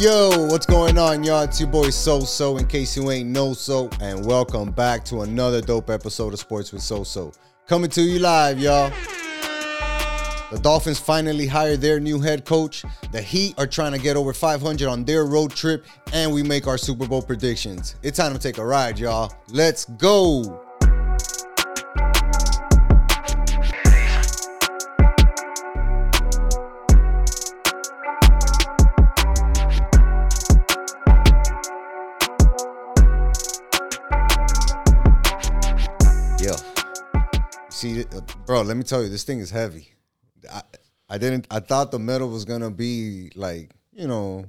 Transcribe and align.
Yo, 0.00 0.46
what's 0.46 0.66
going 0.66 0.98
on, 0.98 1.22
y'all? 1.22 1.42
It's 1.42 1.60
your 1.60 1.68
boy 1.68 1.90
So 1.90 2.20
So, 2.20 2.56
in 2.56 2.66
case 2.66 2.96
you 2.96 3.10
ain't 3.10 3.28
know 3.28 3.52
so, 3.52 3.88
and 4.00 4.24
welcome 4.24 4.72
back 4.72 5.04
to 5.06 5.22
another 5.22 5.60
dope 5.60 5.90
episode 5.90 6.32
of 6.32 6.40
Sports 6.40 6.72
with 6.72 6.82
So 6.82 7.04
So. 7.04 7.32
Coming 7.68 7.90
to 7.90 8.02
you 8.02 8.18
live, 8.18 8.58
y'all. 8.58 8.90
The 10.50 10.58
Dolphins 10.58 10.98
finally 10.98 11.46
hired 11.46 11.80
their 11.80 12.00
new 12.00 12.18
head 12.20 12.44
coach. 12.44 12.84
The 13.12 13.22
Heat 13.22 13.54
are 13.58 13.66
trying 13.66 13.92
to 13.92 13.98
get 13.98 14.16
over 14.16 14.32
500 14.32 14.88
on 14.88 15.04
their 15.04 15.24
road 15.24 15.52
trip, 15.52 15.86
and 16.12 16.32
we 16.32 16.42
make 16.42 16.66
our 16.66 16.78
Super 16.78 17.06
Bowl 17.06 17.22
predictions. 17.22 17.94
It's 18.02 18.16
time 18.16 18.32
to 18.32 18.38
take 18.38 18.58
a 18.58 18.64
ride, 18.64 18.98
y'all. 18.98 19.32
Let's 19.50 19.84
go. 19.84 20.69
Bro, 38.50 38.62
let 38.62 38.76
me 38.76 38.82
tell 38.82 39.00
you, 39.00 39.08
this 39.08 39.22
thing 39.22 39.38
is 39.38 39.48
heavy. 39.48 39.92
I, 40.52 40.62
I 41.08 41.18
didn't, 41.18 41.46
I 41.52 41.60
thought 41.60 41.92
the 41.92 42.00
metal 42.00 42.28
was 42.28 42.44
gonna 42.44 42.72
be 42.72 43.30
like, 43.36 43.70
you 43.92 44.08
know, 44.08 44.44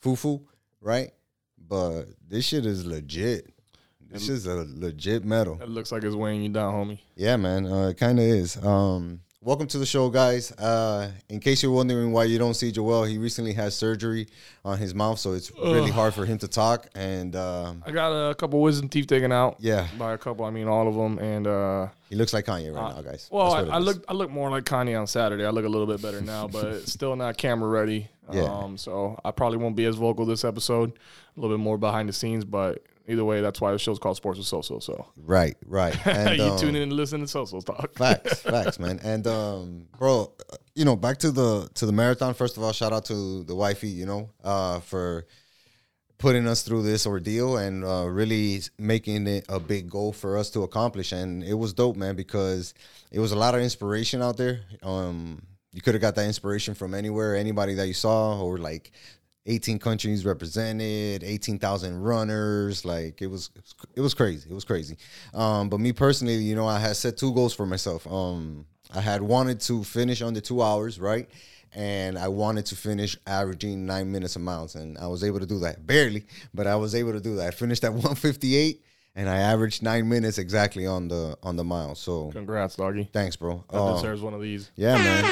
foo 0.00 0.16
foo, 0.16 0.48
right? 0.80 1.10
But 1.58 2.04
this 2.26 2.46
shit 2.46 2.64
is 2.64 2.86
legit. 2.86 3.52
This 4.10 4.30
is 4.30 4.46
a 4.46 4.64
legit 4.66 5.26
metal. 5.26 5.58
It 5.60 5.68
looks 5.68 5.92
like 5.92 6.04
it's 6.04 6.16
weighing 6.16 6.40
you 6.42 6.48
down, 6.48 6.72
homie. 6.72 7.00
Yeah, 7.16 7.36
man, 7.36 7.66
uh, 7.66 7.88
it 7.88 7.98
kind 7.98 8.18
of 8.18 8.24
is. 8.24 8.56
Um, 8.64 9.20
welcome 9.40 9.66
to 9.68 9.78
the 9.78 9.86
show, 9.86 10.08
guys. 10.10 10.52
Uh, 10.52 11.10
in 11.28 11.40
case 11.40 11.62
you're 11.62 11.72
wondering 11.72 12.12
why 12.12 12.24
you 12.24 12.38
don't 12.38 12.54
see 12.54 12.72
Joel, 12.72 13.04
he 13.04 13.18
recently 13.18 13.52
had 13.52 13.72
surgery 13.72 14.26
on 14.64 14.78
his 14.78 14.94
mouth, 14.94 15.18
so 15.18 15.32
it's 15.32 15.50
really 15.56 15.90
hard 15.90 16.14
for 16.14 16.24
him 16.26 16.38
to 16.38 16.48
talk. 16.48 16.86
And 16.94 17.36
um, 17.36 17.82
I 17.86 17.90
got 17.90 18.10
a 18.30 18.34
couple 18.34 18.60
wisdom 18.60 18.88
teeth 18.88 19.06
taken 19.06 19.32
out. 19.32 19.56
yeah, 19.58 19.86
By 19.98 20.12
a 20.14 20.18
couple, 20.18 20.44
I 20.44 20.50
mean 20.50 20.68
all 20.68 20.88
of 20.88 20.94
them. 20.94 21.18
And 21.18 21.46
uh, 21.46 21.88
he 22.08 22.16
looks 22.16 22.32
like 22.32 22.46
Kanye 22.46 22.74
right 22.74 22.96
now, 22.96 23.02
guys. 23.02 23.28
well, 23.30 23.52
I, 23.52 23.76
I 23.76 23.78
look 23.78 24.04
I 24.08 24.12
look 24.12 24.30
more 24.30 24.50
like 24.50 24.64
Kanye 24.64 24.98
on 24.98 25.06
Saturday. 25.06 25.44
I 25.44 25.50
look 25.50 25.64
a 25.64 25.68
little 25.68 25.86
bit 25.86 26.02
better 26.02 26.20
now, 26.20 26.48
but 26.48 26.82
still 26.88 27.16
not 27.16 27.36
camera 27.36 27.68
ready. 27.68 28.08
Yeah. 28.32 28.42
Um, 28.42 28.76
so 28.76 29.18
I 29.24 29.30
probably 29.30 29.58
won't 29.58 29.76
be 29.76 29.86
as 29.86 29.96
vocal 29.96 30.26
this 30.26 30.44
episode. 30.44 30.92
A 31.36 31.40
little 31.40 31.56
bit 31.56 31.62
more 31.62 31.78
behind 31.78 32.08
the 32.08 32.12
scenes, 32.12 32.44
but 32.44 32.82
either 33.08 33.24
way, 33.24 33.40
that's 33.40 33.60
why 33.60 33.72
the 33.72 33.78
show's 33.78 33.98
called 33.98 34.16
Sports 34.16 34.38
with 34.38 34.46
Soso. 34.46 34.80
So 34.80 34.80
So. 34.80 35.06
right, 35.16 35.56
right. 35.66 35.94
And, 36.06 36.36
you 36.36 36.44
um, 36.44 36.58
tune 36.58 36.76
in 36.76 36.82
and 36.82 36.92
listen 36.92 37.20
to 37.20 37.26
Soso 37.26 37.64
talk. 37.64 37.94
Facts, 37.94 38.40
facts, 38.42 38.78
man. 38.78 39.00
And 39.02 39.26
um, 39.26 39.86
bro, 39.98 40.32
you 40.74 40.84
know, 40.84 40.96
back 40.96 41.18
to 41.18 41.30
the 41.30 41.68
to 41.74 41.86
the 41.86 41.92
marathon. 41.92 42.34
First 42.34 42.56
of 42.56 42.62
all, 42.62 42.72
shout 42.72 42.92
out 42.92 43.06
to 43.06 43.42
the 43.44 43.54
wifey, 43.54 43.88
you 43.88 44.06
know, 44.06 44.30
uh, 44.44 44.80
for 44.80 45.26
putting 46.18 46.46
us 46.48 46.62
through 46.62 46.82
this 46.82 47.06
ordeal 47.06 47.56
and 47.56 47.84
uh, 47.84 48.04
really 48.08 48.60
making 48.76 49.26
it 49.26 49.46
a 49.48 49.60
big 49.60 49.88
goal 49.88 50.12
for 50.12 50.36
us 50.36 50.50
to 50.50 50.64
accomplish. 50.64 51.12
And 51.12 51.44
it 51.44 51.54
was 51.54 51.72
dope, 51.72 51.96
man, 51.96 52.16
because 52.16 52.74
it 53.10 53.20
was 53.20 53.32
a 53.32 53.36
lot 53.36 53.54
of 53.54 53.60
inspiration 53.60 54.20
out 54.20 54.36
there. 54.36 54.60
Um, 54.82 55.42
you 55.72 55.80
could 55.80 55.94
have 55.94 56.00
got 56.00 56.16
that 56.16 56.26
inspiration 56.26 56.74
from 56.74 56.92
anywhere, 56.92 57.36
anybody 57.36 57.74
that 57.74 57.86
you 57.86 57.94
saw, 57.94 58.40
or 58.40 58.58
like 58.58 58.90
18 59.48 59.78
countries 59.78 60.24
represented, 60.24 61.24
18,000 61.24 62.00
runners. 62.00 62.84
Like 62.84 63.20
it 63.22 63.26
was, 63.28 63.50
it 63.96 64.00
was 64.00 64.14
crazy. 64.14 64.48
It 64.50 64.54
was 64.54 64.64
crazy. 64.64 64.96
Um, 65.34 65.68
but 65.68 65.80
me 65.80 65.92
personally, 65.92 66.34
you 66.36 66.54
know, 66.54 66.66
I 66.66 66.78
had 66.78 66.96
set 66.96 67.16
two 67.16 67.32
goals 67.32 67.54
for 67.54 67.66
myself. 67.66 68.06
Um, 68.06 68.66
I 68.94 69.00
had 69.00 69.22
wanted 69.22 69.60
to 69.62 69.82
finish 69.84 70.22
under 70.22 70.40
two 70.40 70.62
hours, 70.62 71.00
right? 71.00 71.28
And 71.74 72.18
I 72.18 72.28
wanted 72.28 72.64
to 72.66 72.76
finish 72.76 73.16
averaging 73.26 73.84
nine 73.84 74.10
minutes 74.10 74.36
a 74.36 74.38
mile, 74.38 74.70
and 74.74 74.96
I 74.96 75.06
was 75.06 75.22
able 75.22 75.38
to 75.40 75.46
do 75.46 75.58
that. 75.60 75.86
Barely, 75.86 76.24
but 76.54 76.66
I 76.66 76.76
was 76.76 76.94
able 76.94 77.12
to 77.12 77.20
do 77.20 77.36
that. 77.36 77.46
I 77.48 77.50
finished 77.50 77.84
at 77.84 77.92
158, 77.92 78.82
and 79.14 79.28
I 79.28 79.36
averaged 79.36 79.82
nine 79.82 80.08
minutes 80.08 80.38
exactly 80.38 80.86
on 80.86 81.08
the 81.08 81.36
on 81.42 81.56
the 81.56 81.64
mile. 81.64 81.94
So 81.94 82.30
Congrats, 82.32 82.76
doggy. 82.76 83.10
thanks, 83.12 83.36
bro. 83.36 83.64
That 83.70 83.78
Uh, 83.78 83.94
deserves 83.96 84.22
one 84.22 84.32
of 84.32 84.40
these. 84.40 84.70
yeah, 84.76 84.94
man. 84.96 85.24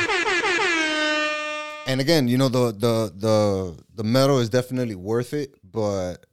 And 1.86 2.00
again, 2.00 2.26
you 2.26 2.36
know 2.36 2.48
the 2.48 2.72
the 2.72 3.12
the 3.16 3.84
the 3.94 4.04
medal 4.04 4.40
is 4.40 4.48
definitely 4.48 4.96
worth 4.96 5.32
it, 5.32 5.54
but 5.62 6.26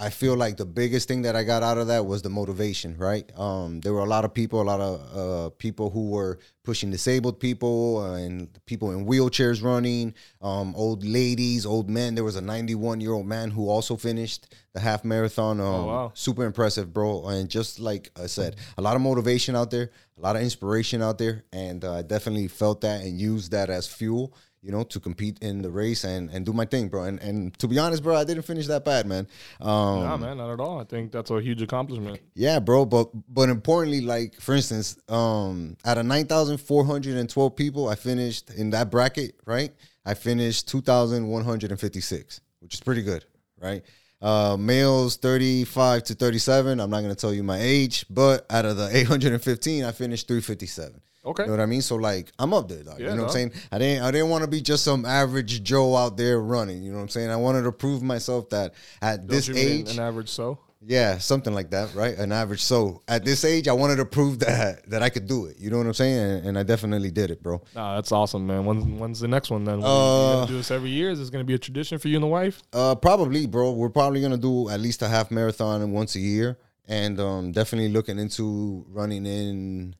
I 0.00 0.08
feel 0.08 0.34
like 0.34 0.56
the 0.56 0.64
biggest 0.64 1.08
thing 1.08 1.22
that 1.22 1.36
I 1.36 1.44
got 1.44 1.62
out 1.62 1.76
of 1.76 1.88
that 1.88 2.06
was 2.06 2.22
the 2.22 2.30
motivation, 2.30 2.96
right? 2.96 3.30
Um, 3.38 3.80
there 3.80 3.92
were 3.92 4.00
a 4.00 4.06
lot 4.06 4.24
of 4.24 4.32
people, 4.32 4.62
a 4.62 4.64
lot 4.64 4.80
of 4.80 5.16
uh, 5.16 5.50
people 5.58 5.90
who 5.90 6.08
were 6.08 6.38
pushing 6.64 6.90
disabled 6.90 7.38
people 7.38 7.98
uh, 7.98 8.14
and 8.14 8.48
people 8.64 8.92
in 8.92 9.04
wheelchairs 9.04 9.62
running, 9.62 10.14
um, 10.40 10.74
old 10.74 11.04
ladies, 11.04 11.66
old 11.66 11.90
men. 11.90 12.14
There 12.14 12.24
was 12.24 12.36
a 12.36 12.40
91 12.40 13.02
year 13.02 13.12
old 13.12 13.26
man 13.26 13.50
who 13.50 13.68
also 13.68 13.94
finished 13.94 14.54
the 14.72 14.80
half 14.80 15.04
marathon. 15.04 15.60
Um, 15.60 15.86
wow. 15.86 16.12
Super 16.14 16.46
impressive, 16.46 16.94
bro. 16.94 17.28
And 17.28 17.50
just 17.50 17.78
like 17.78 18.10
I 18.18 18.24
said, 18.24 18.56
a 18.78 18.82
lot 18.82 18.96
of 18.96 19.02
motivation 19.02 19.54
out 19.54 19.70
there, 19.70 19.90
a 20.16 20.20
lot 20.22 20.34
of 20.34 20.40
inspiration 20.40 21.02
out 21.02 21.18
there, 21.18 21.44
and 21.52 21.84
uh, 21.84 21.96
I 21.96 22.02
definitely 22.02 22.48
felt 22.48 22.80
that 22.80 23.02
and 23.02 23.20
used 23.20 23.50
that 23.50 23.68
as 23.68 23.86
fuel 23.86 24.34
you 24.62 24.70
know, 24.70 24.82
to 24.84 25.00
compete 25.00 25.38
in 25.40 25.62
the 25.62 25.70
race 25.70 26.04
and, 26.04 26.28
and 26.30 26.44
do 26.44 26.52
my 26.52 26.64
thing, 26.66 26.88
bro. 26.88 27.04
And 27.04 27.18
and 27.20 27.58
to 27.58 27.66
be 27.68 27.78
honest, 27.78 28.02
bro, 28.02 28.16
I 28.16 28.24
didn't 28.24 28.42
finish 28.42 28.66
that 28.66 28.84
bad, 28.84 29.06
man. 29.06 29.26
Um, 29.60 30.00
Nah, 30.02 30.16
man, 30.18 30.36
not 30.36 30.52
at 30.52 30.60
all. 30.60 30.78
I 30.80 30.84
think 30.84 31.12
that's 31.12 31.30
a 31.30 31.40
huge 31.40 31.62
accomplishment. 31.62 32.20
yeah, 32.34 32.58
bro. 32.60 32.84
But 32.84 33.10
but 33.32 33.48
importantly, 33.48 34.00
like 34.02 34.40
for 34.40 34.54
instance, 34.54 34.98
um, 35.08 35.76
out 35.84 35.98
of 35.98 36.06
nine 36.06 36.26
thousand 36.26 36.58
four 36.58 36.84
hundred 36.84 37.16
and 37.16 37.28
twelve 37.28 37.56
people, 37.56 37.88
I 37.88 37.94
finished 37.94 38.50
in 38.50 38.70
that 38.70 38.90
bracket, 38.90 39.34
right? 39.46 39.72
I 40.04 40.14
finished 40.14 40.68
two 40.68 40.80
thousand 40.82 41.26
one 41.28 41.44
hundred 41.44 41.70
and 41.70 41.80
fifty 41.80 42.00
six, 42.00 42.40
which 42.60 42.74
is 42.74 42.80
pretty 42.80 43.02
good, 43.02 43.24
right? 43.58 43.82
Uh, 44.22 44.54
males 44.60 45.16
35 45.16 46.02
to 46.04 46.14
37. 46.14 46.78
I'm 46.78 46.90
not 46.90 47.00
gonna 47.00 47.14
tell 47.14 47.32
you 47.32 47.42
my 47.42 47.58
age, 47.58 48.04
but 48.10 48.44
out 48.50 48.66
of 48.66 48.76
the 48.76 48.94
815, 48.94 49.82
I 49.82 49.92
finished 49.92 50.28
357. 50.28 51.00
Okay. 51.24 51.42
You 51.42 51.48
know 51.48 51.56
what 51.56 51.62
I 51.62 51.66
mean? 51.66 51.82
So 51.82 51.96
like 51.96 52.32
I'm 52.38 52.54
up 52.54 52.68
there, 52.68 52.82
dog. 52.82 52.98
you 52.98 53.06
Yeah, 53.06 53.14
know 53.14 53.22
what 53.22 53.28
I'm 53.28 53.32
saying? 53.32 53.52
I 53.70 53.78
didn't 53.78 54.04
I 54.04 54.10
didn't 54.10 54.30
want 54.30 54.42
to 54.44 54.48
be 54.50 54.60
just 54.60 54.84
some 54.84 55.04
average 55.04 55.62
Joe 55.62 55.94
out 55.96 56.16
there 56.16 56.40
running. 56.40 56.82
You 56.82 56.90
know 56.92 56.96
what 56.96 57.02
I'm 57.02 57.08
saying? 57.10 57.30
I 57.30 57.36
wanted 57.36 57.62
to 57.62 57.72
prove 57.72 58.02
myself 58.02 58.48
that 58.50 58.72
at 59.02 59.28
this 59.28 59.46
Don't 59.46 59.56
you 59.56 59.62
mean 59.66 59.80
age, 59.86 59.92
an 59.96 60.00
average 60.02 60.30
so. 60.30 60.58
yeah, 60.86 61.18
something 61.18 61.52
like 61.52 61.70
that, 61.72 61.94
right? 61.94 62.16
An 62.16 62.32
average. 62.32 62.62
So 62.62 63.02
at 63.06 63.22
this 63.22 63.44
age, 63.44 63.68
I 63.68 63.72
wanted 63.74 63.96
to 63.96 64.06
prove 64.06 64.38
that 64.38 64.88
that 64.88 65.02
I 65.02 65.10
could 65.10 65.26
do 65.26 65.44
it. 65.44 65.58
You 65.58 65.68
know 65.68 65.76
what 65.76 65.86
I'm 65.86 65.92
saying? 65.92 66.18
And, 66.18 66.46
and 66.46 66.58
I 66.58 66.62
definitely 66.62 67.10
did 67.10 67.30
it, 67.30 67.42
bro. 67.42 67.60
Nah, 67.74 67.96
that's 67.96 68.12
awesome, 68.12 68.46
man. 68.46 68.64
When's, 68.64 68.84
when's 68.84 69.20
the 69.20 69.28
next 69.28 69.50
one 69.50 69.64
then? 69.64 69.80
When 69.82 69.86
you 69.86 69.94
Uh, 69.94 70.34
gonna 70.36 70.46
do 70.46 70.56
this 70.56 70.70
every 70.70 70.88
year? 70.88 71.10
Is 71.10 71.18
this 71.18 71.28
going 71.28 71.44
to 71.44 71.46
be 71.46 71.52
a 71.54 71.58
tradition 71.58 71.98
for 71.98 72.08
you 72.08 72.16
and 72.16 72.22
the 72.24 72.28
wife? 72.28 72.62
Uh, 72.72 72.94
probably, 72.94 73.44
bro. 73.46 73.72
We're 73.72 73.90
probably 73.90 74.22
gonna 74.22 74.38
do 74.38 74.70
at 74.70 74.80
least 74.80 75.02
a 75.02 75.08
half 75.08 75.30
marathon 75.30 75.92
once 75.92 76.14
a 76.16 76.20
year, 76.20 76.56
and 76.88 77.20
um, 77.20 77.52
definitely 77.52 77.90
looking 77.90 78.18
into 78.18 78.86
running 78.88 79.26
in 79.26 79.94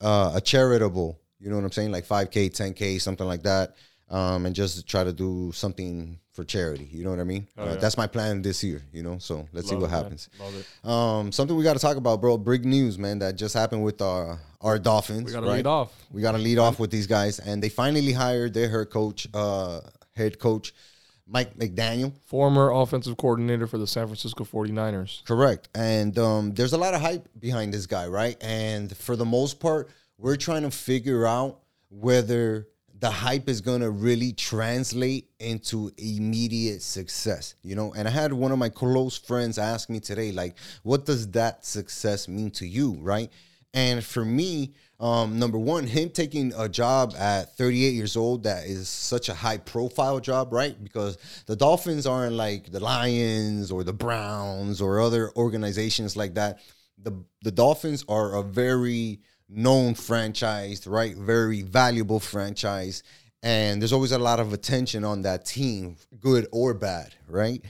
uh, 0.00 0.32
a 0.34 0.40
charitable. 0.40 1.18
You 1.40 1.50
know 1.50 1.56
what 1.56 1.64
I'm 1.64 1.72
saying? 1.72 1.92
Like 1.92 2.06
5K, 2.06 2.50
10K, 2.50 3.00
something 3.00 3.26
like 3.26 3.42
that. 3.42 3.76
Um, 4.10 4.46
and 4.46 4.54
just 4.54 4.88
try 4.88 5.04
to 5.04 5.12
do 5.12 5.52
something 5.52 6.18
for 6.32 6.42
charity. 6.42 6.88
You 6.90 7.04
know 7.04 7.10
what 7.10 7.18
I 7.18 7.24
mean? 7.24 7.46
Oh, 7.58 7.64
uh, 7.64 7.66
yeah. 7.66 7.74
That's 7.76 7.98
my 7.98 8.06
plan 8.06 8.40
this 8.40 8.64
year. 8.64 8.82
You 8.90 9.02
know, 9.02 9.18
so 9.18 9.46
let's 9.52 9.68
see 9.68 9.74
what 9.74 9.86
it, 9.86 9.90
happens. 9.90 10.30
Love 10.40 10.54
it. 10.54 10.88
Um, 10.88 11.32
something 11.32 11.54
we 11.56 11.62
got 11.62 11.74
to 11.74 11.78
talk 11.78 11.96
about, 11.96 12.20
bro. 12.20 12.38
Big 12.38 12.64
news, 12.64 12.98
man, 12.98 13.18
that 13.18 13.36
just 13.36 13.54
happened 13.54 13.84
with 13.84 14.00
our 14.00 14.40
our 14.60 14.78
Dolphins. 14.78 15.24
We 15.24 15.32
got 15.32 15.40
to 15.40 15.46
right? 15.46 15.56
lead 15.56 15.66
off. 15.66 15.92
We 16.10 16.22
got 16.22 16.32
to 16.32 16.38
lead 16.38 16.58
off 16.58 16.78
with 16.78 16.90
these 16.90 17.06
guys, 17.06 17.38
and 17.38 17.62
they 17.62 17.68
finally 17.68 18.12
hired 18.12 18.54
their 18.54 18.70
head 18.70 18.88
coach, 18.88 19.26
uh, 19.34 19.80
head 20.16 20.38
coach 20.38 20.72
Mike 21.28 21.56
McDaniel. 21.58 22.12
Former 22.26 22.70
offensive 22.70 23.16
coordinator 23.16 23.66
for 23.66 23.78
the 23.78 23.86
San 23.86 24.06
Francisco 24.06 24.44
49ers. 24.44 25.24
Correct. 25.24 25.68
And 25.74 26.18
um, 26.18 26.52
there's 26.54 26.72
a 26.72 26.78
lot 26.78 26.94
of 26.94 27.00
hype 27.00 27.28
behind 27.38 27.74
this 27.74 27.86
guy, 27.86 28.06
right? 28.06 28.36
And 28.40 28.96
for 28.96 29.14
the 29.14 29.26
most 29.26 29.60
part, 29.60 29.90
we're 30.16 30.36
trying 30.36 30.62
to 30.62 30.70
figure 30.70 31.26
out 31.26 31.60
whether 31.90 32.66
the 33.00 33.10
hype 33.10 33.48
is 33.48 33.60
going 33.60 33.80
to 33.80 33.90
really 33.90 34.32
translate 34.32 35.30
into 35.38 35.92
immediate 35.98 36.82
success, 36.82 37.54
you 37.62 37.76
know? 37.76 37.92
And 37.94 38.08
I 38.08 38.10
had 38.10 38.32
one 38.32 38.50
of 38.50 38.58
my 38.58 38.68
close 38.68 39.16
friends 39.16 39.58
ask 39.58 39.88
me 39.88 40.00
today, 40.00 40.32
like, 40.32 40.56
what 40.82 41.04
does 41.04 41.30
that 41.32 41.64
success 41.64 42.26
mean 42.26 42.50
to 42.52 42.66
you, 42.66 42.98
right? 43.00 43.30
And 43.74 44.02
for 44.02 44.24
me, 44.24 44.74
um, 45.00 45.38
number 45.38 45.58
one, 45.58 45.86
him 45.86 46.10
taking 46.10 46.52
a 46.56 46.68
job 46.68 47.14
at 47.16 47.56
38 47.56 47.90
years 47.90 48.16
old 48.16 48.42
that 48.44 48.66
is 48.66 48.88
such 48.88 49.28
a 49.28 49.34
high 49.34 49.58
profile 49.58 50.18
job, 50.18 50.52
right? 50.52 50.82
Because 50.82 51.18
the 51.46 51.54
Dolphins 51.54 52.06
aren't 52.06 52.34
like 52.34 52.72
the 52.72 52.80
Lions 52.80 53.70
or 53.70 53.84
the 53.84 53.92
Browns 53.92 54.80
or 54.80 55.00
other 55.00 55.30
organizations 55.36 56.16
like 56.16 56.34
that. 56.34 56.60
The 57.00 57.24
the 57.42 57.52
Dolphins 57.52 58.04
are 58.08 58.36
a 58.36 58.42
very 58.42 59.20
known 59.48 59.94
franchise, 59.94 60.86
right? 60.86 61.16
Very 61.16 61.62
valuable 61.62 62.18
franchise. 62.18 63.04
And 63.42 63.80
there's 63.80 63.92
always 63.92 64.10
a 64.10 64.18
lot 64.18 64.40
of 64.40 64.52
attention 64.52 65.04
on 65.04 65.22
that 65.22 65.44
team, 65.44 65.96
good 66.18 66.48
or 66.50 66.74
bad, 66.74 67.14
right? 67.28 67.64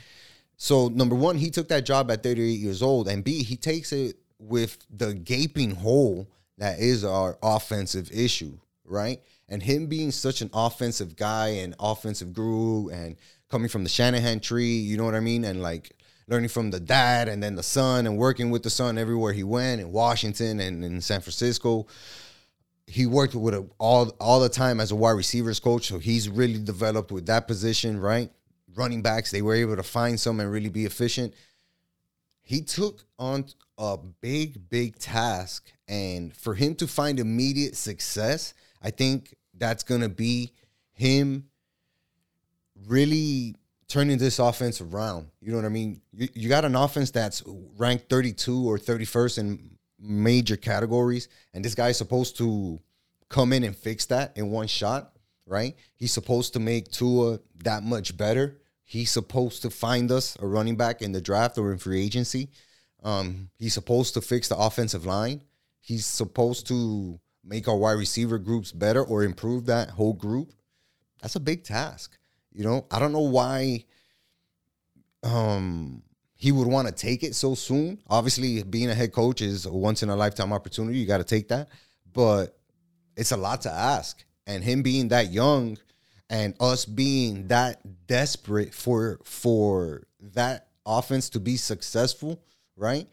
So 0.57 0.89
number 0.89 1.15
one, 1.15 1.37
he 1.37 1.51
took 1.51 1.69
that 1.69 1.85
job 1.85 2.11
at 2.11 2.23
38 2.23 2.53
years 2.59 2.83
old, 2.83 3.07
and 3.07 3.23
B, 3.23 3.43
he 3.43 3.57
takes 3.57 3.93
it 3.93 4.17
with 4.39 4.79
the 4.91 5.15
gaping 5.15 5.73
hole 5.73 6.29
that 6.59 6.79
is 6.79 7.05
our 7.05 7.39
offensive 7.43 8.11
issue, 8.13 8.59
right? 8.85 9.21
And 9.49 9.63
him 9.63 9.87
being 9.87 10.11
such 10.11 10.41
an 10.41 10.51
offensive 10.53 11.17
guy 11.17 11.49
and 11.49 11.75
offensive 11.79 12.33
guru 12.33 12.89
and 12.89 13.17
coming 13.49 13.69
from 13.69 13.85
the 13.85 13.89
Shanahan 13.89 14.41
tree, 14.41 14.77
you 14.77 14.97
know 14.97 15.05
what 15.05 15.15
I 15.15 15.21
mean? 15.21 15.45
And 15.45 15.63
like 15.63 15.93
learning 16.29 16.51
from 16.51 16.71
the 16.71 16.81
dad 16.81 17.29
and 17.29 17.43
then 17.43 17.55
the 17.55 17.63
son 17.63 18.07
and 18.07 18.19
working 18.19 18.51
with 18.51 18.63
the 18.63 18.71
son 18.71 18.99
everywhere 18.99 19.33
he 19.33 19.45
went 19.45 19.81
in 19.81 19.91
Washington 19.91 20.61
and 20.61 20.85
in 20.85 21.01
San 21.01 21.21
Francisco. 21.21 21.87
He 22.87 23.07
worked 23.07 23.35
with 23.35 23.55
a, 23.55 23.67
all 23.79 24.11
all 24.19 24.41
the 24.41 24.49
time 24.49 24.81
as 24.81 24.91
a 24.93 24.97
wide 24.97 25.11
receivers 25.11 25.61
coach, 25.61 25.89
so 25.89 25.99
he's 25.99 26.29
really 26.29 26.59
developed 26.59 27.13
with 27.13 27.27
that 27.27 27.47
position, 27.47 28.01
right? 28.01 28.31
Running 28.75 29.03
backs, 29.03 29.31
they 29.31 29.43
were 29.43 29.55
able 29.55 29.77
to 29.77 29.83
find 29.83 30.19
some 30.19 30.41
and 30.41 30.51
really 30.51 30.71
be 30.71 30.87
efficient. 30.87 31.35
He 32.43 32.63
took 32.63 33.05
on 33.19 33.45
a 33.79 33.97
big, 34.21 34.69
big 34.69 34.99
task, 34.99 35.73
and 35.87 36.37
for 36.37 36.55
him 36.55 36.75
to 36.77 36.87
find 36.87 37.21
immediate 37.21 37.77
success, 37.77 38.53
I 38.83 38.91
think 38.91 39.35
that's 39.55 39.85
gonna 39.85 40.09
be 40.09 40.53
him 40.93 41.45
really 42.87 43.55
turning 43.89 44.19
this 44.19 44.39
offense 44.39 44.81
around. 44.81 45.29
You 45.41 45.53
know 45.53 45.59
what 45.59 45.65
I 45.65 45.71
mean? 45.71 46.01
You, 46.13 46.29
you 46.35 46.49
got 46.49 46.65
an 46.65 46.77
offense 46.77 47.11
that's 47.11 47.43
ranked 47.77 48.11
32 48.11 48.69
or 48.69 48.79
31st 48.79 49.39
in 49.39 49.79
major 49.99 50.57
categories, 50.57 51.29
and 51.55 51.65
this 51.65 51.75
guy's 51.75 51.97
supposed 51.97 52.37
to 52.39 52.81
come 53.29 53.53
in 53.53 53.65
and 53.65 53.77
fix 53.77 54.07
that 54.07 54.37
in 54.37 54.51
one 54.51 54.67
shot, 54.67 55.13
right? 55.47 55.75
He's 55.97 56.13
supposed 56.13 56.53
to 56.55 56.61
make 56.61 56.91
Tua 56.91 57.41
that 57.65 57.83
much 57.83 58.17
better. 58.17 58.59
He's 58.85 59.11
supposed 59.11 59.63
to 59.63 59.71
find 59.71 60.11
us 60.11 60.37
a 60.41 60.47
running 60.47 60.77
back 60.77 61.03
in 61.03 61.13
the 61.13 61.21
draft 61.21 61.59
or 61.59 61.73
in 61.73 61.79
free 61.79 62.03
agency. 62.03 62.51
Um, 63.03 63.51
he's 63.59 63.75
supposed 63.75 64.15
to 64.15 64.21
fix 64.21 64.49
the 64.49 64.57
offensive 64.57 65.07
line. 65.07 65.43
He's 65.81 66.07
supposed 66.07 66.67
to 66.69 67.21
make 67.45 67.69
our 67.69 67.77
wide 67.77 67.93
receiver 67.93 68.39
groups 68.39 68.73
better 68.73 69.03
or 69.03 69.23
improve 69.23 69.67
that 69.67 69.91
whole 69.91 70.13
group. 70.13 70.53
That's 71.23 71.37
a 71.37 71.41
big 71.41 71.65
task. 71.65 72.19
You 72.53 72.65
know, 72.65 72.87
I 72.91 72.99
don't 72.99 73.13
know 73.13 73.21
why 73.21 73.85
um 75.23 76.03
he 76.39 76.53
would 76.53 76.69
want 76.69 76.87
to 76.87 76.95
take 76.95 77.25
it 77.25 77.35
so 77.35 77.57
soon. 77.57 77.99
Obviously, 78.09 78.63
being 78.63 78.91
a 78.91 78.95
head 78.95 79.13
coach 79.13 79.41
is 79.41 79.67
a 79.67 79.73
once 79.73 80.05
in 80.05 80.09
a 80.09 80.15
lifetime 80.15 80.53
opportunity. 80.53 80.97
You 80.97 81.07
got 81.07 81.19
to 81.19 81.25
take 81.25 81.49
that. 81.49 81.69
But 82.13 82.57
it's 83.17 83.33
a 83.33 83.37
lot 83.37 83.63
to 83.63 83.73
ask. 83.73 84.25
And 84.47 84.63
him 84.63 84.83
being 84.83 85.09
that 85.09 85.33
young 85.33 85.79
and 86.31 86.55
us 86.61 86.85
being 86.85 87.49
that 87.49 87.81
desperate 88.07 88.73
for 88.73 89.19
for 89.25 90.05
that 90.33 90.69
offense 90.87 91.29
to 91.31 91.41
be 91.41 91.57
successful, 91.57 92.41
right? 92.79 93.07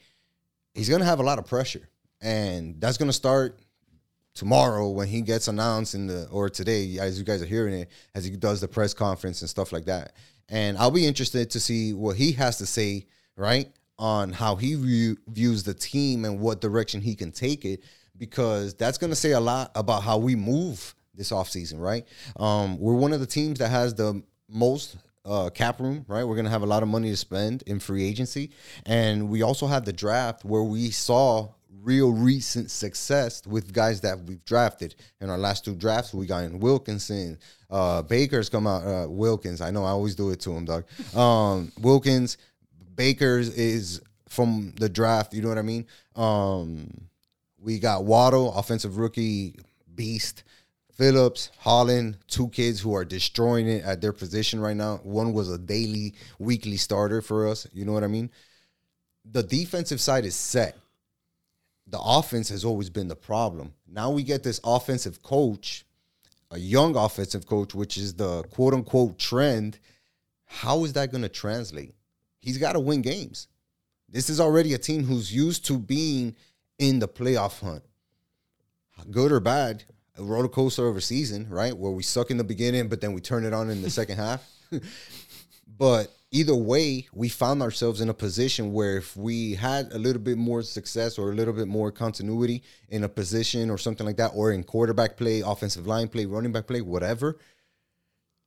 He's 0.73 0.89
going 0.89 1.01
to 1.01 1.05
have 1.05 1.19
a 1.19 1.23
lot 1.23 1.39
of 1.39 1.45
pressure. 1.45 1.89
And 2.21 2.79
that's 2.79 2.97
going 2.97 3.09
to 3.09 3.13
start 3.13 3.59
tomorrow 4.35 4.89
when 4.89 5.07
he 5.07 5.21
gets 5.21 5.47
announced 5.47 5.95
in 5.95 6.07
the 6.07 6.27
or 6.27 6.49
today 6.49 6.97
as 6.99 7.17
you 7.17 7.23
guys 7.23 7.41
are 7.41 7.45
hearing 7.45 7.73
it 7.73 7.89
as 8.13 8.25
he 8.25 8.35
does 8.35 8.59
the 8.61 8.67
press 8.67 8.93
conference 8.93 9.41
and 9.41 9.49
stuff 9.49 9.71
like 9.71 9.85
that 9.85 10.11
and 10.49 10.77
i'll 10.77 10.91
be 10.91 11.07
interested 11.07 11.49
to 11.49 11.57
see 11.57 11.93
what 11.93 12.17
he 12.17 12.33
has 12.33 12.57
to 12.57 12.65
say 12.65 13.05
right 13.37 13.71
on 13.97 14.33
how 14.33 14.57
he 14.57 14.75
view, 14.75 15.15
views 15.29 15.63
the 15.63 15.73
team 15.73 16.25
and 16.25 16.37
what 16.37 16.59
direction 16.59 16.99
he 16.99 17.15
can 17.15 17.31
take 17.31 17.63
it 17.63 17.81
because 18.17 18.73
that's 18.73 18.97
going 18.97 19.09
to 19.09 19.15
say 19.15 19.31
a 19.31 19.39
lot 19.39 19.71
about 19.73 20.03
how 20.03 20.17
we 20.17 20.35
move 20.35 20.93
this 21.13 21.31
offseason 21.31 21.79
right 21.79 22.05
um, 22.35 22.77
we're 22.77 22.93
one 22.93 23.13
of 23.13 23.21
the 23.21 23.25
teams 23.25 23.59
that 23.59 23.69
has 23.69 23.95
the 23.95 24.21
most 24.49 24.97
uh, 25.25 25.49
cap 25.49 25.79
room, 25.79 26.05
right? 26.07 26.23
We're 26.23 26.35
gonna 26.35 26.49
have 26.49 26.61
a 26.61 26.67
lot 26.67 26.83
of 26.83 26.89
money 26.89 27.09
to 27.09 27.17
spend 27.17 27.63
in 27.63 27.79
free 27.79 28.05
agency, 28.05 28.51
and 28.85 29.29
we 29.29 29.41
also 29.41 29.67
have 29.67 29.85
the 29.85 29.93
draft 29.93 30.45
where 30.45 30.63
we 30.63 30.91
saw 30.91 31.49
real 31.81 32.11
recent 32.11 32.71
success 32.71 33.45
with 33.45 33.71
guys 33.71 34.01
that 34.01 34.19
we've 34.23 34.43
drafted 34.45 34.95
in 35.21 35.29
our 35.29 35.37
last 35.37 35.63
two 35.63 35.75
drafts. 35.75 36.13
We 36.13 36.25
got 36.25 36.43
in 36.43 36.59
Wilkinson, 36.59 37.37
uh, 37.69 38.01
Baker's 38.01 38.49
come 38.49 38.67
out. 38.67 38.83
Uh, 38.83 39.07
Wilkins, 39.09 39.61
I 39.61 39.71
know 39.71 39.83
I 39.83 39.89
always 39.89 40.15
do 40.15 40.31
it 40.31 40.39
to 40.41 40.51
him, 40.51 40.65
dog. 40.65 40.85
Um, 41.15 41.71
Wilkins, 41.79 42.37
Baker's 42.95 43.49
is 43.49 44.01
from 44.29 44.73
the 44.79 44.89
draft. 44.89 45.33
You 45.33 45.41
know 45.41 45.49
what 45.49 45.57
I 45.57 45.63
mean? 45.63 45.85
Um, 46.15 46.89
we 47.59 47.79
got 47.79 48.05
Waddle, 48.05 48.53
offensive 48.53 48.97
rookie 48.97 49.55
beast. 49.93 50.43
Phillips, 50.95 51.51
Holland, 51.59 52.17
two 52.27 52.49
kids 52.49 52.79
who 52.79 52.93
are 52.95 53.05
destroying 53.05 53.67
it 53.67 53.83
at 53.83 54.01
their 54.01 54.13
position 54.13 54.59
right 54.59 54.75
now. 54.75 54.97
One 55.03 55.33
was 55.33 55.51
a 55.51 55.57
daily, 55.57 56.15
weekly 56.39 56.77
starter 56.77 57.21
for 57.21 57.47
us. 57.47 57.67
You 57.73 57.85
know 57.85 57.91
what 57.91 58.03
I 58.03 58.07
mean? 58.07 58.29
The 59.29 59.43
defensive 59.43 59.99
side 59.99 60.25
is 60.25 60.35
set 60.35 60.77
the 61.87 61.99
offense 61.99 62.49
has 62.49 62.65
always 62.65 62.89
been 62.89 63.07
the 63.07 63.15
problem. 63.15 63.73
Now 63.87 64.09
we 64.09 64.23
get 64.23 64.43
this 64.43 64.59
offensive 64.63 65.21
coach, 65.21 65.85
a 66.51 66.57
young 66.57 66.95
offensive 66.95 67.45
coach, 67.45 67.75
which 67.75 67.97
is 67.97 68.15
the 68.15 68.43
quote 68.43 68.73
unquote 68.73 69.19
trend. 69.19 69.79
How 70.45 70.83
is 70.83 70.93
that 70.93 71.11
going 71.11 71.21
to 71.21 71.29
translate? 71.29 71.93
He's 72.39 72.57
got 72.57 72.73
to 72.73 72.79
win 72.79 73.01
games. 73.01 73.47
This 74.09 74.29
is 74.29 74.39
already 74.39 74.73
a 74.73 74.77
team 74.77 75.03
who's 75.03 75.33
used 75.33 75.65
to 75.65 75.77
being 75.77 76.35
in 76.79 76.99
the 76.99 77.07
playoff 77.07 77.59
hunt. 77.59 77.83
Good 79.11 79.31
or 79.31 79.39
bad, 79.39 79.83
a 80.17 80.23
roller 80.23 80.47
coaster 80.47 80.87
of 80.87 80.97
a 80.97 81.01
season, 81.01 81.47
right? 81.49 81.75
Where 81.75 81.91
we 81.91 82.03
suck 82.03 82.31
in 82.31 82.37
the 82.37 82.43
beginning, 82.43 82.87
but 82.87 83.01
then 83.01 83.13
we 83.13 83.21
turn 83.21 83.45
it 83.45 83.53
on 83.53 83.69
in 83.69 83.81
the 83.81 83.89
second 83.99 84.17
half. 84.17 84.47
but 85.77 86.11
either 86.31 86.55
way, 86.55 87.07
we 87.13 87.29
found 87.29 87.61
ourselves 87.61 88.01
in 88.01 88.09
a 88.09 88.13
position 88.13 88.73
where 88.73 88.97
if 88.97 89.15
we 89.15 89.55
had 89.55 89.91
a 89.91 89.97
little 89.97 90.21
bit 90.21 90.37
more 90.37 90.61
success 90.61 91.17
or 91.17 91.31
a 91.31 91.35
little 91.35 91.53
bit 91.53 91.67
more 91.67 91.91
continuity 91.91 92.63
in 92.89 93.03
a 93.03 93.09
position 93.09 93.69
or 93.69 93.77
something 93.77 94.05
like 94.05 94.17
that, 94.17 94.31
or 94.33 94.51
in 94.51 94.63
quarterback 94.63 95.17
play, 95.17 95.41
offensive 95.41 95.87
line 95.87 96.07
play, 96.07 96.25
running 96.25 96.51
back 96.51 96.67
play, 96.67 96.81
whatever, 96.81 97.37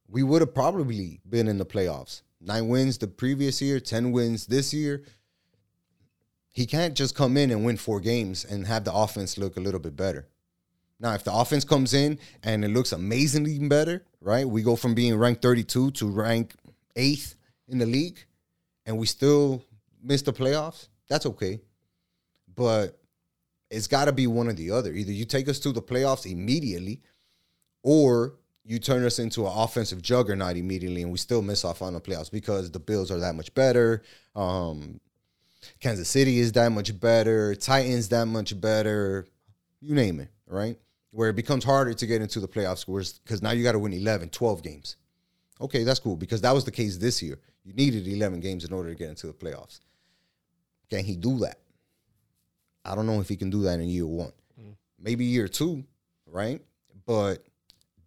we 0.08 0.22
would 0.22 0.40
have 0.40 0.54
probably 0.54 1.20
been 1.28 1.48
in 1.48 1.58
the 1.58 1.66
playoffs. 1.66 2.22
Nine 2.40 2.68
wins 2.68 2.98
the 2.98 3.08
previous 3.08 3.60
year, 3.60 3.80
10 3.80 4.12
wins 4.12 4.46
this 4.46 4.72
year. 4.72 5.02
He 6.50 6.66
can't 6.66 6.94
just 6.94 7.14
come 7.14 7.36
in 7.36 7.50
and 7.50 7.64
win 7.64 7.76
four 7.76 8.00
games 8.00 8.44
and 8.44 8.66
have 8.66 8.84
the 8.84 8.92
offense 8.92 9.38
look 9.38 9.56
a 9.56 9.60
little 9.60 9.80
bit 9.80 9.96
better. 9.96 10.26
Now, 11.00 11.14
if 11.14 11.22
the 11.22 11.32
offense 11.32 11.64
comes 11.64 11.94
in 11.94 12.18
and 12.42 12.64
it 12.64 12.68
looks 12.68 12.92
amazingly 12.92 13.58
better, 13.68 14.04
right? 14.20 14.48
We 14.48 14.62
go 14.62 14.74
from 14.74 14.94
being 14.94 15.16
ranked 15.16 15.42
32 15.42 15.92
to 15.92 16.10
rank 16.10 16.54
eighth 16.96 17.36
in 17.68 17.78
the 17.78 17.86
league 17.86 18.18
and 18.84 18.98
we 18.98 19.06
still 19.06 19.62
miss 20.02 20.22
the 20.22 20.32
playoffs, 20.32 20.88
that's 21.08 21.26
okay. 21.26 21.60
But 22.54 22.98
it's 23.70 23.86
got 23.86 24.06
to 24.06 24.12
be 24.12 24.26
one 24.26 24.48
or 24.48 24.52
the 24.54 24.72
other. 24.72 24.92
Either 24.92 25.12
you 25.12 25.24
take 25.24 25.48
us 25.48 25.60
to 25.60 25.72
the 25.72 25.82
playoffs 25.82 26.30
immediately 26.30 27.00
or 27.82 28.34
you 28.64 28.78
turn 28.78 29.04
us 29.04 29.18
into 29.18 29.46
an 29.46 29.52
offensive 29.54 30.02
juggernaut 30.02 30.56
immediately 30.56 31.02
and 31.02 31.12
we 31.12 31.18
still 31.18 31.42
miss 31.42 31.64
off 31.64 31.80
on 31.80 31.94
the 31.94 32.00
playoffs 32.00 32.30
because 32.30 32.70
the 32.70 32.80
Bills 32.80 33.10
are 33.10 33.20
that 33.20 33.34
much 33.34 33.54
better. 33.54 34.02
Um, 34.34 35.00
Kansas 35.80 36.08
City 36.08 36.40
is 36.40 36.52
that 36.52 36.70
much 36.70 36.98
better. 36.98 37.54
Titans 37.54 38.08
that 38.08 38.26
much 38.26 38.60
better. 38.60 39.26
You 39.80 39.94
name 39.94 40.20
it, 40.20 40.30
right? 40.46 40.76
Where 41.10 41.30
it 41.30 41.36
becomes 41.36 41.64
harder 41.64 41.94
to 41.94 42.06
get 42.06 42.20
into 42.20 42.40
the 42.40 42.48
playoffs 42.48 42.84
because 43.24 43.42
now 43.42 43.52
you 43.52 43.62
got 43.62 43.72
to 43.72 43.78
win 43.78 43.92
11, 43.92 44.28
12 44.28 44.62
games. 44.62 44.96
Okay, 45.60 45.82
that's 45.82 45.98
cool 45.98 46.16
because 46.16 46.40
that 46.42 46.52
was 46.52 46.64
the 46.64 46.70
case 46.70 46.96
this 46.98 47.22
year. 47.22 47.38
You 47.64 47.72
needed 47.72 48.06
11 48.06 48.40
games 48.40 48.64
in 48.64 48.72
order 48.72 48.90
to 48.90 48.94
get 48.94 49.08
into 49.08 49.26
the 49.26 49.32
playoffs. 49.32 49.80
Can 50.90 51.04
he 51.04 51.16
do 51.16 51.38
that? 51.40 51.58
I 52.84 52.94
don't 52.94 53.06
know 53.06 53.20
if 53.20 53.28
he 53.28 53.36
can 53.36 53.50
do 53.50 53.62
that 53.62 53.80
in 53.80 53.88
year 53.88 54.06
one. 54.06 54.32
Mm. 54.60 54.74
Maybe 54.98 55.24
year 55.24 55.48
two, 55.48 55.84
right? 56.26 56.62
But 57.06 57.44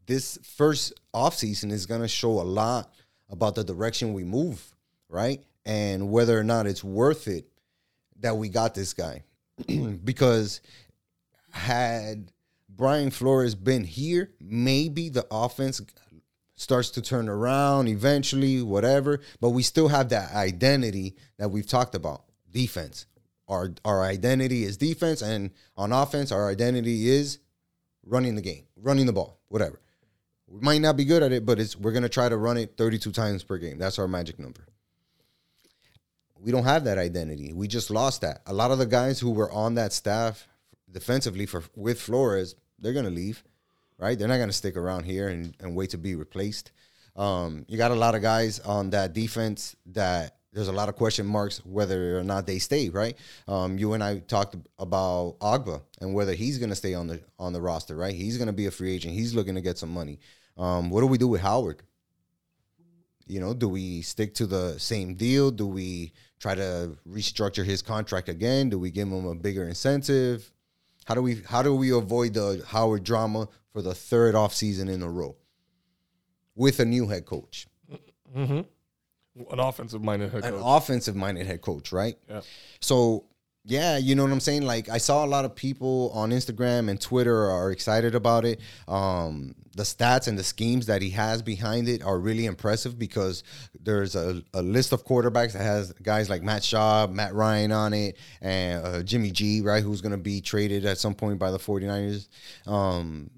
this 0.05 0.37
first 0.43 0.93
offseason 1.13 1.71
is 1.71 1.85
going 1.85 2.01
to 2.01 2.07
show 2.07 2.41
a 2.41 2.43
lot 2.43 2.93
about 3.29 3.55
the 3.55 3.63
direction 3.63 4.13
we 4.13 4.23
move, 4.23 4.63
right? 5.09 5.43
And 5.65 6.09
whether 6.11 6.37
or 6.37 6.43
not 6.43 6.67
it's 6.67 6.83
worth 6.83 7.27
it 7.27 7.45
that 8.19 8.37
we 8.37 8.49
got 8.49 8.73
this 8.73 8.93
guy. 8.93 9.23
because 10.03 10.61
had 11.51 12.31
Brian 12.75 13.11
Flores 13.11 13.55
been 13.55 13.83
here, 13.83 14.31
maybe 14.39 15.09
the 15.09 15.25
offense 15.29 15.81
starts 16.55 16.91
to 16.91 17.01
turn 17.01 17.27
around 17.27 17.87
eventually, 17.87 18.61
whatever. 18.61 19.19
But 19.39 19.49
we 19.49 19.63
still 19.63 19.89
have 19.89 20.09
that 20.09 20.33
identity 20.33 21.15
that 21.37 21.49
we've 21.49 21.67
talked 21.67 21.95
about 21.95 22.23
defense. 22.49 23.05
Our, 23.47 23.73
our 23.83 24.03
identity 24.03 24.63
is 24.63 24.77
defense, 24.77 25.21
and 25.21 25.51
on 25.75 25.91
offense, 25.91 26.31
our 26.31 26.49
identity 26.49 27.09
is 27.09 27.39
running 28.05 28.35
the 28.35 28.41
game, 28.41 28.63
running 28.77 29.05
the 29.05 29.13
ball, 29.13 29.39
whatever. 29.49 29.81
We 30.47 30.61
might 30.61 30.81
not 30.81 30.95
be 30.95 31.05
good 31.05 31.23
at 31.23 31.31
it, 31.31 31.45
but 31.45 31.59
it's 31.59 31.75
we're 31.75 31.91
gonna 31.91 32.09
try 32.09 32.29
to 32.29 32.37
run 32.37 32.57
it 32.57 32.75
32 32.77 33.11
times 33.11 33.43
per 33.43 33.57
game. 33.57 33.77
That's 33.77 33.99
our 33.99 34.07
magic 34.07 34.39
number. 34.39 34.65
We 36.39 36.51
don't 36.51 36.63
have 36.63 36.85
that 36.85 36.97
identity. 36.97 37.53
We 37.53 37.67
just 37.67 37.91
lost 37.91 38.21
that. 38.21 38.41
A 38.47 38.53
lot 38.53 38.71
of 38.71 38.79
the 38.79 38.85
guys 38.85 39.19
who 39.19 39.31
were 39.31 39.51
on 39.51 39.75
that 39.75 39.93
staff 39.93 40.47
defensively 40.91 41.45
for 41.45 41.63
with 41.75 41.99
Flores, 41.99 42.55
they're 42.79 42.93
gonna 42.93 43.09
leave 43.09 43.43
right? 44.01 44.17
They're 44.17 44.27
not 44.27 44.37
going 44.37 44.49
to 44.49 44.53
stick 44.53 44.75
around 44.75 45.03
here 45.03 45.29
and, 45.29 45.55
and 45.61 45.75
wait 45.75 45.91
to 45.91 45.97
be 45.97 46.15
replaced. 46.15 46.71
Um, 47.15 47.65
you 47.69 47.77
got 47.77 47.91
a 47.91 47.95
lot 47.95 48.15
of 48.15 48.21
guys 48.21 48.59
on 48.59 48.89
that 48.89 49.13
defense 49.13 49.75
that 49.87 50.37
there's 50.51 50.67
a 50.67 50.73
lot 50.73 50.89
of 50.89 50.95
question 50.95 51.25
marks 51.25 51.63
whether 51.65 52.17
or 52.17 52.23
not 52.23 52.47
they 52.47 52.59
stay. 52.59 52.89
Right? 52.89 53.15
Um, 53.47 53.77
you 53.77 53.93
and 53.93 54.03
I 54.03 54.19
talked 54.19 54.55
about 54.79 55.37
Ogbah 55.39 55.81
and 56.01 56.13
whether 56.13 56.33
he's 56.33 56.57
going 56.57 56.71
to 56.71 56.75
stay 56.75 56.93
on 56.93 57.07
the 57.07 57.21
on 57.39 57.53
the 57.53 57.61
roster. 57.61 57.95
Right? 57.95 58.15
He's 58.15 58.37
going 58.37 58.47
to 58.47 58.53
be 58.53 58.65
a 58.65 58.71
free 58.71 58.93
agent. 58.93 59.13
He's 59.13 59.35
looking 59.35 59.55
to 59.55 59.61
get 59.61 59.77
some 59.77 59.91
money. 59.91 60.19
Um, 60.57 60.89
what 60.89 61.01
do 61.01 61.07
we 61.07 61.17
do 61.17 61.27
with 61.27 61.41
Howard? 61.41 61.83
You 63.27 63.39
know, 63.39 63.53
do 63.53 63.69
we 63.69 64.01
stick 64.01 64.33
to 64.35 64.47
the 64.47 64.77
same 64.77 65.13
deal? 65.13 65.51
Do 65.51 65.67
we 65.67 66.11
try 66.39 66.55
to 66.55 66.97
restructure 67.07 67.63
his 67.63 67.81
contract 67.81 68.27
again? 68.27 68.69
Do 68.69 68.79
we 68.79 68.91
give 68.91 69.07
him 69.07 69.25
a 69.25 69.35
bigger 69.35 69.63
incentive? 69.63 70.51
How 71.05 71.15
do 71.15 71.21
we 71.21 71.41
how 71.47 71.61
do 71.61 71.75
we 71.75 71.91
avoid 71.91 72.33
the 72.33 72.63
Howard 72.67 73.03
drama 73.03 73.47
for 73.73 73.81
the 73.81 73.93
third 73.93 74.35
off 74.35 74.53
season 74.53 74.87
in 74.87 75.01
a 75.01 75.09
row 75.09 75.35
with 76.55 76.79
a 76.79 76.85
new 76.85 77.07
head 77.07 77.25
coach? 77.25 77.67
Mm-hmm. 78.35 78.61
An 79.51 79.59
offensive 79.59 80.03
minded 80.03 80.31
head 80.31 80.43
coach. 80.43 80.53
An 80.53 80.61
offensive 80.61 81.15
minded 81.15 81.47
head 81.47 81.61
coach, 81.61 81.91
right? 81.91 82.17
Yeah. 82.29 82.41
So 82.79 83.25
yeah, 83.63 83.97
you 83.97 84.15
know 84.15 84.23
what 84.23 84.31
I'm 84.31 84.39
saying? 84.39 84.63
Like 84.63 84.89
I 84.89 84.97
saw 84.97 85.23
a 85.23 85.27
lot 85.27 85.45
of 85.45 85.55
people 85.55 86.11
on 86.13 86.31
Instagram 86.31 86.89
and 86.89 86.99
Twitter 86.99 87.49
are 87.49 87.71
excited 87.71 88.15
about 88.15 88.43
it. 88.43 88.59
Um, 88.87 89.53
the 89.75 89.83
stats 89.83 90.27
and 90.27 90.37
the 90.37 90.43
schemes 90.43 90.87
that 90.87 91.01
he 91.01 91.11
has 91.11 91.41
behind 91.41 91.87
it 91.87 92.03
are 92.03 92.19
really 92.19 92.45
impressive 92.45 92.97
because 92.97 93.43
there's 93.83 94.15
a, 94.15 94.43
a 94.53 94.61
list 94.61 94.91
of 94.91 95.05
quarterbacks 95.05 95.53
that 95.53 95.61
has 95.61 95.91
guys 95.93 96.29
like 96.29 96.43
Matt 96.43 96.61
Schaub, 96.61 97.11
Matt 97.11 97.33
Ryan 97.33 97.71
on 97.71 97.93
it, 97.93 98.17
and 98.41 98.85
uh, 98.85 99.03
Jimmy 99.03 99.31
G, 99.31 99.61
right, 99.61 99.83
who's 99.83 100.01
going 100.01 100.11
to 100.11 100.17
be 100.17 100.41
traded 100.41 100.85
at 100.85 100.97
some 100.97 101.15
point 101.15 101.39
by 101.39 101.51
the 101.51 101.57
49ers. 101.57 102.27
Um, 102.67 103.31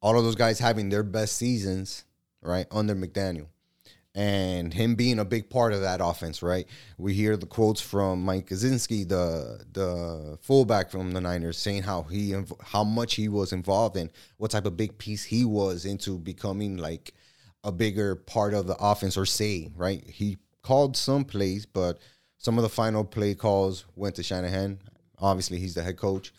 all 0.00 0.18
of 0.18 0.24
those 0.24 0.36
guys 0.36 0.58
having 0.58 0.88
their 0.88 1.02
best 1.02 1.36
seasons, 1.36 2.04
right, 2.42 2.66
under 2.70 2.94
McDaniel 2.94 3.46
and 4.14 4.74
him 4.74 4.96
being 4.96 5.20
a 5.20 5.24
big 5.24 5.48
part 5.48 5.72
of 5.72 5.82
that 5.82 6.00
offense, 6.02 6.42
right? 6.42 6.66
We 6.96 7.14
hear 7.14 7.36
the 7.36 7.46
quotes 7.46 7.80
from 7.80 8.24
Mike 8.24 8.48
Kaczynski, 8.48 9.08
the 9.08 9.64
the 9.72 10.38
fullback 10.42 10.90
from 10.90 11.12
the 11.12 11.20
Niners, 11.20 11.56
saying 11.56 11.84
how 11.84 12.02
he 12.02 12.34
how 12.60 12.82
much 12.82 13.14
he 13.14 13.28
was 13.28 13.52
involved 13.52 13.96
in 13.96 14.10
what 14.38 14.50
type 14.50 14.66
of 14.66 14.76
big 14.76 14.98
piece 14.98 15.22
he 15.22 15.44
was 15.44 15.84
into 15.84 16.18
becoming 16.18 16.78
like 16.78 17.14
a 17.64 17.72
bigger 17.72 18.14
part 18.14 18.54
of 18.54 18.66
the 18.66 18.76
offense 18.78 19.16
or 19.16 19.26
say, 19.26 19.70
right? 19.76 20.04
He 20.06 20.38
called 20.62 20.96
some 20.96 21.24
plays, 21.24 21.66
but 21.66 21.98
some 22.38 22.56
of 22.58 22.62
the 22.62 22.68
final 22.68 23.04
play 23.04 23.34
calls 23.34 23.84
went 23.96 24.14
to 24.16 24.22
Shanahan. 24.22 24.78
Obviously, 25.18 25.58
he's 25.58 25.74
the 25.74 25.82
head 25.82 25.96
coach. 25.96 26.32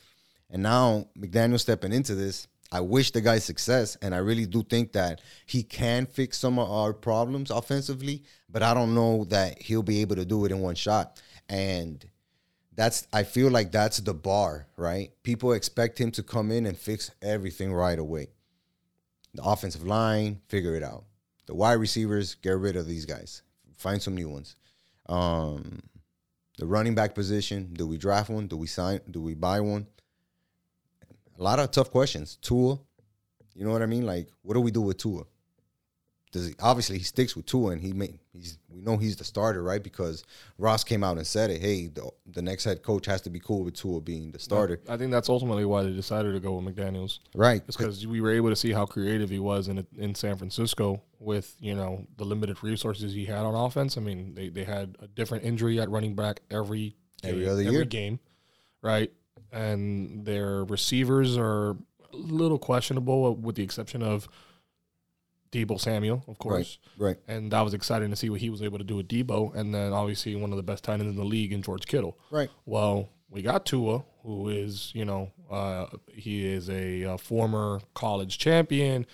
And 0.50 0.64
now 0.64 1.08
McDaniel 1.18 1.60
stepping 1.60 1.94
into 1.94 2.16
this, 2.16 2.48
I 2.72 2.82
wish 2.82 3.12
the 3.12 3.22
guy 3.22 3.40
success, 3.40 3.98
and 4.02 4.14
I 4.14 4.20
really 4.20 4.46
do 4.46 4.64
think 4.64 4.92
that 4.94 5.22
he 5.46 5.64
can 5.64 6.06
fix 6.06 6.38
some 6.38 6.60
of 6.60 6.70
our 6.70 6.94
problems 6.94 7.50
offensively, 7.50 8.24
but 8.48 8.62
I 8.62 8.74
don't 8.74 8.94
know 8.94 9.26
that 9.26 9.62
he'll 9.62 9.84
be 9.84 10.02
able 10.02 10.16
to 10.18 10.26
do 10.26 10.46
it 10.46 10.52
in 10.52 10.60
one 10.60 10.76
shot. 10.76 11.22
And 11.50 12.06
that's 12.76 13.08
I 13.12 13.24
feel 13.24 13.50
like 13.50 13.72
that's 13.72 13.98
the 13.98 14.14
bar, 14.14 14.68
right? 14.78 15.12
People 15.24 15.54
expect 15.54 16.00
him 16.00 16.12
to 16.12 16.24
come 16.24 16.52
in 16.52 16.66
and 16.68 16.78
fix 16.78 17.12
everything 17.22 17.74
right 17.74 17.98
away. 17.98 18.28
The 19.34 19.44
offensive 19.44 19.84
line, 19.84 20.40
figure 20.48 20.76
it 20.76 20.84
out. 20.84 21.06
The 21.50 21.56
wide 21.56 21.80
receivers, 21.80 22.36
get 22.36 22.60
rid 22.60 22.76
of 22.76 22.86
these 22.86 23.06
guys. 23.06 23.42
Find 23.76 24.00
some 24.00 24.14
new 24.14 24.30
ones. 24.30 24.56
Um, 25.08 25.80
the 26.60 26.68
running 26.68 26.94
back 26.94 27.16
position, 27.16 27.72
do 27.74 27.88
we 27.88 27.98
draft 27.98 28.30
one? 28.30 28.46
Do 28.46 28.56
we 28.56 28.68
sign? 28.68 29.00
Do 29.10 29.20
we 29.20 29.34
buy 29.34 29.60
one? 29.60 29.88
A 31.40 31.42
lot 31.42 31.58
of 31.58 31.72
tough 31.72 31.90
questions. 31.90 32.38
Tua, 32.40 32.78
you 33.56 33.66
know 33.66 33.72
what 33.72 33.82
I 33.82 33.88
mean? 33.88 34.06
Like, 34.06 34.30
what 34.44 34.54
do 34.54 34.62
we 34.62 34.70
do 34.70 34.82
with 34.82 35.00
Tua? 35.00 35.24
Does 36.32 36.48
he, 36.50 36.54
obviously 36.62 37.00
he 37.00 37.04
sticks 37.04 37.36
with 37.36 37.48
Tua, 37.48 37.72
and 37.72 37.82
he 37.82 37.92
may 37.92 38.20
he's 38.34 38.60
we 38.70 38.82
know 38.82 38.98
he's 38.98 39.16
the 39.16 39.24
starter, 39.24 39.64
right? 39.64 39.82
Because 39.82 40.24
Ross 40.60 40.84
came 40.84 41.04
out 41.04 41.18
and 41.18 41.26
said 41.26 41.50
it. 41.50 41.60
Hey, 41.60 41.88
the, 41.88 42.08
the 42.28 42.42
next 42.44 42.66
head 42.66 42.84
coach 42.84 43.08
has 43.08 43.22
to 43.22 43.32
be 43.32 43.40
cool 43.40 43.64
with 43.64 43.74
Tua 43.74 44.00
being 44.00 44.32
the 44.32 44.38
starter, 44.38 44.80
I 44.88 44.96
think 44.98 45.12
that's 45.12 45.28
ultimately 45.28 45.66
why 45.66 45.82
they 45.82 45.90
decided 45.92 46.34
to 46.34 46.40
go 46.40 46.54
with 46.54 46.76
McDaniels. 46.76 47.18
right? 47.34 47.66
Because 47.66 48.06
we 48.06 48.22
were 48.22 48.32
able 48.32 48.50
to 48.50 48.56
see 48.56 48.72
how 48.72 48.86
creative 48.86 49.32
he 49.32 49.40
was 49.40 49.68
in 49.70 49.86
in 49.98 50.14
San 50.14 50.38
Francisco 50.38 51.02
with 51.20 51.56
you 51.60 51.74
know 51.76 52.06
the 52.18 52.26
limited 52.26 52.62
resources 52.64 53.12
he 53.14 53.26
had 53.26 53.40
on 53.40 53.56
offense. 53.56 53.98
I 53.98 54.02
mean, 54.02 54.36
they, 54.36 54.50
they 54.50 54.64
had 54.66 54.98
a 55.00 55.08
different 55.08 55.46
injury 55.46 55.80
at 55.82 55.90
running 55.90 56.16
back 56.16 56.42
every 56.52 56.96
Every 57.24 57.40
game- 57.42 57.50
other 57.52 57.62
every 57.62 57.74
year. 57.74 57.86
game, 57.86 58.20
right? 58.84 59.12
And 59.52 60.26
their 60.26 60.64
receivers 60.66 61.38
are 61.38 61.72
a 61.72 62.16
little 62.16 62.60
questionable, 62.60 63.26
uh, 63.26 63.32
with 63.32 63.56
the 63.56 63.64
exception 63.64 64.04
of 64.04 64.28
Deebo 65.52 65.80
Samuel, 65.80 66.24
of 66.28 66.38
course. 66.38 66.78
Right. 66.98 67.08
right. 67.08 67.18
And 67.28 67.52
that 67.52 67.62
was 67.62 67.74
exciting 67.74 68.10
to 68.10 68.16
see 68.16 68.30
what 68.30 68.40
he 68.40 68.50
was 68.50 68.62
able 68.62 68.78
to 68.78 68.84
do 68.84 68.96
with 68.96 69.08
Deebo, 69.08 69.56
and 69.56 69.74
then 69.74 69.94
obviously 69.94 70.36
one 70.36 70.52
of 70.52 70.58
the 70.58 70.64
best 70.64 70.84
tight 70.84 71.00
ends 71.00 71.08
in 71.08 71.16
the 71.16 71.24
league 71.24 71.52
in 71.52 71.62
George 71.62 71.88
Kittle. 71.88 72.18
Right. 72.32 72.50
Well, 72.66 73.10
we 73.30 73.42
got 73.42 73.66
Tua, 73.66 74.04
who 74.24 74.50
is, 74.50 74.92
you 74.94 75.06
know, 75.06 75.32
uh, 75.50 75.88
he 76.14 76.46
is 76.46 76.70
a, 76.70 77.06
uh 77.06 77.18
former 77.18 77.82
college 77.94 78.38
champion. 78.38 79.06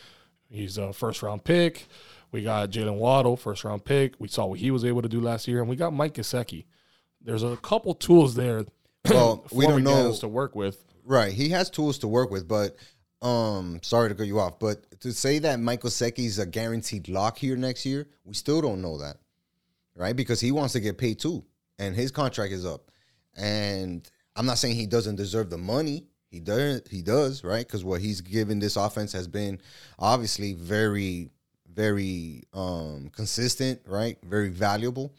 He's 0.49 0.77
a 0.77 0.93
first 0.93 1.21
round 1.21 1.43
pick. 1.43 1.87
We 2.31 2.43
got 2.43 2.69
Jaylen 2.69 2.97
Waddle, 2.97 3.37
first 3.37 3.63
round 3.63 3.85
pick. 3.85 4.15
We 4.19 4.27
saw 4.27 4.45
what 4.45 4.59
he 4.59 4.71
was 4.71 4.83
able 4.83 5.01
to 5.01 5.09
do 5.09 5.21
last 5.21 5.47
year, 5.47 5.61
and 5.61 5.69
we 5.69 5.75
got 5.75 5.93
Mike 5.93 6.15
Gesicki. 6.15 6.65
There's 7.21 7.43
a 7.43 7.57
couple 7.57 7.93
tools 7.93 8.35
there. 8.35 8.65
Well, 9.09 9.45
we 9.51 9.65
don't 9.65 9.83
know. 9.83 10.13
To 10.13 10.27
work 10.27 10.55
with. 10.55 10.83
Right. 11.05 11.31
He 11.31 11.49
has 11.49 11.69
tools 11.69 11.97
to 11.99 12.07
work 12.07 12.31
with, 12.31 12.47
but 12.47 12.75
um 13.25 13.79
sorry 13.81 14.09
to 14.09 14.15
cut 14.15 14.27
you 14.27 14.39
off, 14.39 14.59
but 14.59 14.99
to 15.01 15.11
say 15.11 15.39
that 15.39 15.59
Mike 15.59 15.81
Gesicki's 15.81 16.39
a 16.39 16.45
guaranteed 16.45 17.09
lock 17.09 17.37
here 17.37 17.55
next 17.55 17.85
year, 17.85 18.07
we 18.23 18.33
still 18.33 18.61
don't 18.61 18.81
know 18.81 18.97
that. 18.99 19.17
Right? 19.95 20.15
Because 20.15 20.39
he 20.39 20.51
wants 20.51 20.73
to 20.73 20.79
get 20.79 20.97
paid 20.97 21.19
too. 21.19 21.43
And 21.79 21.95
his 21.95 22.11
contract 22.11 22.51
is 22.51 22.65
up. 22.65 22.91
And 23.35 24.09
I'm 24.35 24.45
not 24.45 24.57
saying 24.57 24.75
he 24.75 24.85
doesn't 24.85 25.15
deserve 25.15 25.49
the 25.49 25.57
money. 25.57 26.05
He 26.29 26.39
does 26.39 26.81
he 26.89 27.01
does, 27.01 27.43
right? 27.43 27.65
Because 27.65 27.83
what 27.83 28.01
he's 28.01 28.21
given 28.21 28.59
this 28.59 28.75
offense 28.75 29.13
has 29.13 29.27
been 29.27 29.59
obviously 29.97 30.53
very, 30.53 31.29
very 31.73 32.43
um 32.53 33.09
consistent, 33.15 33.81
right? 33.87 34.17
Very 34.23 34.49
valuable. 34.49 35.13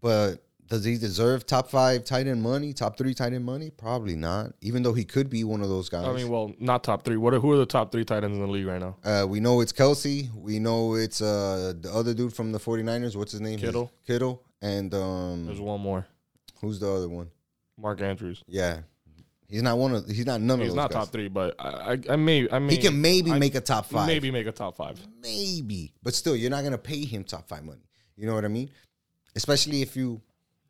But 0.00 0.45
does 0.68 0.84
he 0.84 0.98
deserve 0.98 1.46
top 1.46 1.70
five 1.70 2.04
tight 2.04 2.26
end 2.26 2.42
money, 2.42 2.72
top 2.72 2.98
three 2.98 3.14
tight 3.14 3.32
end 3.32 3.44
money? 3.44 3.70
Probably 3.70 4.16
not. 4.16 4.52
Even 4.60 4.82
though 4.82 4.92
he 4.94 5.04
could 5.04 5.30
be 5.30 5.44
one 5.44 5.60
of 5.62 5.68
those 5.68 5.88
guys. 5.88 6.06
I 6.06 6.12
mean, 6.12 6.28
well, 6.28 6.52
not 6.58 6.82
top 6.82 7.04
three. 7.04 7.16
What 7.16 7.34
are, 7.34 7.38
who 7.40 7.52
are 7.52 7.56
the 7.56 7.66
top 7.66 7.92
three 7.92 8.04
tight 8.04 8.24
ends 8.24 8.36
in 8.36 8.40
the 8.40 8.48
league 8.50 8.66
right 8.66 8.80
now? 8.80 8.96
uh, 9.04 9.26
we 9.28 9.38
know 9.40 9.60
it's 9.60 9.72
Kelce. 9.72 10.32
We 10.34 10.58
know 10.58 10.94
it's 10.94 11.22
uh, 11.22 11.72
the 11.80 11.92
other 11.92 12.14
dude 12.14 12.32
from 12.34 12.50
the 12.52 12.58
49ers. 12.58 13.14
What's 13.16 13.32
his 13.32 13.40
name? 13.40 13.58
Kittle. 13.58 13.92
Kittle. 14.06 14.42
And 14.62 14.92
um, 14.94 15.46
There's 15.46 15.60
one 15.60 15.80
more, 15.80 16.06
who's 16.60 16.80
the 16.80 16.90
other 16.90 17.08
one? 17.08 17.30
Mark 17.78 18.00
Andrews. 18.00 18.42
Yeah, 18.48 18.80
he's 19.48 19.62
not 19.62 19.76
one 19.78 19.94
of. 19.94 20.06
He's 20.08 20.24
not 20.26 20.40
none 20.40 20.58
He's 20.60 20.70
of 20.70 20.74
those 20.76 20.84
He's 20.84 20.90
not 20.90 20.90
guys. 20.90 21.04
top 21.04 21.12
three, 21.12 21.28
but 21.28 21.54
I, 21.58 21.68
I, 21.92 21.98
I 22.14 22.16
may, 22.16 22.48
I 22.50 22.58
may, 22.58 22.74
He 22.74 22.80
can 22.80 23.00
maybe 23.00 23.30
I- 23.32 23.38
make 23.38 23.54
a 23.54 23.60
top 23.60 23.84
five. 23.86 24.06
maybe 24.06 24.30
make 24.30 24.46
a 24.46 24.52
top 24.52 24.76
five. 24.78 24.98
maybe, 25.22 25.92
but 26.02 26.14
still, 26.14 26.34
you're 26.34 26.50
not 26.50 26.64
gonna 26.64 26.78
pay 26.78 27.04
him 27.04 27.22
top 27.22 27.46
five 27.46 27.64
money. 27.64 27.82
You 28.16 28.26
know 28.26 28.34
what 28.34 28.46
I 28.46 28.48
mean? 28.48 28.70
Especially 29.36 29.82
if 29.82 29.94
you 29.94 30.22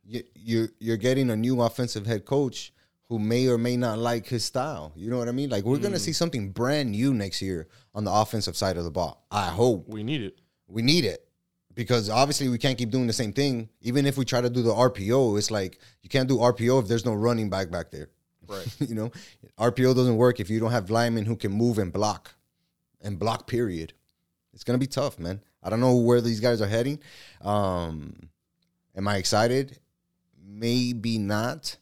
you 0.07 0.23
you're, 0.35 0.69
you're 0.79 0.97
getting 0.97 1.31
a 1.31 1.37
new 1.37 1.61
offensive 1.61 2.07
head 2.07 2.25
coach 2.25 2.73
who 3.09 3.19
may 3.19 3.47
or 3.49 3.59
may 3.59 3.77
not 3.77 3.99
like 3.99 4.27
his 4.27 4.45
style. 4.45 4.93
You 4.97 5.11
know 5.11 5.19
what 5.19 5.29
I 5.29 5.33
mean? 5.33 5.49
Like 5.51 5.65
we're 5.65 5.79
gonna 5.79 5.99
see 5.99 6.13
something 6.13 6.51
brand 6.51 6.91
new 6.91 7.15
next 7.15 7.41
year 7.43 7.69
on 7.95 8.05
the 8.05 8.13
offensive 8.13 8.57
side 8.57 8.77
of 8.77 8.85
the 8.85 8.91
ball. 8.91 9.25
I 9.31 9.47
hope 9.49 9.89
We 9.89 10.03
need 10.03 10.23
it. 10.23 10.39
we 10.69 10.83
need 10.83 11.05
it 11.05 11.27
because 11.75 12.11
obviously 12.11 12.49
we 12.49 12.59
can't 12.59 12.77
keep 12.79 12.91
doing 12.91 13.07
the 13.07 13.13
same 13.13 13.33
thing. 13.33 13.69
Even 13.81 14.07
if 14.07 14.17
we 14.17 14.25
try 14.25 14.41
to 14.41 14.51
do 14.51 14.63
the 14.63 14.73
RPO, 14.73 15.39
it's 15.39 15.51
like 15.51 15.79
you 16.03 16.09
can't 16.09 16.29
do 16.29 16.39
RPO 16.39 16.83
if 16.83 16.89
there's 16.89 17.05
no 17.05 17.15
running 17.15 17.49
back 17.51 17.71
back 17.71 17.91
there. 17.91 18.09
Right. 18.49 18.67
you 18.81 18.95
know, 18.95 19.11
RPO 19.59 19.95
doesn't 19.95 20.17
work 20.17 20.41
if 20.41 20.51
you 20.51 20.59
don't 20.61 20.73
have 20.73 20.91
linemen 20.91 21.27
who 21.27 21.37
can 21.37 21.53
move 21.53 21.79
and 21.79 21.93
block, 21.93 22.35
and 23.01 23.19
block. 23.19 23.47
Period. 23.47 23.93
It's 24.53 24.65
gonna 24.65 24.79
be 24.79 24.87
tough, 24.87 25.19
man. 25.19 25.41
I 25.63 25.71
don't 25.71 25.81
know 25.81 25.97
where 25.97 26.21
these 26.21 26.41
guys 26.41 26.61
are 26.63 26.67
heading. 26.69 26.99
Um, 27.41 28.31
am 28.97 29.07
I 29.07 29.17
excited? 29.17 29.79
Maybe 30.59 31.19
not, 31.19 31.77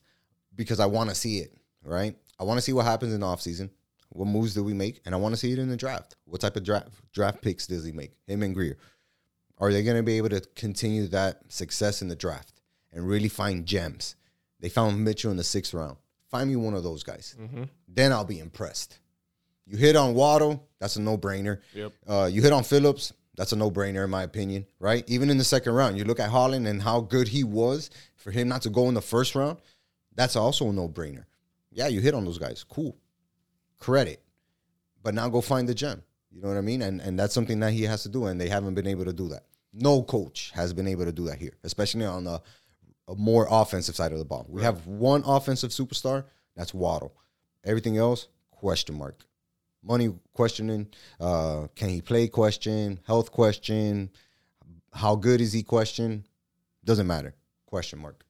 because 0.55 0.81
I 0.81 0.87
want 0.87 1.11
to 1.11 1.15
see 1.15 1.39
it. 1.39 1.53
Right? 1.83 2.17
I 2.41 2.45
want 2.45 2.59
to 2.59 2.63
see 2.63 2.73
what 2.73 2.87
happens 2.87 3.13
in 3.13 3.21
the 3.21 3.27
offseason. 3.27 3.71
What 4.11 4.27
moves 4.27 4.55
do 4.55 4.65
we 4.65 4.75
make? 4.75 5.01
And 5.05 5.15
I 5.15 5.19
want 5.19 5.35
to 5.35 5.37
see 5.37 5.53
it 5.53 5.59
in 5.59 5.69
the 5.69 5.77
draft. 5.77 6.17
What 6.25 6.41
type 6.41 6.57
of 6.57 6.65
draft 6.65 6.89
draft 7.13 7.43
picks 7.43 7.67
does 7.67 7.85
he 7.85 7.93
make? 7.93 8.13
Him 8.27 8.43
and 8.43 8.55
Grier. 8.55 8.79
Are 9.59 9.73
they 9.73 9.83
going 9.83 9.97
to 9.97 10.03
be 10.03 10.17
able 10.17 10.31
to 10.31 10.41
continue 10.57 11.07
that 11.09 11.41
success 11.49 12.03
in 12.03 12.09
the 12.09 12.17
draft 12.17 12.61
and 12.93 13.07
really 13.07 13.29
find 13.29 13.67
gems? 13.67 14.17
They 14.61 14.69
found 14.69 15.05
Mitchell 15.05 15.31
in 15.31 15.37
the 15.37 15.45
sixth 15.45 15.75
round. 15.75 15.97
Find 16.31 16.49
me 16.49 16.57
one 16.57 16.75
of 16.75 16.83
those 16.83 17.03
guys. 17.03 17.37
Then 17.87 18.13
I'll 18.13 18.25
be 18.25 18.41
impressed. 18.41 18.99
You 19.67 19.77
hit 19.77 19.97
on 19.97 20.15
Waddle, 20.15 20.67
that's 20.79 20.97
a 20.97 21.01
no 21.03 21.17
brainer. 21.17 21.61
Yep. 21.75 21.93
Uh, 22.07 22.29
you 22.33 22.43
hit 22.43 22.53
on 22.53 22.65
Phillips, 22.65 23.13
that's 23.37 23.53
a 23.53 23.57
no 23.57 23.71
brainer 23.71 24.05
in 24.05 24.11
my 24.11 24.23
opinion, 24.23 24.67
right? 24.79 25.05
Even 25.09 25.31
in 25.31 25.39
the 25.39 25.45
second 25.45 25.73
round, 25.75 25.99
you 25.99 26.05
look 26.05 26.21
at 26.21 26.31
Holland 26.31 26.67
and 26.67 26.83
how 26.83 27.01
good 27.01 27.29
he 27.29 27.45
was 27.45 27.91
for 28.17 28.31
him 28.31 28.49
not 28.49 28.63
to 28.63 28.71
go 28.71 28.89
in 28.89 28.95
the 28.95 29.03
first 29.03 29.35
round. 29.35 29.59
That's 30.15 30.37
also 30.37 30.69
a 30.69 30.73
no 30.73 30.89
brainer. 30.89 31.25
Yeah, 31.71 31.89
you 31.89 32.01
hit 32.01 32.15
on 32.15 32.25
those 32.25 32.39
guys. 32.39 32.65
Cool. 32.65 32.97
Credit. 33.79 34.23
But 35.03 35.15
now 35.15 35.29
go 35.29 35.41
find 35.41 35.69
the 35.69 35.75
gem. 35.75 36.03
You 36.31 36.41
know 36.41 36.49
what 36.49 36.57
I 36.57 36.63
mean? 36.63 36.83
And 36.83 37.01
and 37.01 37.19
that's 37.19 37.35
something 37.35 37.61
that 37.61 37.73
he 37.73 37.83
has 37.85 38.03
to 38.05 38.09
do, 38.09 38.27
and 38.27 38.41
they 38.41 38.49
haven't 38.49 38.75
been 38.75 38.87
able 38.87 39.05
to 39.05 39.13
do 39.13 39.29
that. 39.29 39.45
No 39.73 40.03
coach 40.03 40.53
has 40.55 40.73
been 40.73 40.87
able 40.87 41.05
to 41.05 41.13
do 41.13 41.27
that 41.27 41.39
here, 41.39 41.53
especially 41.65 42.05
on 42.05 42.25
the 42.25 42.41
a 43.09 43.15
more 43.15 43.47
offensive 43.51 43.95
side 43.95 44.13
of 44.13 44.19
the 44.19 44.25
ball. 44.25 44.47
We 44.49 44.63
have 44.63 44.87
one 44.87 45.23
offensive 45.27 45.71
superstar, 45.71 46.25
that's 46.57 46.73
Waddle. 46.73 47.15
Everything 47.65 47.99
else, 47.99 48.29
question 48.51 48.97
mark. 48.97 49.25
Money 49.85 50.15
questioning, 50.33 50.89
uh, 51.21 51.67
can 51.77 51.91
he 51.91 52.01
play 52.01 52.27
question, 52.27 52.99
health 53.07 53.31
question, 53.31 54.11
how 54.93 55.15
good 55.17 55.41
is 55.41 55.53
he 55.53 55.63
question, 55.63 56.25
doesn't 56.85 57.07
matter. 57.07 57.35
Question 57.67 57.99
mark. 57.99 58.25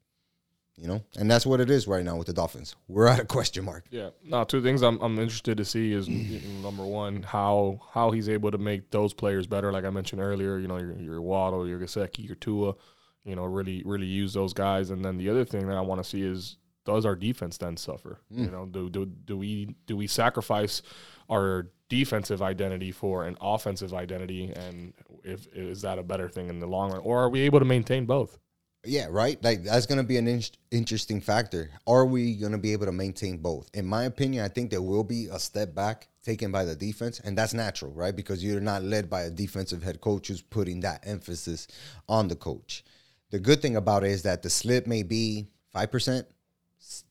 You 0.76 0.88
know, 0.88 1.04
and 1.16 1.30
that's 1.30 1.46
what 1.46 1.60
it 1.60 1.70
is 1.70 1.86
right 1.86 2.04
now 2.04 2.16
with 2.16 2.26
the 2.26 2.32
Dolphins. 2.32 2.74
We're 2.88 3.06
at 3.06 3.20
a 3.20 3.24
question 3.24 3.64
mark. 3.64 3.84
Yeah. 3.90 4.10
Now, 4.24 4.42
two 4.42 4.60
things 4.60 4.82
I'm 4.82 5.00
I'm 5.00 5.20
interested 5.20 5.56
to 5.58 5.64
see 5.64 5.92
is 5.92 6.08
number 6.62 6.84
one 6.84 7.22
how 7.22 7.80
how 7.92 8.10
he's 8.10 8.28
able 8.28 8.50
to 8.50 8.58
make 8.58 8.90
those 8.90 9.14
players 9.14 9.46
better. 9.46 9.70
Like 9.70 9.84
I 9.84 9.90
mentioned 9.90 10.20
earlier, 10.20 10.58
you 10.58 10.66
know, 10.66 10.78
your 10.78 10.96
your 10.96 11.22
Waddle, 11.22 11.68
your 11.68 11.78
Gesicki, 11.78 12.26
your 12.26 12.34
Tua, 12.34 12.74
you 13.22 13.36
know, 13.36 13.44
really 13.44 13.84
really 13.84 14.06
use 14.06 14.32
those 14.32 14.52
guys. 14.52 14.90
And 14.90 15.04
then 15.04 15.16
the 15.16 15.30
other 15.30 15.44
thing 15.44 15.68
that 15.68 15.76
I 15.76 15.80
want 15.80 16.02
to 16.02 16.08
see 16.08 16.22
is 16.22 16.56
does 16.84 17.06
our 17.06 17.14
defense 17.14 17.56
then 17.56 17.76
suffer? 17.76 18.18
You 18.30 18.50
know, 18.50 18.66
do 18.66 18.90
do 18.90 19.06
do 19.06 19.36
we 19.36 19.76
do 19.86 19.96
we 19.96 20.08
sacrifice 20.08 20.82
our 21.28 21.70
defensive 21.88 22.42
identity 22.42 22.92
for 22.92 23.24
an 23.24 23.36
offensive 23.40 23.94
identity, 23.94 24.52
and 24.54 24.94
if 25.22 25.46
is 25.54 25.82
that 25.82 25.98
a 25.98 26.02
better 26.02 26.28
thing 26.28 26.48
in 26.48 26.58
the 26.58 26.66
long 26.66 26.90
run, 26.92 27.00
or 27.00 27.22
are 27.22 27.28
we 27.30 27.40
able 27.40 27.58
to 27.58 27.64
maintain 27.64 28.06
both? 28.06 28.38
Yeah, 28.86 29.06
right. 29.10 29.42
Like 29.42 29.62
that's 29.62 29.86
going 29.86 29.98
to 29.98 30.04
be 30.04 30.18
an 30.18 30.28
in- 30.28 30.42
interesting 30.70 31.20
factor. 31.20 31.70
Are 31.86 32.04
we 32.04 32.34
going 32.36 32.52
to 32.52 32.58
be 32.58 32.72
able 32.72 32.86
to 32.86 32.92
maintain 32.92 33.38
both? 33.38 33.70
In 33.72 33.86
my 33.86 34.04
opinion, 34.04 34.44
I 34.44 34.48
think 34.48 34.70
there 34.70 34.82
will 34.82 35.04
be 35.04 35.26
a 35.26 35.38
step 35.38 35.74
back 35.74 36.08
taken 36.22 36.52
by 36.52 36.64
the 36.64 36.74
defense, 36.74 37.20
and 37.20 37.36
that's 37.36 37.54
natural, 37.54 37.92
right? 37.92 38.14
Because 38.14 38.44
you're 38.44 38.60
not 38.60 38.82
led 38.82 39.08
by 39.08 39.22
a 39.22 39.30
defensive 39.30 39.82
head 39.82 40.00
coach 40.00 40.28
who's 40.28 40.42
putting 40.42 40.80
that 40.80 41.06
emphasis 41.06 41.66
on 42.08 42.28
the 42.28 42.36
coach. 42.36 42.84
The 43.30 43.38
good 43.38 43.62
thing 43.62 43.76
about 43.76 44.04
it 44.04 44.10
is 44.10 44.22
that 44.22 44.42
the 44.42 44.50
slip 44.50 44.86
may 44.86 45.02
be 45.02 45.48
five 45.72 45.90
percent, 45.90 46.26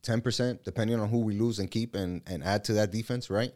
ten 0.02 0.22
percent, 0.22 0.64
depending 0.64 1.00
on 1.00 1.10
who 1.10 1.20
we 1.20 1.38
lose 1.40 1.60
and 1.60 1.70
keep 1.70 1.96
and 1.96 2.22
and 2.28 2.44
add 2.44 2.64
to 2.66 2.74
that 2.74 2.92
defense, 2.92 3.30
right? 3.30 3.52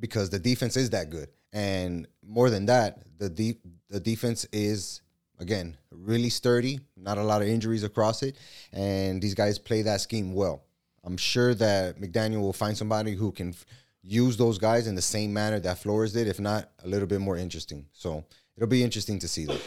Because 0.00 0.30
the 0.30 0.38
defense 0.38 0.76
is 0.76 0.90
that 0.90 1.10
good, 1.10 1.28
and 1.52 2.08
more 2.26 2.48
than 2.50 2.66
that, 2.66 3.02
the 3.18 3.28
de- 3.28 3.58
the 3.88 4.00
defense 4.00 4.46
is 4.52 5.02
again 5.38 5.76
really 5.90 6.30
sturdy. 6.30 6.80
Not 6.96 7.18
a 7.18 7.22
lot 7.22 7.42
of 7.42 7.48
injuries 7.48 7.84
across 7.84 8.22
it, 8.22 8.36
and 8.72 9.20
these 9.22 9.34
guys 9.34 9.58
play 9.58 9.82
that 9.82 10.00
scheme 10.00 10.32
well. 10.34 10.62
I'm 11.04 11.16
sure 11.16 11.54
that 11.54 12.00
McDaniel 12.00 12.40
will 12.40 12.52
find 12.52 12.76
somebody 12.76 13.14
who 13.14 13.30
can 13.32 13.50
f- 13.50 13.64
use 14.02 14.36
those 14.36 14.58
guys 14.58 14.86
in 14.86 14.94
the 14.94 15.02
same 15.02 15.32
manner 15.32 15.58
that 15.60 15.78
Flores 15.78 16.12
did, 16.12 16.26
if 16.28 16.40
not 16.40 16.70
a 16.84 16.88
little 16.88 17.06
bit 17.06 17.20
more 17.20 17.36
interesting. 17.38 17.86
So 17.92 18.24
it'll 18.56 18.68
be 18.68 18.82
interesting 18.84 19.18
to 19.20 19.28
see 19.28 19.46
that. 19.46 19.60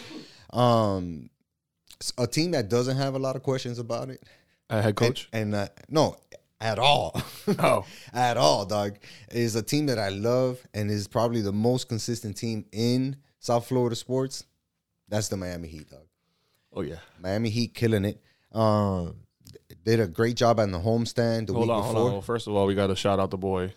Um, 0.57 1.29
a 2.17 2.27
team 2.27 2.51
that 2.51 2.69
doesn't 2.69 2.97
have 2.97 3.15
a 3.15 3.19
lot 3.19 3.35
of 3.35 3.43
questions 3.43 3.79
about 3.79 4.09
it, 4.09 4.23
Uh, 4.69 4.81
head 4.81 4.95
coach. 4.95 5.27
and 5.33 5.55
uh, 5.55 5.67
no, 5.89 6.17
at 6.63 6.79
all. 6.79 7.21
Oh. 7.59 7.85
at 8.13 8.37
all, 8.37 8.65
dog. 8.65 8.97
Is 9.31 9.55
a 9.57 9.61
team 9.61 9.87
that 9.87 9.99
I 9.99 10.07
love 10.09 10.65
and 10.73 10.89
is 10.89 11.09
probably 11.09 11.41
the 11.41 11.51
most 11.51 11.89
consistent 11.89 12.37
team 12.37 12.63
in 12.71 13.17
South 13.39 13.67
Florida 13.67 13.97
sports. 13.97 14.45
That's 15.09 15.27
the 15.27 15.35
Miami 15.35 15.67
Heat, 15.67 15.89
dog. 15.89 16.07
oh 16.73 16.81
yeah. 16.81 16.95
Miami 17.21 17.49
Heat 17.49 17.73
killing 17.73 18.05
it. 18.05 18.21
Um, 18.53 19.15
did 19.83 19.99
a 19.99 20.07
great 20.07 20.37
job 20.37 20.59
on 20.59 20.71
the 20.71 20.79
homestand 20.79 21.47
the 21.47 21.53
Hold 21.53 21.67
week 21.67 21.75
on, 21.75 21.81
before. 21.81 21.93
hold 21.95 22.07
on. 22.07 22.11
Well, 22.13 22.21
first 22.21 22.47
of 22.47 22.55
all, 22.55 22.65
we 22.65 22.75
got 22.75 22.87
to 22.87 22.95
shout 22.95 23.19
out 23.19 23.29
the 23.31 23.37
boy, 23.37 23.73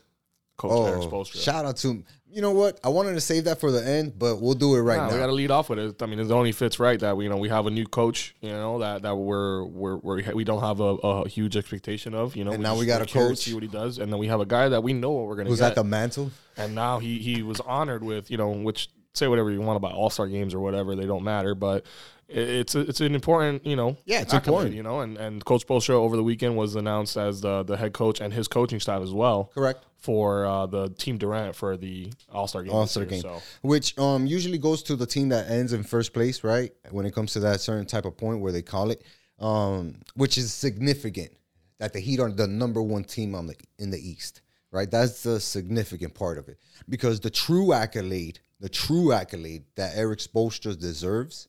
Coach 0.56 0.88
Eric 0.88 1.02
Oh, 1.04 1.08
Spoelstra. 1.10 1.42
shout 1.42 1.64
out 1.64 1.76
to 1.78 2.02
you 2.28 2.42
know 2.42 2.50
what? 2.50 2.78
I 2.84 2.90
wanted 2.90 3.14
to 3.14 3.20
save 3.20 3.44
that 3.44 3.60
for 3.60 3.70
the 3.70 3.82
end, 3.86 4.18
but 4.18 4.42
we'll 4.42 4.52
do 4.54 4.74
it 4.74 4.80
right 4.80 4.98
Nah, 4.98 5.06
now. 5.06 5.12
we 5.14 5.18
got 5.20 5.26
to 5.26 5.32
lead 5.32 5.50
off 5.50 5.70
with 5.70 5.78
it. 5.78 6.02
I 6.02 6.06
mean, 6.06 6.18
it 6.18 6.30
only 6.30 6.52
fits 6.52 6.78
right 6.78 7.00
that 7.00 7.16
we, 7.16 7.24
you 7.24 7.30
know, 7.30 7.38
we 7.38 7.48
have 7.48 7.66
a 7.66 7.70
new 7.70 7.86
coach. 7.86 8.34
You 8.42 8.50
know 8.50 8.80
that 8.80 9.02
that 9.02 9.14
we're 9.16 9.64
we're, 9.64 9.96
we're 9.96 10.34
we 10.34 10.44
don't 10.44 10.60
have 10.60 10.80
a, 10.80 10.94
a 10.96 11.28
huge 11.28 11.56
expectation 11.56 12.12
of. 12.14 12.36
You 12.36 12.44
know, 12.44 12.52
And 12.52 12.62
now 12.62 12.74
we 12.74 12.84
just- 12.84 12.88
got 12.88 13.14
we're 13.14 13.24
a 13.26 13.28
coach. 13.30 13.38
see 13.38 13.54
what 13.54 13.62
he 13.62 13.68
does, 13.70 13.98
and 13.98 14.12
then 14.12 14.18
we 14.18 14.26
have 14.26 14.40
a 14.40 14.46
guy 14.46 14.68
that 14.68 14.82
we 14.82 14.92
know 14.92 15.12
what 15.12 15.26
we're 15.28 15.36
gonna 15.36 15.48
Who's 15.48 15.60
get. 15.60 15.70
at 15.70 15.74
the 15.76 15.84
mantle? 15.84 16.30
and 16.58 16.74
now 16.74 16.98
he 16.98 17.18
he 17.20 17.42
was 17.42 17.60
honored 17.60 18.02
with 18.04 18.30
you 18.30 18.36
know 18.36 18.50
which 18.50 18.88
say 19.14 19.28
whatever 19.28 19.50
you 19.50 19.62
want 19.62 19.78
about 19.78 19.92
All 19.92 20.10
Star 20.10 20.26
games 20.26 20.52
or 20.52 20.60
whatever 20.60 20.94
they 20.94 21.06
don't 21.06 21.22
matter, 21.24 21.54
but 21.54 21.86
it's 22.28 22.74
a, 22.74 22.80
it's 22.80 23.00
an 23.00 23.14
important 23.14 23.64
you 23.64 23.76
know 23.76 23.96
Yeah, 24.04 24.22
it's 24.22 24.32
important. 24.34 24.74
you 24.74 24.82
know 24.82 25.00
and 25.00 25.16
and 25.16 25.44
Coach 25.44 25.66
Spoelstra 25.66 25.90
over 25.94 26.16
the 26.16 26.22
weekend 26.24 26.56
was 26.56 26.74
announced 26.74 27.16
as 27.16 27.40
the 27.40 27.62
the 27.62 27.76
head 27.76 27.92
coach 27.92 28.20
and 28.20 28.32
his 28.32 28.48
coaching 28.48 28.80
staff 28.80 29.00
as 29.02 29.12
well 29.12 29.50
Correct. 29.54 29.84
for 29.96 30.44
uh, 30.46 30.66
the 30.66 30.88
team 30.90 31.18
Durant 31.18 31.54
for 31.54 31.76
the 31.76 32.12
All 32.32 32.48
Star 32.48 32.62
game. 32.64 32.72
All 32.72 32.86
Star 32.86 33.04
game, 33.04 33.20
So 33.22 33.40
which 33.62 33.96
um 33.98 34.26
usually 34.26 34.58
goes 34.58 34.82
to 34.84 34.96
the 34.96 35.06
team 35.06 35.28
that 35.28 35.48
ends 35.50 35.72
in 35.72 35.82
first 35.84 36.12
place, 36.12 36.42
right? 36.42 36.72
When 36.90 37.06
it 37.06 37.14
comes 37.14 37.32
to 37.34 37.40
that 37.40 37.60
certain 37.60 37.86
type 37.86 38.04
of 38.04 38.16
point 38.16 38.40
where 38.40 38.52
they 38.52 38.62
call 38.62 38.90
it, 38.90 39.02
um, 39.38 39.96
which 40.14 40.36
is 40.38 40.52
significant 40.52 41.30
that 41.78 41.92
the 41.92 42.00
Heat 42.00 42.20
are 42.20 42.30
the 42.32 42.46
number 42.46 42.82
one 42.82 43.04
team 43.04 43.34
on 43.34 43.46
the 43.46 43.54
in 43.78 43.90
the 43.90 43.98
East, 43.98 44.40
right? 44.72 44.90
That's 44.90 45.22
the 45.22 45.38
significant 45.38 46.14
part 46.14 46.38
of 46.38 46.48
it 46.48 46.58
because 46.88 47.20
the 47.20 47.30
true 47.30 47.72
accolade, 47.72 48.40
the 48.58 48.68
true 48.68 49.12
accolade 49.12 49.64
that 49.76 49.92
Eric 49.94 50.18
Spoelstra 50.20 50.78
deserves, 50.78 51.48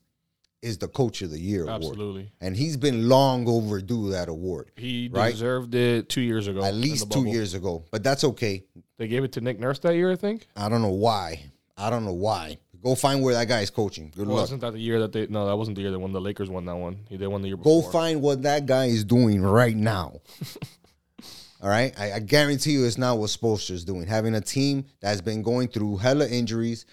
is 0.61 0.77
the 0.79 0.87
Coach 0.87 1.21
of 1.21 1.29
the 1.31 1.39
Year 1.39 1.63
award, 1.63 1.75
absolutely. 1.83 2.31
and 2.41 2.55
he's 2.57 2.77
been 2.77 3.07
long 3.07 3.47
overdue 3.47 4.09
that 4.11 4.27
award, 4.29 4.71
He 4.75 5.09
Right. 5.11 5.31
deserved 5.31 5.75
it 5.75 6.09
two 6.09 6.21
years 6.21 6.47
ago. 6.47 6.63
at 6.63 6.73
least 6.73 7.11
two 7.11 7.25
years 7.25 7.53
ago. 7.53 7.85
But 7.91 8.03
that's 8.03 8.23
okay. 8.23 8.63
They 8.97 9.07
gave 9.07 9.23
it 9.23 9.33
to 9.33 9.41
Nick 9.41 9.59
Nurse 9.59 9.79
that 9.79 9.93
year, 9.95 10.11
I 10.11 10.15
think. 10.15 10.47
I 10.55 10.67
don't 10.69 10.81
know 10.81 10.89
why. 10.91 11.51
I 11.77 11.89
don't 11.91 12.05
know 12.05 12.13
why. 12.13 12.57
Go 12.83 12.95
find 12.95 13.21
where 13.23 13.33
that 13.35 13.47
guy 13.47 13.61
is 13.61 13.69
coaching. 13.69 14.11
Good 14.15 14.27
luck. 14.27 14.37
Wasn't 14.41 14.61
that 14.61 14.73
the 14.73 14.79
year 14.79 14.99
that 15.01 15.11
they? 15.11 15.27
No, 15.27 15.45
that 15.47 15.55
wasn't 15.55 15.75
the 15.75 15.81
year 15.81 15.91
they 15.91 15.97
won. 15.97 16.11
The 16.11 16.21
Lakers 16.21 16.49
won 16.49 16.65
that 16.65 16.75
one. 16.75 16.99
They 17.09 17.27
won 17.27 17.41
the 17.41 17.47
year 17.49 17.57
before. 17.57 17.81
Go 17.83 17.89
find 17.89 18.21
what 18.21 18.43
that 18.43 18.65
guy 18.65 18.85
is 18.85 19.03
doing 19.03 19.41
right 19.41 19.75
now. 19.75 20.21
All 21.61 21.69
right. 21.69 21.93
I, 21.99 22.13
I 22.13 22.19
guarantee 22.19 22.71
you 22.73 22.85
it's 22.85 22.97
not 22.99 23.17
what 23.17 23.29
Spoelstra's 23.31 23.83
doing. 23.83 24.05
Having 24.05 24.35
a 24.35 24.41
team 24.41 24.85
that's 25.01 25.21
been 25.21 25.41
going 25.41 25.67
through 25.69 25.97
hella 25.97 26.27
injuries, 26.27 26.85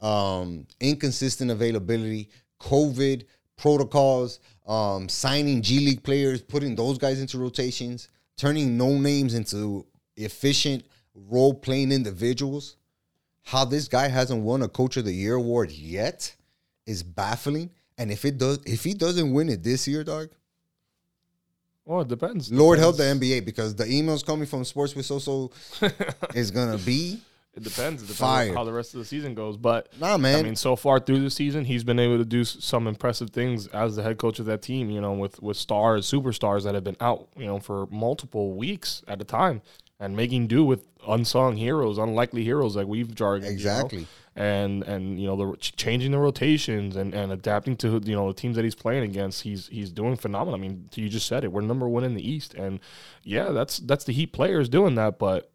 um, 0.00 0.66
inconsistent 0.78 1.50
availability, 1.50 2.28
COVID 2.60 3.24
protocols, 3.56 4.40
um, 4.66 5.08
signing 5.08 5.62
G 5.62 5.80
League 5.80 6.02
players, 6.02 6.40
putting 6.42 6.74
those 6.74 6.98
guys 6.98 7.20
into 7.20 7.38
rotations, 7.38 8.08
turning 8.36 8.76
no 8.76 8.90
names 8.98 9.34
into 9.34 9.86
efficient 10.16 10.84
role 11.14 11.54
playing 11.54 11.92
individuals. 11.92 12.76
How 13.42 13.64
this 13.64 13.88
guy 13.88 14.08
hasn't 14.08 14.42
won 14.42 14.62
a 14.62 14.68
Coach 14.68 14.96
of 14.96 15.04
the 15.04 15.12
Year 15.12 15.34
award 15.34 15.70
yet 15.70 16.34
is 16.86 17.02
baffling. 17.02 17.70
And 17.98 18.10
if 18.10 18.24
it 18.24 18.38
does, 18.38 18.60
if 18.66 18.84
he 18.84 18.94
doesn't 18.94 19.32
win 19.32 19.48
it 19.48 19.62
this 19.62 19.88
year, 19.88 20.04
dog, 20.04 20.30
Well, 21.84 22.02
it 22.02 22.08
depends. 22.08 22.52
Lord 22.52 22.78
help 22.78 22.96
the 22.96 23.04
NBA 23.04 23.44
because 23.44 23.74
the 23.74 23.84
emails 23.84 24.24
coming 24.24 24.46
from 24.46 24.64
Sports 24.64 24.94
with 24.94 25.06
So 25.06 25.50
is 26.34 26.50
gonna 26.50 26.78
be 26.78 27.20
It 27.54 27.64
depends. 27.64 28.02
It 28.02 28.06
depends 28.06 28.20
Fire. 28.20 28.50
on 28.50 28.54
how 28.54 28.64
the 28.64 28.72
rest 28.72 28.94
of 28.94 29.00
the 29.00 29.04
season 29.04 29.34
goes. 29.34 29.56
But 29.56 29.88
nah, 29.98 30.16
man. 30.16 30.38
I 30.38 30.42
mean, 30.42 30.56
so 30.56 30.76
far 30.76 31.00
through 31.00 31.20
the 31.20 31.30
season, 31.30 31.64
he's 31.64 31.82
been 31.82 31.98
able 31.98 32.18
to 32.18 32.24
do 32.24 32.44
some 32.44 32.86
impressive 32.86 33.30
things 33.30 33.66
as 33.68 33.96
the 33.96 34.02
head 34.04 34.18
coach 34.18 34.38
of 34.38 34.46
that 34.46 34.62
team. 34.62 34.88
You 34.88 35.00
know, 35.00 35.12
with 35.12 35.42
with 35.42 35.56
stars, 35.56 36.08
superstars 36.10 36.62
that 36.64 36.74
have 36.74 36.84
been 36.84 36.96
out, 37.00 37.28
you 37.36 37.46
know, 37.46 37.58
for 37.58 37.86
multiple 37.90 38.54
weeks 38.54 39.02
at 39.08 39.20
a 39.20 39.24
time, 39.24 39.62
and 39.98 40.16
making 40.16 40.46
do 40.46 40.64
with 40.64 40.86
unsung 41.08 41.56
heroes, 41.56 41.98
unlikely 41.98 42.44
heroes 42.44 42.76
like 42.76 42.86
we've 42.86 43.14
jarred. 43.14 43.42
you 43.42 43.48
know? 43.48 43.52
Exactly. 43.52 44.06
And 44.36 44.84
and 44.84 45.20
you 45.20 45.26
know 45.26 45.34
the 45.34 45.56
ch- 45.56 45.74
changing 45.74 46.12
the 46.12 46.18
rotations 46.18 46.94
and, 46.94 47.12
and 47.12 47.32
adapting 47.32 47.76
to 47.78 48.00
you 48.04 48.14
know 48.14 48.28
the 48.28 48.34
teams 48.34 48.54
that 48.54 48.64
he's 48.64 48.76
playing 48.76 49.02
against, 49.02 49.42
he's 49.42 49.66
he's 49.66 49.90
doing 49.90 50.14
phenomenal. 50.14 50.54
I 50.54 50.62
mean, 50.62 50.88
you 50.94 51.08
just 51.08 51.26
said 51.26 51.42
it. 51.42 51.50
We're 51.50 51.62
number 51.62 51.88
one 51.88 52.04
in 52.04 52.14
the 52.14 52.26
East, 52.26 52.54
and 52.54 52.78
yeah, 53.24 53.50
that's 53.50 53.78
that's 53.78 54.04
the 54.04 54.12
Heat 54.12 54.32
players 54.32 54.68
doing 54.68 54.94
that. 54.94 55.18
But 55.18 55.50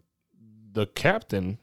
the 0.74 0.88
captain 0.88 1.58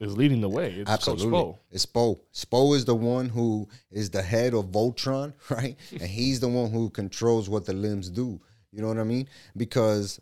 is 0.00 0.16
leading 0.16 0.40
the 0.40 0.48
way. 0.48 0.72
It's 0.72 0.90
Absolutely. 0.90 1.30
Coach 1.30 1.46
Spo. 1.46 1.58
It's 1.70 1.86
Spo. 1.86 2.20
Spo 2.32 2.76
is 2.76 2.84
the 2.84 2.94
one 2.94 3.28
who 3.28 3.68
is 3.90 4.10
the 4.10 4.22
head 4.22 4.54
of 4.54 4.66
Voltron, 4.66 5.32
right? 5.50 5.76
and 5.92 6.02
he's 6.02 6.40
the 6.40 6.48
one 6.48 6.70
who 6.70 6.90
controls 6.90 7.48
what 7.48 7.64
the 7.64 7.72
limbs 7.72 8.10
do. 8.10 8.40
You 8.72 8.82
know 8.82 8.88
what 8.88 8.98
I 8.98 9.04
mean? 9.04 9.28
Because 9.56 10.20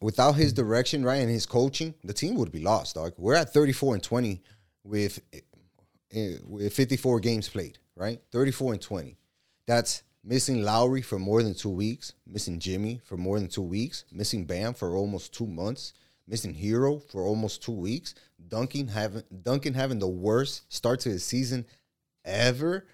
without 0.00 0.32
his 0.32 0.52
direction, 0.52 1.04
right, 1.04 1.16
and 1.16 1.30
his 1.30 1.46
coaching, 1.46 1.94
the 2.04 2.12
team 2.12 2.36
would 2.36 2.52
be 2.52 2.60
lost, 2.60 2.94
dog. 2.94 3.14
We're 3.16 3.34
at 3.34 3.52
34 3.52 3.94
and 3.94 4.02
20 4.02 4.42
with 4.84 5.20
eh, 5.32 6.36
with 6.44 6.72
54 6.72 7.20
games 7.20 7.48
played, 7.48 7.78
right? 7.96 8.20
34 8.30 8.74
and 8.74 8.82
20. 8.82 9.16
That's 9.66 10.02
missing 10.24 10.62
Lowry 10.62 11.02
for 11.02 11.18
more 11.18 11.42
than 11.42 11.54
two 11.54 11.70
weeks, 11.70 12.12
missing 12.26 12.58
Jimmy 12.58 13.00
for 13.04 13.16
more 13.16 13.38
than 13.38 13.48
two 13.48 13.62
weeks, 13.62 14.04
missing 14.12 14.44
Bam 14.44 14.74
for 14.74 14.94
almost 14.94 15.34
two 15.34 15.46
months, 15.46 15.92
missing 16.28 16.54
Herro 16.54 17.02
for 17.10 17.22
almost 17.22 17.62
two 17.62 17.72
weeks, 17.72 18.14
Duncan 18.48 18.88
having 18.88 19.22
Duncan 19.42 19.74
having 19.74 19.98
the 19.98 20.08
worst 20.08 20.72
start 20.72 21.00
to 21.00 21.08
his 21.08 21.24
season 21.24 21.64
ever, 22.24 22.86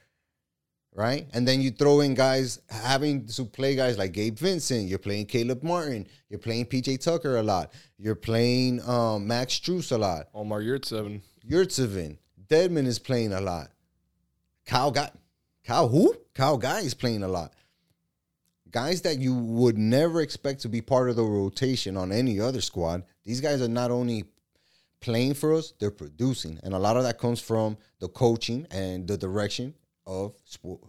right? 0.94 1.26
And 1.34 1.46
then 1.46 1.60
you 1.60 1.70
throw 1.70 2.00
in 2.00 2.14
guys 2.14 2.60
having 2.70 3.26
to 3.26 3.44
play 3.44 3.74
guys 3.74 3.98
like 3.98 4.12
Gabe 4.12 4.38
Vincent, 4.38 4.88
you're 4.88 4.98
playing 4.98 5.26
Caleb 5.26 5.62
Martin, 5.62 6.06
you're 6.28 6.38
playing 6.38 6.66
PJ 6.66 7.00
Tucker 7.02 7.36
a 7.36 7.42
lot, 7.42 7.72
you're 7.98 8.14
playing 8.14 8.80
um, 8.88 9.26
Max 9.26 9.58
Strus 9.58 9.92
a 9.92 9.98
lot. 9.98 10.28
Omar 10.34 10.60
Yurtseven. 10.60 11.20
Yurtsevin, 11.48 12.16
Dedmon 12.48 12.86
is 12.86 12.98
playing 12.98 13.32
a 13.32 13.40
lot. 13.40 13.70
Kyle 14.64 14.90
got 14.90 15.14
Kyle 15.64 15.88
who? 15.88 16.14
Kyle 16.34 16.58
Guy 16.58 16.80
is 16.80 16.94
playing 16.94 17.22
a 17.22 17.28
lot. 17.28 17.52
Guys 18.70 19.02
that 19.02 19.18
you 19.18 19.34
would 19.34 19.78
never 19.78 20.20
expect 20.20 20.60
to 20.62 20.68
be 20.68 20.80
part 20.80 21.08
of 21.08 21.16
the 21.16 21.22
rotation 21.22 21.96
on 21.96 22.10
any 22.10 22.40
other 22.40 22.60
squad. 22.60 23.04
These 23.24 23.40
guys 23.40 23.62
are 23.62 23.68
not 23.68 23.90
only 23.90 24.24
playing 25.00 25.34
for 25.34 25.54
us, 25.54 25.72
they're 25.78 25.90
producing. 25.90 26.58
And 26.62 26.74
a 26.74 26.78
lot 26.78 26.96
of 26.96 27.02
that 27.04 27.18
comes 27.18 27.40
from 27.40 27.76
the 28.00 28.08
coaching 28.08 28.66
and 28.70 29.06
the 29.06 29.16
direction 29.16 29.74
of 30.06 30.34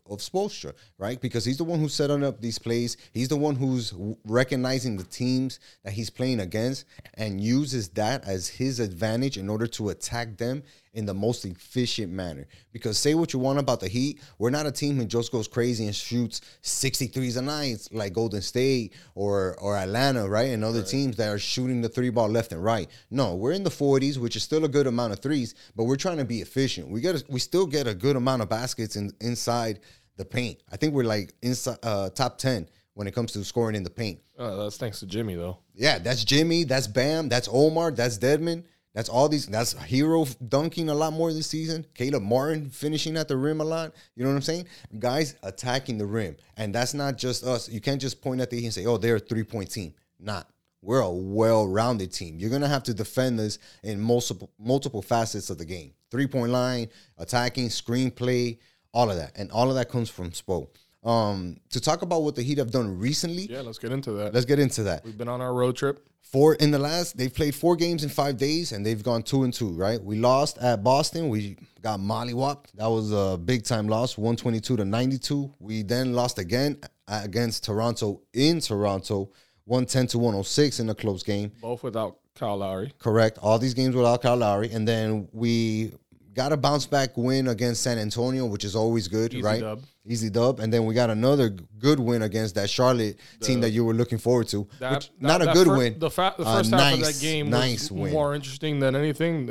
of 0.10 0.20
Spoelstra, 0.20 0.74
right? 0.98 1.20
Because 1.20 1.46
he's 1.46 1.58
the 1.58 1.64
one 1.64 1.80
who's 1.80 1.94
setting 1.94 2.24
up 2.24 2.42
these 2.42 2.60
plays. 2.60 2.98
He's 3.14 3.30
the 3.30 3.38
one 3.38 3.56
who's 3.56 3.94
recognizing 4.26 4.98
the 4.98 5.04
teams 5.04 5.60
that 5.84 5.94
he's 5.94 6.10
playing 6.10 6.42
against 6.42 6.86
and 7.14 7.40
uses 7.40 7.90
that 7.90 8.26
as 8.26 8.48
his 8.48 8.80
advantage 8.80 9.38
in 9.38 9.50
order 9.50 9.68
to 9.68 9.90
attack 9.90 10.38
them 10.38 10.64
in 10.96 11.06
the 11.06 11.14
most 11.14 11.46
efficient 11.46 12.12
manner. 12.12 12.48
Because 12.72 12.98
say 12.98 13.14
what 13.14 13.34
you 13.34 13.40
want 13.40 13.60
about 13.60 13.80
the 13.80 13.88
Heat, 13.88 14.22
we're 14.40 14.50
not 14.50 14.66
a 14.66 14.72
team 14.72 14.96
who 14.98 15.06
just 15.06 15.32
goes 15.32 15.48
crazy 15.48 15.86
and 15.86 15.96
shoots 15.96 16.42
63s 16.64 17.38
a 17.38 17.42
night 17.42 17.88
like 17.92 18.14
Golden 18.14 18.42
State 18.42 18.94
or 19.14 19.56
or 19.60 19.76
Atlanta, 19.76 20.28
right? 20.28 20.50
And 20.50 20.64
other 20.64 20.80
right. 20.80 20.88
teams 20.88 21.18
that 21.18 21.30
are 21.30 21.38
shooting 21.38 21.82
the 21.82 21.90
three 21.90 22.10
ball 22.10 22.30
left 22.30 22.52
and 22.52 22.64
right. 22.64 22.90
No, 23.12 23.36
we're 23.36 23.52
in 23.52 23.64
the 23.64 23.70
40s, 23.70 24.18
which 24.18 24.36
is 24.36 24.44
still 24.44 24.66
a 24.66 24.70
good 24.70 24.88
amount 24.88 25.14
of 25.14 25.20
threes, 25.20 25.54
but 25.76 25.84
we're 25.84 25.98
trying 25.98 26.18
to 26.18 26.26
be 26.26 26.42
efficient. 26.42 26.88
We 26.90 27.02
get 27.02 27.16
a, 27.16 27.26
we 27.30 27.40
still 27.40 27.68
get 27.68 27.88
a 27.88 27.94
good 27.94 28.16
amount 28.16 28.42
of 28.42 28.50
baskets 28.50 28.96
in, 28.96 29.12
inside 29.22 29.82
the 30.18 30.26
paint. 30.26 30.60
I 30.72 30.78
think 30.78 30.94
we're 30.94 31.04
like 31.04 31.34
inside 31.42 31.78
uh, 31.84 32.10
top 32.10 32.38
10 32.38 32.70
when 32.94 33.08
it 33.08 33.14
comes 33.14 33.34
to 33.34 33.44
scoring 33.44 33.76
in 33.76 33.84
the 33.84 33.90
paint. 33.90 34.20
Uh, 34.38 34.64
that's 34.64 34.78
thanks 34.78 35.00
to 35.02 35.06
Jimmy 35.06 35.36
though. 35.36 35.60
Yeah, 35.74 36.00
that's 36.00 36.24
Jimmy, 36.24 36.64
that's 36.64 36.88
Bam, 36.88 37.30
that's 37.30 37.50
Omar, 37.52 37.92
that's 37.92 38.18
Dedmon. 38.18 38.64
That's 38.96 39.10
all 39.10 39.28
these. 39.28 39.46
That's 39.46 39.74
Herro 39.74 40.26
dunking 40.48 40.88
a 40.88 40.96
lot 40.96 41.12
more 41.12 41.34
this 41.34 41.48
season. 41.48 41.86
Caleb 41.94 42.24
Martin 42.24 42.70
finishing 42.70 43.18
at 43.18 43.28
the 43.28 43.36
rim 43.36 43.60
a 43.60 43.66
lot. 43.66 43.94
You 44.16 44.24
know 44.24 44.30
what 44.30 44.38
I'm 44.38 44.42
saying? 44.42 44.68
Guys 44.98 45.36
attacking 45.44 45.98
the 45.98 46.06
rim, 46.06 46.38
and 46.56 46.74
that's 46.74 46.94
not 46.94 47.18
just 47.18 47.44
us. 47.44 47.68
You 47.68 47.82
can't 47.82 48.00
just 48.00 48.22
point 48.22 48.40
at 48.40 48.50
the 48.50 48.64
and 48.64 48.74
say, 48.74 48.86
"Oh, 48.86 48.98
they're 48.98 49.18
a 49.18 49.20
three 49.20 49.44
point 49.44 49.70
team." 49.70 49.94
Not. 50.18 50.50
We're 50.82 51.02
a 51.02 51.12
well-rounded 51.12 52.14
team. 52.14 52.40
You're 52.40 52.50
gonna 52.50 52.70
have 52.70 52.84
to 52.84 52.94
defend 52.94 53.38
us 53.40 53.60
in 53.84 54.00
multiple 54.00 54.50
multiple 54.58 55.02
facets 55.02 55.50
of 55.50 55.58
the 55.58 55.66
game. 55.66 55.94
Three 56.10 56.28
point 56.28 56.54
line, 56.54 56.88
attacking, 57.18 57.68
screenplay, 57.68 58.60
all 58.94 59.12
of 59.12 59.18
that, 59.18 59.34
and 59.36 59.52
all 59.52 59.68
of 59.70 59.76
that 59.76 59.90
comes 59.90 60.10
from 60.10 60.32
Spo. 60.32 60.70
Um, 61.06 61.58
to 61.70 61.80
talk 61.80 62.02
about 62.02 62.24
what 62.24 62.36
the 62.36 62.42
Heat 62.42 62.58
have 62.58 62.72
done 62.72 62.98
recently. 62.98 63.44
Yeah, 63.44 63.62
let's 63.62 63.78
get 63.78 63.92
into 63.92 64.12
that. 64.14 64.34
Let's 64.34 64.46
get 64.46 64.58
into 64.58 64.84
that. 64.84 65.06
We've 65.06 65.18
been 65.18 65.28
on 65.28 65.40
our 65.40 65.54
road 65.54 65.78
trip. 65.78 66.06
Four 66.24 66.56
in 66.56 66.72
the 66.72 66.80
last, 66.80 67.16
they've 67.16 67.34
played 67.34 67.54
four 67.54 67.76
games 67.76 68.04
in 68.04 68.10
five 68.10 68.38
days, 68.38 68.72
and 68.72 68.84
they've 68.84 69.02
gone 69.04 69.22
two 69.22 69.44
and 69.44 69.54
two. 69.54 69.70
Right, 69.70 70.04
we 70.04 70.18
lost 70.18 70.58
at 70.58 70.84
Boston. 70.84 71.30
We 71.30 71.58
got 71.84 72.00
mollywhopped. 72.00 72.72
That 72.74 72.88
was 72.88 73.12
a 73.12 73.38
big 73.38 73.64
time 73.64 73.88
loss, 73.88 74.18
one 74.18 74.36
twenty 74.36 74.60
two 74.60 74.76
to 74.76 74.84
ninety 74.84 75.20
two. 75.20 75.54
We 75.60 75.84
then 75.84 76.14
lost 76.14 76.40
again 76.40 76.80
against 77.08 77.64
Toronto 77.64 78.22
in 78.34 78.60
Toronto, 78.60 79.30
one 79.66 79.86
ten 79.86 80.08
to 80.08 80.18
one 80.18 80.34
hundred 80.34 80.46
six 80.48 80.80
in 80.80 80.90
a 80.90 80.96
close 80.96 81.22
game. 81.22 81.52
Both 81.62 81.84
without 81.84 82.18
Kyle 82.34 82.58
Lowry. 82.58 82.92
Correct. 82.98 83.38
All 83.42 83.60
these 83.60 83.76
games 83.76 83.96
without 83.96 84.24
Kyle 84.24 84.36
Lowry, 84.36 84.72
and 84.72 84.88
then 84.88 85.30
we 85.32 85.94
got 86.36 86.52
a 86.52 86.58
bounce 86.58 86.86
back 86.86 87.18
win 87.18 87.48
against 87.48 87.82
San 87.82 87.98
Antonio, 87.98 88.46
which 88.46 88.64
is 88.64 88.76
always 88.76 89.08
good, 89.08 89.34
Easy 89.34 89.42
right? 89.42 89.62
Dub. 89.62 89.84
Easy 90.06 90.30
dub, 90.30 90.60
and 90.60 90.72
then 90.72 90.86
we 90.86 90.94
got 90.94 91.10
another 91.10 91.50
good 91.50 92.00
win 92.00 92.22
against 92.22 92.54
that 92.54 92.70
Charlotte 92.70 93.18
the, 93.40 93.46
team 93.46 93.62
that 93.62 93.72
you 93.72 93.84
were 93.84 93.94
looking 93.94 94.20
forward 94.20 94.48
to. 94.50 94.68
That, 94.80 94.94
which, 94.94 95.10
that, 95.20 95.22
not 95.22 95.42
a 95.42 95.52
good 95.52 95.66
fir- 95.66 95.78
win. 95.78 95.98
The, 95.98 96.12
fa- 96.12 96.36
the 96.38 96.46
first 96.46 96.72
uh, 96.72 96.78
half 96.78 97.00
nice, 97.00 97.10
of 97.10 97.16
that 97.16 97.22
game 97.22 97.50
nice 97.50 97.90
was 97.90 97.92
win. 97.92 98.14
more 98.14 98.36
interesting 98.36 98.80
than 98.80 98.96
anything. 98.96 99.48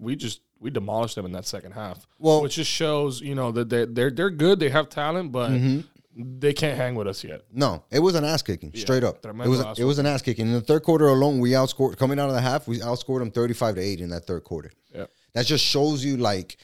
We 0.00 0.16
just 0.16 0.40
we 0.58 0.70
demolished 0.70 1.14
them 1.14 1.26
in 1.26 1.32
that 1.32 1.46
second 1.46 1.72
half. 1.72 2.04
Well, 2.18 2.42
which 2.42 2.56
just 2.56 2.70
shows 2.70 3.20
you 3.20 3.36
know 3.36 3.52
that 3.52 3.68
they're 3.68 3.86
they're, 3.86 4.10
they're 4.10 4.30
good. 4.30 4.58
They 4.58 4.70
have 4.70 4.88
talent, 4.88 5.30
but. 5.30 5.50
Mm-hmm 5.50 5.80
they 6.14 6.52
can't 6.52 6.76
hang 6.76 6.94
with 6.94 7.06
us 7.06 7.24
yet. 7.24 7.42
No, 7.52 7.84
it 7.90 7.98
was 8.00 8.14
an 8.14 8.24
ass 8.24 8.42
kicking, 8.42 8.70
yeah, 8.74 8.82
straight 8.82 9.02
up. 9.02 9.24
It 9.24 9.48
was 9.48 9.78
it 9.78 9.84
was 9.84 9.98
an 9.98 10.06
ass 10.06 10.20
kicking. 10.20 10.46
In 10.46 10.52
the 10.52 10.60
third 10.60 10.82
quarter 10.82 11.08
alone, 11.08 11.40
we 11.40 11.52
outscored 11.52 11.96
coming 11.96 12.18
out 12.18 12.28
of 12.28 12.34
the 12.34 12.40
half. 12.40 12.68
We 12.68 12.80
outscored 12.80 13.20
them 13.20 13.30
thirty 13.30 13.54
five 13.54 13.76
to 13.76 13.80
eight 13.80 14.00
in 14.00 14.10
that 14.10 14.26
third 14.26 14.44
quarter. 14.44 14.70
Yeah, 14.94 15.06
that 15.34 15.46
just 15.46 15.64
shows 15.64 16.04
you 16.04 16.16
like 16.16 16.56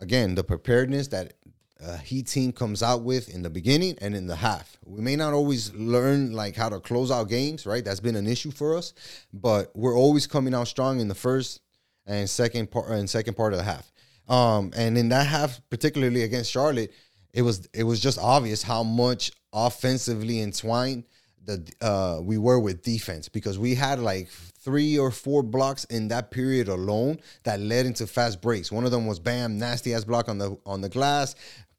again, 0.00 0.34
the 0.34 0.44
preparedness 0.44 1.08
that 1.08 1.34
a 1.80 1.96
Heat 1.98 2.26
team 2.26 2.52
comes 2.52 2.82
out 2.82 3.02
with 3.02 3.28
in 3.28 3.42
the 3.42 3.50
beginning 3.50 3.98
and 4.00 4.14
in 4.14 4.26
the 4.26 4.36
half. 4.36 4.78
We 4.84 5.00
may 5.00 5.14
not 5.14 5.34
always 5.34 5.74
learn 5.74 6.32
like 6.32 6.56
how 6.56 6.70
to 6.70 6.80
close 6.80 7.10
out 7.10 7.28
games, 7.28 7.66
right? 7.66 7.84
That's 7.84 8.00
been 8.00 8.16
an 8.16 8.26
issue 8.26 8.50
for 8.50 8.76
us, 8.76 8.94
but 9.32 9.72
we're 9.74 9.96
always 9.96 10.26
coming 10.26 10.54
out 10.54 10.68
strong 10.68 11.00
in 11.00 11.08
the 11.08 11.14
first 11.14 11.60
and 12.06 12.28
second 12.28 12.70
part 12.70 12.90
and 12.90 13.08
second 13.08 13.36
part 13.36 13.52
of 13.52 13.58
the 13.58 13.64
half. 13.64 13.92
Um, 14.28 14.72
and 14.74 14.96
in 14.96 15.10
that 15.10 15.26
half, 15.26 15.60
particularly 15.68 16.22
against 16.22 16.50
Charlotte, 16.50 16.92
it 17.32 17.42
was 17.42 17.68
it 17.74 17.84
was 17.84 18.00
just 18.00 18.18
obvious 18.18 18.62
how 18.62 18.82
much 18.82 19.30
offensively 19.52 20.40
entwined 20.40 21.04
the 21.44 21.70
uh, 21.80 22.20
we 22.22 22.38
were 22.38 22.58
with 22.58 22.82
defense 22.82 23.28
because 23.28 23.58
we 23.58 23.74
had 23.74 24.00
like 24.00 24.30
three 24.66 24.98
or 24.98 25.12
four 25.12 25.44
blocks 25.44 25.84
in 25.84 26.08
that 26.08 26.32
period 26.32 26.66
alone 26.66 27.20
that 27.44 27.60
led 27.60 27.86
into 27.86 28.04
fast 28.04 28.42
breaks. 28.42 28.72
One 28.72 28.84
of 28.84 28.90
them 28.90 29.06
was 29.06 29.20
bam, 29.20 29.58
nasty 29.58 29.94
ass 29.94 30.04
block 30.04 30.28
on 30.28 30.38
the 30.38 30.58
on 30.66 30.80
the 30.80 30.88
glass. 30.88 31.36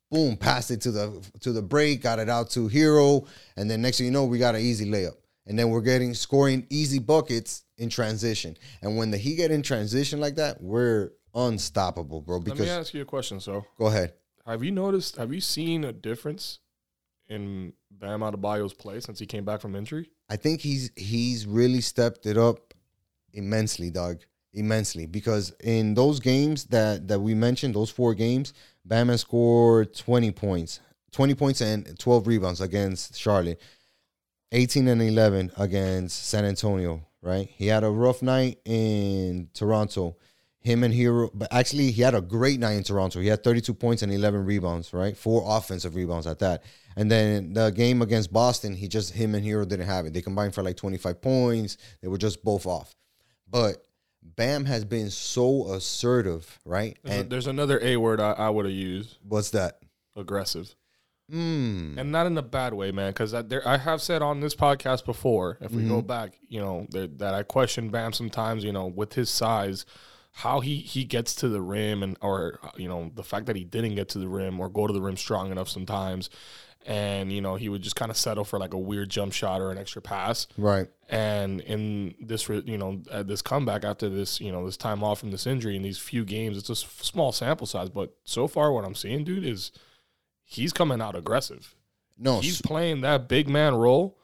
Boom, 0.10 0.38
passed 0.38 0.72
it 0.72 0.80
to 0.82 0.92
the 0.92 1.22
to 1.42 1.52
the 1.52 1.62
break, 1.62 2.02
got 2.02 2.18
it 2.18 2.30
out 2.30 2.50
to 2.52 2.70
Herro, 2.70 3.28
and 3.58 3.70
then 3.70 3.82
next 3.82 3.98
thing 3.98 4.06
you 4.06 4.12
know, 4.12 4.24
we 4.24 4.40
got 4.40 4.56
an 4.56 4.62
easy 4.62 4.90
layup. 4.90 5.18
And 5.46 5.60
then 5.60 5.70
we're 5.70 5.82
getting 5.82 6.14
scoring 6.14 6.66
easy 6.70 7.00
buckets 7.00 7.64
in 7.78 7.90
transition. 7.90 8.58
And 8.82 8.98
when 8.98 9.12
the 9.12 9.18
Heat 9.18 9.36
get 9.36 9.52
in 9.52 9.62
transition 9.62 10.20
like 10.20 10.36
that, 10.36 10.62
we're 10.62 11.12
unstoppable, 11.34 12.22
bro. 12.22 12.40
Because 12.40 12.60
let 12.60 12.66
me 12.66 12.72
ask 12.72 12.94
you 12.94 13.02
a 13.02 13.06
question. 13.06 13.40
So 13.42 13.66
go 13.78 13.88
ahead. 13.88 14.14
Have 14.46 14.64
you 14.64 14.72
noticed? 14.72 15.18
Have 15.18 15.34
you 15.34 15.42
seen 15.42 15.84
a 15.84 15.92
difference 15.92 16.60
in 17.28 17.74
Bam 17.92 18.22
Adebayo's 18.22 18.74
play 18.74 19.02
since 19.02 19.20
he 19.20 19.26
came 19.26 19.44
back 19.44 19.60
from 19.60 19.76
injury? 19.76 20.10
I 20.30 20.36
think 20.38 20.62
he's 20.62 20.92
he's 20.96 21.46
really 21.46 21.82
stepped 21.82 22.26
it 22.26 22.38
up 22.38 22.67
immensely, 23.34 23.90
dog. 23.90 24.20
Immensely. 24.54 25.06
Because 25.06 25.54
in 25.64 25.94
those 25.94 26.20
games 26.20 26.66
that 26.66 27.08
that 27.08 27.20
we 27.20 27.34
mentioned, 27.34 27.76
those 27.76 27.90
four 27.90 28.14
games, 28.14 28.54
Bama 28.88 29.20
scored 29.20 29.94
20 29.94 30.32
points. 30.32 30.80
20 31.12 31.36
points 31.36 31.62
and 31.62 31.98
12 31.98 32.28
rebounds 32.28 32.62
against 32.62 33.18
Charlotte. 33.18 33.62
18 34.52 34.88
and 34.88 35.02
11 35.02 35.52
against 35.58 36.28
San 36.28 36.46
Antonio, 36.46 37.06
right? 37.22 37.50
He 37.56 37.68
had 37.68 37.84
a 37.84 37.90
rough 37.90 38.22
night 38.22 38.60
in 38.66 39.50
Toronto. 39.54 40.18
Him 40.60 40.84
and 40.84 40.94
Herro, 40.94 41.30
but 41.34 41.48
actually 41.54 41.92
he 41.92 42.02
had 42.02 42.16
a 42.16 42.22
great 42.22 42.60
night 42.60 42.74
in 42.74 42.84
Toronto. 42.84 43.20
He 43.20 43.28
had 43.28 43.44
32 43.44 43.74
points 43.74 44.04
and 44.04 44.12
11 44.12 44.46
rebounds, 44.46 44.94
right? 44.94 45.16
Four 45.16 45.44
offensive 45.46 45.96
rebounds 45.96 46.28
at 46.28 46.40
that. 46.40 46.64
And 46.96 47.10
then 47.12 47.54
the 47.54 47.70
game 47.70 48.02
against 48.02 48.34
Boston, 48.34 48.76
he 48.76 48.88
just 48.88 49.14
him 49.14 49.36
and 49.36 49.46
Herro 49.46 49.68
didn't 49.68 49.86
have 49.86 50.06
it. 50.06 50.14
They 50.14 50.22
combined 50.22 50.56
for 50.56 50.64
like 50.64 50.76
25 50.76 51.22
points. 51.22 51.78
They 52.02 52.08
were 52.08 52.18
just 52.18 52.44
both 52.44 52.66
off. 52.66 52.96
But 53.50 53.86
Bam 54.22 54.66
has 54.66 54.86
been 54.86 55.10
so 55.10 55.72
assertive, 55.74 56.60
right? 56.66 56.98
There's, 57.04 57.18
and 57.18 57.26
a, 57.26 57.30
there's 57.30 57.48
another 57.48 57.80
A 57.82 57.98
word 57.98 58.20
I, 58.20 58.32
I 58.32 58.50
would 58.50 58.66
have 58.66 58.74
used. 58.74 59.18
What's 59.28 59.52
that? 59.52 59.80
Aggressive. 60.16 60.76
Mm. 61.32 61.98
And 61.98 62.12
not 62.12 62.26
in 62.26 62.38
a 62.38 62.42
bad 62.42 62.74
way, 62.74 62.92
man. 62.92 63.12
Because 63.12 63.34
I, 63.34 63.44
I 63.66 63.78
have 63.78 64.02
said 64.02 64.22
on 64.22 64.40
this 64.40 64.56
podcast 64.56 65.06
before, 65.06 65.58
if 65.62 65.72
we 65.72 65.82
mm-hmm. 65.82 65.90
go 65.90 66.02
back, 66.02 66.40
you 66.48 66.60
know, 66.60 66.88
that, 66.92 67.20
that 67.20 67.34
I 67.34 67.44
question 67.44 67.90
Bam 67.90 68.14
sometimes, 68.14 68.64
you 68.64 68.72
know, 68.72 68.88
with 68.88 69.14
his 69.14 69.30
size, 69.30 69.86
how 70.32 70.60
he 70.60 70.78
he 70.78 71.04
gets 71.04 71.34
to 71.36 71.50
the 71.50 71.62
rim, 71.62 72.04
and 72.04 72.16
or 72.22 72.60
you 72.78 72.88
know, 72.88 73.12
the 73.16 73.24
fact 73.24 73.48
that 73.48 73.56
he 73.56 73.64
didn't 73.64 73.96
get 73.96 74.10
to 74.10 74.20
the 74.20 74.28
rim 74.28 74.60
or 74.60 74.70
go 74.70 74.86
to 74.86 74.94
the 74.94 75.02
rim 75.02 75.18
strong 75.18 75.52
enough 75.52 75.68
sometimes, 75.68 76.30
and 76.86 77.32
you 77.32 77.42
know 77.42 77.56
he 77.56 77.70
would 77.70 77.82
just 77.82 77.96
kind 77.96 78.12
of 78.12 78.18
settle 78.18 78.44
for 78.44 78.60
like 78.60 78.74
a 78.74 78.78
weird 78.78 79.10
jump 79.10 79.34
shot 79.34 79.62
or 79.62 79.72
an 79.72 79.78
extra 79.78 80.02
pass. 80.02 80.48
Right. 80.58 80.88
And 81.10 81.62
in 81.62 82.16
this, 82.20 82.50
you 82.50 82.78
know, 82.78 83.02
this 83.24 83.42
comeback 83.42 83.86
after 83.86 84.10
this, 84.10 84.42
you 84.42 84.52
know, 84.52 84.66
this 84.66 84.78
time 84.78 85.04
off 85.04 85.20
from 85.20 85.32
this 85.32 85.48
injury 85.48 85.76
in 85.76 85.82
these 85.82 85.98
few 85.98 86.26
games, 86.26 86.58
it's 86.58 86.70
a 86.70 86.76
small 86.76 87.32
sample 87.32 87.66
size, 87.66 87.90
but 87.90 88.16
so 88.26 88.48
far 88.48 88.74
what 88.74 88.84
I'm 88.84 88.96
seeing, 88.96 89.24
dude, 89.24 89.46
is 89.46 89.72
he's 90.44 90.74
coming 90.74 91.02
out 91.02 91.16
aggressive. 91.16 91.76
No, 92.18 92.40
he's 92.42 92.62
playing 92.62 93.02
that 93.02 93.30
big 93.30 93.48
man 93.48 93.76
role 93.76 94.18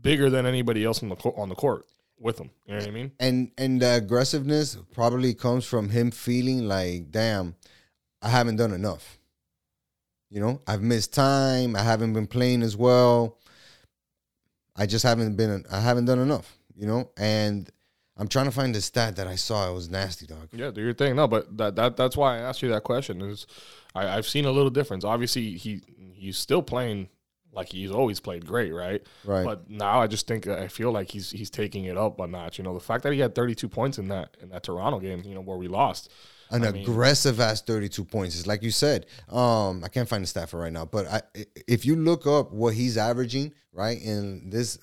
bigger 0.00 0.30
than 0.30 0.46
anybody 0.46 0.84
else 0.84 1.02
on 1.02 1.08
the 1.08 1.16
on 1.16 1.48
the 1.48 1.54
court 1.54 1.86
with 2.18 2.38
him. 2.38 2.50
You 2.66 2.74
know 2.74 2.80
what 2.80 2.88
I 2.88 2.92
mean? 2.92 3.12
And 3.18 3.50
and 3.58 3.80
the 3.80 3.96
aggressiveness 3.96 4.76
probably 4.92 5.34
comes 5.34 5.64
from 5.64 5.88
him 5.88 6.10
feeling 6.10 6.68
like, 6.68 7.10
damn, 7.10 7.56
I 8.22 8.28
haven't 8.28 8.56
done 8.56 8.72
enough. 8.72 9.18
You 10.34 10.40
know, 10.40 10.60
I've 10.66 10.82
missed 10.82 11.14
time. 11.14 11.76
I 11.76 11.82
haven't 11.82 12.12
been 12.12 12.26
playing 12.26 12.62
as 12.62 12.76
well. 12.76 13.38
I 14.74 14.84
just 14.84 15.04
haven't 15.04 15.36
been. 15.36 15.64
I 15.70 15.78
haven't 15.78 16.06
done 16.06 16.18
enough. 16.18 16.58
You 16.74 16.88
know, 16.88 17.10
and 17.16 17.70
I'm 18.16 18.26
trying 18.26 18.46
to 18.46 18.50
find 18.50 18.74
the 18.74 18.80
stat 18.80 19.14
that 19.14 19.28
I 19.28 19.36
saw. 19.36 19.70
It 19.70 19.74
was 19.74 19.88
nasty, 19.88 20.26
dog. 20.26 20.48
Yeah, 20.50 20.72
do 20.72 20.80
your 20.80 20.92
thing. 20.92 21.14
No, 21.14 21.28
but 21.28 21.56
that 21.56 21.76
that 21.76 21.96
that's 21.96 22.16
why 22.16 22.34
I 22.34 22.38
asked 22.40 22.62
you 22.62 22.68
that 22.70 22.82
question. 22.82 23.20
Is 23.22 23.46
I, 23.94 24.08
I've 24.08 24.26
seen 24.26 24.44
a 24.44 24.50
little 24.50 24.70
difference. 24.70 25.04
Obviously, 25.04 25.52
he 25.52 25.82
he's 26.16 26.36
still 26.36 26.62
playing 26.62 27.10
like 27.52 27.68
he's 27.68 27.92
always 27.92 28.18
played 28.18 28.44
great, 28.44 28.72
right? 28.72 29.06
Right. 29.24 29.44
But 29.44 29.70
now 29.70 30.00
I 30.00 30.08
just 30.08 30.26
think 30.26 30.48
I 30.48 30.66
feel 30.66 30.90
like 30.90 31.12
he's 31.12 31.30
he's 31.30 31.48
taking 31.48 31.84
it 31.84 31.96
up 31.96 32.18
a 32.18 32.26
notch. 32.26 32.58
You 32.58 32.64
know, 32.64 32.74
the 32.74 32.80
fact 32.80 33.04
that 33.04 33.12
he 33.12 33.20
had 33.20 33.36
32 33.36 33.68
points 33.68 33.98
in 33.98 34.08
that 34.08 34.36
in 34.42 34.48
that 34.48 34.64
Toronto 34.64 34.98
game, 34.98 35.22
you 35.24 35.36
know, 35.36 35.42
where 35.42 35.58
we 35.58 35.68
lost, 35.68 36.10
an 36.50 36.64
I 36.64 36.70
mean- 36.72 36.82
aggressive 36.82 37.40
ass 37.40 37.62
32 37.62 38.04
points. 38.04 38.38
It's 38.38 38.46
like 38.46 38.62
you 38.62 38.70
said. 38.70 39.06
Um, 39.28 39.82
I 39.84 39.88
can't 39.88 40.08
find 40.08 40.22
the 40.22 40.26
stat 40.26 40.48
for 40.48 40.60
right 40.60 40.72
now, 40.72 40.84
but 40.84 41.06
I, 41.06 41.22
if 41.66 41.84
you 41.84 41.96
look 41.96 42.26
up 42.26 42.52
what 42.52 42.74
he's 42.74 42.96
averaging, 42.96 43.52
right, 43.72 44.00
in 44.00 44.50
this 44.50 44.78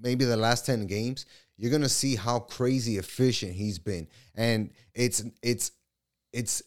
maybe 0.00 0.24
the 0.24 0.36
last 0.36 0.66
10 0.66 0.86
games, 0.86 1.26
you're 1.56 1.70
gonna 1.70 1.88
see 1.88 2.16
how 2.16 2.40
crazy 2.40 2.98
efficient 2.98 3.52
he's 3.52 3.78
been. 3.78 4.08
And 4.34 4.70
it's 4.94 5.22
it's 5.42 5.70
it's 6.32 6.62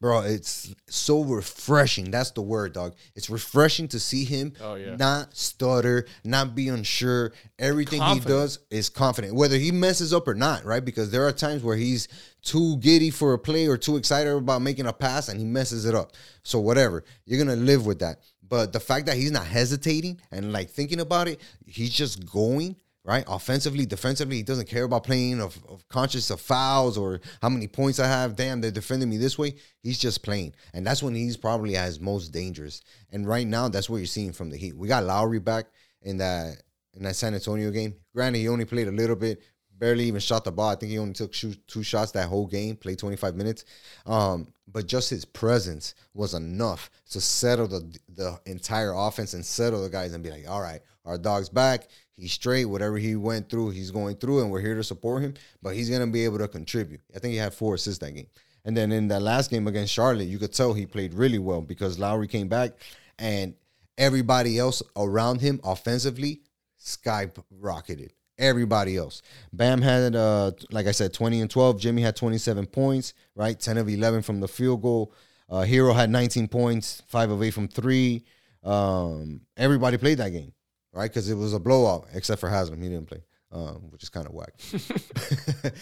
bro, 0.00 0.20
it's 0.20 0.74
so 0.88 1.22
refreshing. 1.22 2.10
That's 2.10 2.30
the 2.30 2.40
word, 2.42 2.72
dog. 2.72 2.94
It's 3.14 3.28
refreshing 3.28 3.86
to 3.88 4.00
see 4.00 4.24
him 4.24 4.54
Oh, 4.60 4.74
yeah. 4.74 4.96
not 4.96 5.36
stutter, 5.36 6.06
not 6.24 6.54
be 6.54 6.68
unsure. 6.68 7.32
Everything 7.58 8.00
Confident. 8.00 8.26
he 8.28 8.32
does 8.42 8.58
is 8.70 8.88
confident, 8.88 9.34
whether 9.34 9.56
he 9.58 9.70
messes 9.72 10.14
up 10.14 10.26
or 10.26 10.34
not, 10.34 10.64
right? 10.64 10.84
Because 10.84 11.10
there 11.10 11.26
are 11.26 11.32
times 11.32 11.62
where 11.62 11.76
he's 11.76 12.08
too 12.42 12.78
giddy 12.78 13.10
for 13.10 13.34
a 13.34 13.38
play 13.38 13.66
or 13.66 13.76
too 13.76 13.96
excited 13.96 14.32
about 14.32 14.62
making 14.62 14.86
a 14.86 14.92
pass 14.92 15.28
and 15.28 15.38
he 15.38 15.44
messes 15.46 15.84
it 15.84 15.94
up. 15.94 16.12
So 16.42 16.58
whatever, 16.60 17.04
you're 17.26 17.38
gonna 17.44 17.56
live 17.60 17.84
with 17.84 17.98
that. 17.98 18.20
But 18.48 18.72
the 18.72 18.80
fact 18.80 19.06
that 19.06 19.16
he's 19.16 19.30
not 19.30 19.46
hesitating 19.46 20.20
and 20.32 20.52
like 20.52 20.70
thinking 20.70 21.00
about 21.00 21.28
it, 21.28 21.40
he's 21.66 21.90
just 21.92 22.26
going 22.30 22.76
right? 23.10 23.24
Offensively, 23.26 23.84
defensively, 23.84 24.36
he 24.36 24.42
doesn't 24.44 24.68
care 24.68 24.84
about 24.84 25.02
playing 25.02 25.40
of, 25.40 25.58
of 25.68 25.86
conscious 25.88 26.30
of 26.30 26.40
fouls 26.40 26.96
or 26.96 27.20
how 27.42 27.48
many 27.48 27.66
points 27.66 27.98
I 27.98 28.06
have. 28.06 28.36
Damn, 28.36 28.60
they're 28.60 28.70
defending 28.70 29.10
me 29.10 29.16
this 29.16 29.36
way. 29.36 29.56
He's 29.82 29.98
just 29.98 30.22
playing. 30.22 30.54
And 30.74 30.86
that's 30.86 31.02
when 31.02 31.16
he's 31.16 31.36
probably 31.36 31.74
his 31.74 31.98
most 31.98 32.28
dangerous. 32.28 32.82
And 33.10 33.26
right 33.26 33.48
now, 33.48 33.68
that's 33.68 33.90
what 33.90 33.96
you're 33.96 34.06
seeing 34.06 34.32
from 34.32 34.48
the 34.48 34.56
Heat. 34.56 34.76
We 34.76 34.86
got 34.86 35.02
Lowry 35.02 35.40
back 35.40 35.66
in 36.02 36.18
that 36.18 36.62
in 36.94 37.02
that 37.02 37.16
San 37.16 37.34
Antonio 37.34 37.72
game. 37.72 37.96
Granted, 38.14 38.38
he 38.38 38.48
only 38.48 38.64
played 38.64 38.86
a 38.86 38.92
little 38.92 39.16
bit, 39.16 39.42
barely 39.76 40.04
even 40.04 40.20
shot 40.20 40.44
the 40.44 40.52
ball. 40.52 40.68
I 40.68 40.76
think 40.76 40.92
he 40.92 40.98
only 40.98 41.14
took 41.14 41.32
two 41.32 41.82
shots 41.82 42.12
that 42.12 42.28
whole 42.28 42.46
game, 42.46 42.76
played 42.76 43.00
25 43.00 43.34
minutes. 43.34 43.64
Um, 44.06 44.52
but 44.68 44.86
just 44.86 45.10
his 45.10 45.24
presence 45.24 45.94
was 46.14 46.34
enough 46.34 46.90
to 47.10 47.20
settle 47.20 47.66
the 47.66 47.92
the 48.08 48.38
entire 48.46 48.92
offense 48.92 49.34
and 49.34 49.44
settle 49.44 49.82
the 49.82 49.90
guys 49.90 50.12
and 50.12 50.22
be 50.22 50.30
like, 50.30 50.48
all 50.48 50.60
right, 50.60 50.80
our 51.10 51.18
dog's 51.18 51.48
back. 51.48 51.88
He's 52.14 52.32
straight. 52.32 52.66
Whatever 52.66 52.96
he 52.96 53.16
went 53.16 53.48
through, 53.50 53.70
he's 53.70 53.90
going 53.90 54.16
through, 54.16 54.42
and 54.42 54.50
we're 54.50 54.60
here 54.60 54.76
to 54.76 54.84
support 54.84 55.22
him. 55.22 55.34
But 55.60 55.74
he's 55.74 55.90
gonna 55.90 56.06
be 56.06 56.24
able 56.24 56.38
to 56.38 56.48
contribute. 56.48 57.00
I 57.14 57.18
think 57.18 57.32
he 57.32 57.38
had 57.38 57.52
four 57.52 57.74
assists 57.74 57.98
that 57.98 58.12
game. 58.12 58.28
And 58.64 58.76
then 58.76 58.92
in 58.92 59.08
that 59.08 59.22
last 59.22 59.50
game 59.50 59.66
against 59.66 59.92
Charlotte, 59.92 60.28
you 60.28 60.38
could 60.38 60.52
tell 60.52 60.72
he 60.72 60.86
played 60.86 61.14
really 61.14 61.38
well 61.38 61.62
because 61.62 61.98
Lowry 61.98 62.28
came 62.28 62.48
back 62.48 62.72
and 63.18 63.54
everybody 63.98 64.58
else 64.58 64.82
around 64.96 65.40
him 65.40 65.60
offensively 65.64 66.42
skyrocketed. 66.78 68.10
Everybody 68.38 68.96
else. 68.96 69.20
Bam 69.52 69.82
had, 69.82 70.16
uh, 70.16 70.52
like 70.70 70.86
I 70.86 70.92
said, 70.92 71.12
20 71.12 71.42
and 71.42 71.50
12. 71.50 71.78
Jimmy 71.78 72.00
had 72.00 72.16
27 72.16 72.66
points, 72.66 73.12
right? 73.34 73.58
10 73.58 73.76
of 73.76 73.88
11 73.88 74.22
from 74.22 74.40
the 74.40 74.48
field 74.48 74.80
goal. 74.80 75.12
Uh, 75.50 75.62
Herro 75.62 75.94
had 75.94 76.08
19 76.10 76.48
points, 76.48 77.02
5 77.08 77.30
of 77.30 77.42
8 77.42 77.50
from 77.50 77.68
3. 77.68 78.24
Um, 78.62 79.42
everybody 79.56 79.98
played 79.98 80.18
that 80.18 80.30
game, 80.30 80.52
right? 80.92 81.10
Because 81.10 81.28
it 81.28 81.34
was 81.34 81.54
a 81.54 81.60
blowout, 81.60 82.06
except 82.14 82.40
for 82.40 82.48
Haslem. 82.48 82.82
He 82.82 82.88
didn't 82.88 83.06
play, 83.06 83.22
um, 83.52 83.90
which 83.90 84.02
is 84.02 84.08
kind 84.08 84.26
of 84.26 84.32
whack. 84.32 84.52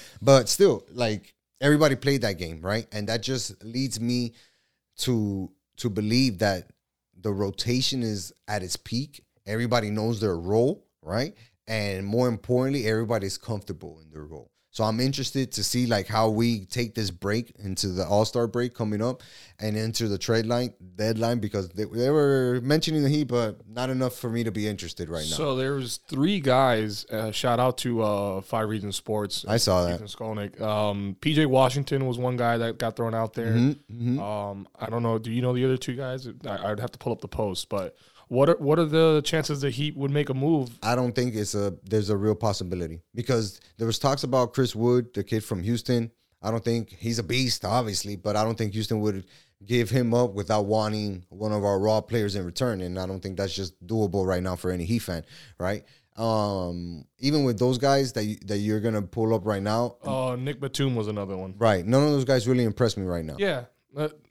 but 0.22 0.48
still, 0.48 0.84
like, 0.92 1.34
everybody 1.60 1.96
played 1.96 2.22
that 2.22 2.38
game, 2.38 2.60
right? 2.60 2.86
And 2.92 3.08
that 3.08 3.22
just 3.22 3.62
leads 3.64 4.00
me 4.00 4.34
to 4.98 5.50
to 5.78 5.88
believe 5.88 6.38
that 6.38 6.70
the 7.20 7.32
rotation 7.32 8.02
is 8.02 8.32
at 8.48 8.62
its 8.62 8.76
peak. 8.76 9.24
Everybody 9.46 9.90
knows 9.90 10.20
their 10.20 10.36
role, 10.36 10.86
right? 11.02 11.34
And 11.66 12.06
more 12.06 12.28
importantly, 12.28 12.86
everybody's 12.86 13.38
comfortable 13.38 14.00
in 14.00 14.10
their 14.10 14.24
role. 14.24 14.50
So 14.78 14.84
I'm 14.84 15.00
interested 15.00 15.50
to 15.54 15.64
see 15.64 15.86
like 15.86 16.06
how 16.06 16.28
we 16.28 16.64
take 16.64 16.94
this 16.94 17.10
break 17.10 17.52
into 17.58 17.88
the 17.88 18.06
All 18.06 18.24
Star 18.24 18.46
break 18.46 18.74
coming 18.74 19.02
up 19.02 19.24
and 19.58 19.76
into 19.76 20.06
the 20.06 20.16
trade 20.16 20.46
line 20.46 20.72
deadline 20.94 21.40
because 21.40 21.68
they, 21.70 21.82
they 21.82 22.10
were 22.10 22.60
mentioning 22.62 23.02
the 23.02 23.08
Heat, 23.08 23.24
but 23.24 23.58
not 23.68 23.90
enough 23.90 24.14
for 24.14 24.30
me 24.30 24.44
to 24.44 24.52
be 24.52 24.68
interested 24.68 25.08
right 25.08 25.26
now. 25.28 25.36
So 25.36 25.56
there's 25.56 25.96
three 26.08 26.38
guys. 26.38 27.04
Uh, 27.06 27.32
shout 27.32 27.58
out 27.58 27.76
to 27.78 28.02
uh, 28.04 28.40
Five 28.40 28.68
Reasons 28.68 28.94
Sports. 28.94 29.44
I 29.48 29.56
saw 29.56 29.82
that. 29.82 29.96
Ethan 29.96 30.06
Skolnick. 30.06 30.60
Um, 30.60 31.16
PJ 31.22 31.46
Washington 31.46 32.06
was 32.06 32.16
one 32.16 32.36
guy 32.36 32.56
that 32.58 32.78
got 32.78 32.94
thrown 32.94 33.16
out 33.16 33.34
there. 33.34 33.54
Mm-hmm, 33.54 34.20
Um, 34.20 34.68
I 34.78 34.88
don't 34.88 35.02
know. 35.02 35.18
Do 35.18 35.32
you 35.32 35.42
know 35.42 35.54
the 35.54 35.64
other 35.64 35.76
two 35.76 35.96
guys? 35.96 36.28
I, 36.46 36.70
I'd 36.70 36.78
have 36.78 36.92
to 36.92 36.98
pull 37.00 37.12
up 37.12 37.20
the 37.20 37.26
post. 37.26 37.68
But 37.68 37.96
what 38.28 38.48
are 38.48 38.56
what 38.58 38.78
are 38.78 38.84
the 38.84 39.20
chances 39.24 39.60
the 39.60 39.70
Heat 39.70 39.96
would 39.96 40.10
make 40.10 40.28
a 40.28 40.34
move? 40.34 40.70
I 40.82 40.94
don't 40.94 41.14
think 41.14 41.34
it's 41.34 41.54
a 41.54 41.74
there's 41.84 42.10
a 42.10 42.16
real 42.16 42.34
possibility 42.34 43.00
because 43.14 43.60
there 43.76 43.86
was 43.86 43.98
talks 43.98 44.22
about 44.22 44.52
Chris 44.54 44.74
Wood, 44.74 45.12
the 45.14 45.24
kid 45.24 45.42
from 45.44 45.62
Houston. 45.62 46.10
I 46.40 46.50
don't 46.52 46.62
think 46.64 46.90
he's 46.98 47.18
a 47.18 47.22
beast, 47.24 47.64
obviously, 47.64 48.14
but 48.16 48.36
I 48.36 48.44
don't 48.44 48.56
think 48.56 48.72
Houston 48.72 49.00
would 49.00 49.24
give 49.66 49.90
him 49.90 50.14
up 50.14 50.34
without 50.34 50.66
wanting 50.66 51.24
one 51.30 51.52
of 51.52 51.64
our 51.64 51.80
raw 51.80 52.00
players 52.00 52.36
in 52.36 52.44
return, 52.46 52.80
and 52.80 52.96
I 52.98 53.06
don't 53.06 53.20
think 53.20 53.36
that's 53.36 53.52
just 53.54 53.74
doable 53.84 54.24
right 54.24 54.42
now 54.42 54.54
for 54.54 54.70
any 54.70 54.84
Heat 54.84 55.00
fan, 55.00 55.24
right? 55.58 55.84
Um, 56.16 57.04
even 57.18 57.44
with 57.44 57.58
those 57.58 57.78
guys 57.78 58.12
that 58.14 58.24
you, 58.24 58.36
that 58.46 58.58
you're 58.58 58.80
gonna 58.80 59.02
pull 59.02 59.34
up 59.34 59.46
right 59.46 59.62
now, 59.62 59.96
Uh, 60.04 60.36
Nick 60.38 60.60
Batum 60.60 60.94
was 60.96 61.08
another 61.08 61.36
one. 61.36 61.54
right? 61.58 61.84
None 61.86 62.02
of 62.04 62.10
those 62.10 62.24
guys 62.24 62.46
really 62.46 62.64
impress 62.64 62.96
me 62.96 63.04
right 63.04 63.24
now. 63.24 63.36
Yeah. 63.38 63.64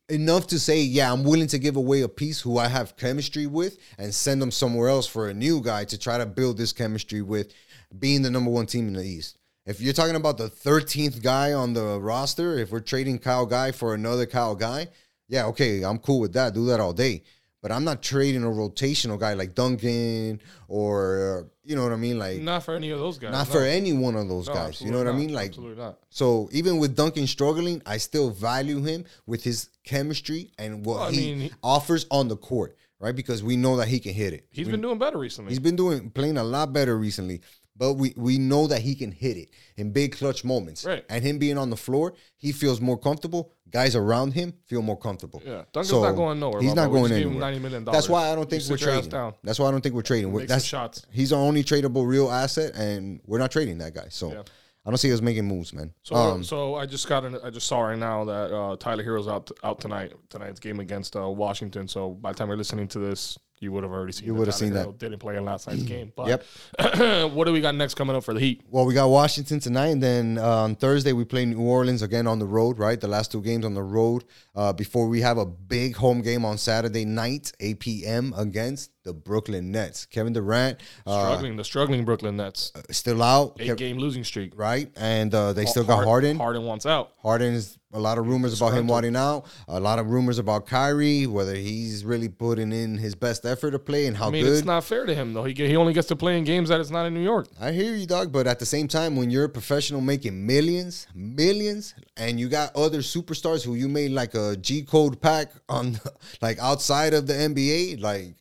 Enough 0.10 0.48
to 0.48 0.60
say, 0.60 0.80
yeah, 0.80 1.12
I'm 1.12 1.26
willing 1.26 1.48
to 1.48 1.60
give 1.60 1.76
away 1.76 2.02
a 2.02 2.08
piece 2.08 2.40
who 2.40 2.58
I 2.58 2.70
have 2.70 2.96
chemistry 2.96 3.46
with 3.46 3.78
and 3.98 4.14
send 4.14 4.42
them 4.42 4.52
somewhere 4.52 4.88
else 4.88 5.06
for 5.06 5.28
a 5.28 5.34
new 5.34 5.62
guy 5.62 5.84
to 5.84 5.98
try 5.98 6.18
to 6.18 6.26
build 6.26 6.58
this 6.58 6.72
chemistry 6.72 7.22
with 7.22 7.54
being 8.00 8.22
the 8.22 8.32
number 8.32 8.50
one 8.50 8.68
team 8.68 8.88
in 8.88 8.94
the 8.94 9.04
East. 9.04 9.38
If 9.66 9.82
you're 9.82 9.92
talking 9.92 10.16
about 10.16 10.38
the 10.38 10.50
13th 10.50 11.22
guy 11.22 11.52
on 11.52 11.74
the 11.74 12.00
roster, 12.00 12.58
if 12.58 12.72
we're 12.72 12.80
trading 12.80 13.20
Kyle 13.20 13.46
Guy 13.46 13.74
for 13.74 13.94
another 13.94 14.26
Kyle 14.26 14.56
Guy, 14.56 14.88
yeah, 15.28 15.46
okay, 15.48 15.84
I'm 15.84 16.00
cool 16.00 16.22
with 16.22 16.32
that. 16.34 16.54
Do 16.54 16.66
that 16.68 16.80
all 16.80 16.94
day. 16.94 17.24
But 17.68 17.76
I'm 17.76 17.84
not 17.84 18.02
trading 18.02 18.44
a 18.46 18.48
rotational 18.48 19.20
guy 19.20 19.34
like 19.34 19.54
Duncan 19.54 20.40
or, 20.70 21.50
you 21.66 21.76
know 21.76 21.84
what 21.84 21.92
I 21.92 21.98
mean? 21.98 22.18
Like, 22.18 22.40
not 22.40 22.64
for 22.64 22.76
any 22.76 22.92
of 22.92 23.00
those 23.00 23.18
guys. 23.18 23.34
not 23.34 23.48
no. 23.50 23.54
for 23.56 23.66
any 23.66 23.92
one 23.92 24.16
of 24.16 24.30
those 24.30 24.48
No, 24.48 24.54
guys. 24.54 24.82
You 24.82 24.90
know 24.90 25.00
what 25.00 25.08
I 25.08 25.12
mean? 25.12 25.34
Like, 25.34 25.50
absolutely 25.50 25.76
not. 25.84 26.00
so 26.10 26.48
even 26.54 26.78
with 26.78 26.96
Duncan 26.96 27.28
struggling, 27.28 27.82
I 27.86 27.98
still 27.98 28.30
value 28.30 28.82
him 28.84 29.04
with 29.26 29.44
his 29.44 29.68
chemistry 29.84 30.50
and 30.58 30.86
what 30.86 30.98
Well, 31.00 31.10
he 31.12 31.18
mean, 31.18 31.40
he- 31.42 31.52
offers 31.62 32.06
on 32.10 32.30
the 32.30 32.38
court, 32.38 32.78
right? 33.02 33.14
Because 33.14 33.44
we 33.44 33.58
know 33.58 33.76
that 33.76 33.90
he 33.90 34.00
can 34.00 34.14
hit 34.14 34.32
it. 34.32 34.48
He's 34.50 34.66
We- 34.68 34.72
been 34.72 34.82
doing 34.82 34.98
better 34.98 35.18
recently. 35.18 35.50
he's 35.52 35.60
been 35.60 35.76
doing 35.76 36.10
playing 36.12 36.38
a 36.38 36.46
lot 36.46 36.72
better 36.72 36.98
recently. 36.98 37.42
But 37.78 37.94
we 37.94 38.14
we 38.18 38.38
know 38.38 38.68
that 38.68 38.82
he 38.82 38.96
can 38.96 39.12
hit 39.12 39.38
it 39.38 39.50
in 39.76 39.92
big 39.92 40.18
clutch 40.18 40.44
moments. 40.44 40.84
Right. 40.84 41.06
And 41.10 41.24
him 41.24 41.38
being 41.38 41.58
on 41.58 41.70
the 41.70 41.78
floor, 41.78 42.14
he 42.38 42.52
feels 42.52 42.82
more 42.82 42.98
comfortable. 42.98 43.52
Guys 43.70 43.96
around 43.96 44.34
him 44.34 44.54
feel 44.66 44.82
more 44.82 44.98
comfortable. 44.98 45.42
Yeah, 45.46 45.64
Duncan's 45.74 45.90
So, 45.90 46.02
not 46.02 46.16
going 46.16 46.40
nowhere. 46.40 46.62
He's 46.62 46.74
not 46.74 46.90
going 46.90 47.12
anywhere. 47.12 47.36
$90 47.52 47.62
million. 47.62 47.84
That's 47.84 48.08
why 48.08 48.32
I 48.32 48.36
don't 48.36 48.50
think 48.50 48.62
we're 48.70 48.78
sit 48.78 48.82
your 48.82 48.92
ass 48.96 49.08
trading. 49.08 49.34
That's 49.44 49.60
why 49.60 49.68
I 49.68 49.72
don't 49.72 49.82
think 49.82 49.94
we're 49.94 50.02
trading. 50.04 50.32
We're- 50.32 50.44
Make 50.44 50.50
That's 50.50 50.64
shots. 50.64 51.06
He's 51.12 51.34
our 51.34 51.42
only 51.42 51.66
tradable 51.66 52.08
real 52.08 52.32
asset, 52.32 52.76
and 52.76 53.20
we're 53.26 53.40
not 53.40 53.52
trading 53.52 53.78
that 53.80 53.94
guy. 53.94 54.08
So 54.10 54.32
Yeah. 54.32 54.44
I 54.86 54.90
don't 54.90 54.98
see 54.98 55.12
us 55.12 55.20
making 55.20 55.44
moves, 55.46 55.74
man. 55.74 55.94
So, 56.02 56.16
um, 56.16 56.46
so 56.46 56.76
I 56.76 56.86
just 56.86 57.10
got 57.10 57.26
an, 57.26 57.38
I 57.44 57.50
just 57.50 57.68
saw 57.68 57.82
right 57.82 58.00
now 58.00 58.24
that 58.24 58.56
uh, 58.56 58.78
Tyler 58.78 59.04
Herro's 59.04 59.28
out 59.28 59.52
out 59.62 59.82
tonight 59.82 60.14
tonight's 60.30 60.62
game 60.62 60.80
against 60.80 61.18
uh, 61.18 61.28
Washington. 61.30 61.90
So 61.90 62.12
by 62.12 62.32
the 62.32 62.38
time 62.38 62.48
you're 62.48 62.56
listening 62.56 62.88
to 62.90 63.00
this, 63.00 63.38
you 63.60 63.72
would 63.72 63.84
have 63.84 63.92
already 63.92 64.12
seen. 64.12 64.28
You 64.28 64.36
would 64.36 64.48
have 64.48 64.56
seen 64.56 64.74
that. 64.74 64.98
Didn't 65.00 65.20
play 65.20 65.36
in 65.36 65.46
last 65.46 65.68
night's 65.68 65.84
game. 65.84 66.12
But 66.16 66.28
Yep. 66.28 67.32
what 67.34 67.46
do 67.46 67.54
we 67.54 67.62
got 67.62 67.76
next 67.76 67.96
coming 67.96 68.16
up 68.16 68.24
for 68.24 68.34
the 68.34 68.40
Heat? 68.40 68.62
Well, 68.70 68.86
we 68.86 68.94
got 68.94 69.10
Washington 69.10 69.60
tonight, 69.60 69.88
and 69.88 70.04
then 70.04 70.38
uh, 70.38 70.64
on 70.64 70.76
Thursday 70.76 71.14
we 71.14 71.26
play 71.26 71.46
New 71.46 71.62
Orleans 71.62 72.02
again 72.02 72.28
on 72.28 72.40
the 72.40 72.46
road. 72.46 72.78
Right, 72.78 73.00
the 73.00 73.08
last 73.08 73.32
two 73.32 73.42
games 73.42 73.66
on 73.66 73.74
the 73.74 73.84
road 73.84 74.24
uh, 74.56 74.74
before 74.74 75.08
we 75.08 75.22
have 75.22 75.38
a 75.38 75.46
big 75.46 75.96
home 75.96 76.22
game 76.22 76.46
on 76.46 76.58
Saturday 76.58 77.06
night, 77.06 77.52
8 77.60 77.80
p.m. 77.80 78.34
against 78.38 78.92
the 79.08 79.14
Brooklyn 79.14 79.72
Nets. 79.72 80.06
Kevin 80.06 80.34
Durant 80.34 80.80
uh, 81.06 81.24
Struggling, 81.26 81.56
the 81.56 81.64
struggling 81.64 82.04
Brooklyn 82.04 82.36
Nets, 82.36 82.74
still 82.92 83.24
out, 83.24 83.56
eight 83.60 83.72
Kev- 83.72 83.78
game 83.78 83.98
losing 83.98 84.26
streak. 84.26 84.52
right, 84.58 84.92
and 84.98 85.34
uh, 85.34 85.54
they 85.54 85.66
still 85.66 85.86
got 85.86 85.96
Hard- 85.96 86.08
Harden. 86.08 86.38
Harden 86.38 86.64
wants 86.64 86.86
out. 86.86 87.14
Harden 87.24 87.54
is 87.54 87.80
a 87.94 88.00
lot 88.00 88.18
of 88.18 88.28
rumors 88.28 88.60
about 88.60 88.74
him 88.74 88.86
wanting 88.86 89.16
out. 89.16 89.46
A 89.70 89.80
lot 89.80 89.98
of 89.98 90.10
rumors 90.10 90.40
about 90.40 90.66
Kyrie, 90.66 91.26
whether 91.26 91.56
he's 91.56 92.04
really 92.04 92.28
putting 92.28 92.74
in 92.74 92.98
his 92.98 93.16
best 93.16 93.46
effort 93.46 93.72
to 93.72 93.80
play 93.80 94.08
and 94.08 94.18
how 94.18 94.28
I 94.28 94.32
mean, 94.32 94.44
good. 94.44 94.58
it's 94.58 94.66
not 94.66 94.84
fair 94.84 95.06
to 95.06 95.16
him 95.16 95.34
though. 95.34 95.46
He 95.46 95.54
get, 95.54 95.70
he 95.70 95.78
only 95.78 95.94
gets 95.94 96.10
to 96.10 96.16
play 96.18 96.38
in 96.38 96.44
games 96.44 96.68
that 96.68 96.82
it's 96.82 96.90
not 96.92 97.06
in 97.06 97.14
New 97.14 97.24
York. 97.24 97.48
I 97.62 97.72
hear 97.72 97.96
you, 97.96 98.06
dog, 98.06 98.34
but 98.34 98.46
at 98.46 98.60
the 98.60 98.66
same 98.66 98.90
time, 98.90 99.16
when 99.16 99.32
you're 99.32 99.46
a 99.46 99.50
professional 99.50 100.02
making 100.02 100.46
millions, 100.46 101.08
millions, 101.16 101.96
and 102.18 102.38
you 102.40 102.50
got 102.50 102.76
other 102.76 103.00
superstars 103.00 103.64
who 103.64 103.76
you 103.76 103.88
made 103.88 104.12
like 104.12 104.36
a 104.36 104.58
G 104.58 104.82
code 104.84 105.22
pack 105.22 105.52
on, 105.70 105.98
like 106.42 106.60
outside 106.60 107.14
of 107.14 107.26
the 107.26 107.34
NBA, 107.34 108.02
like 108.02 108.36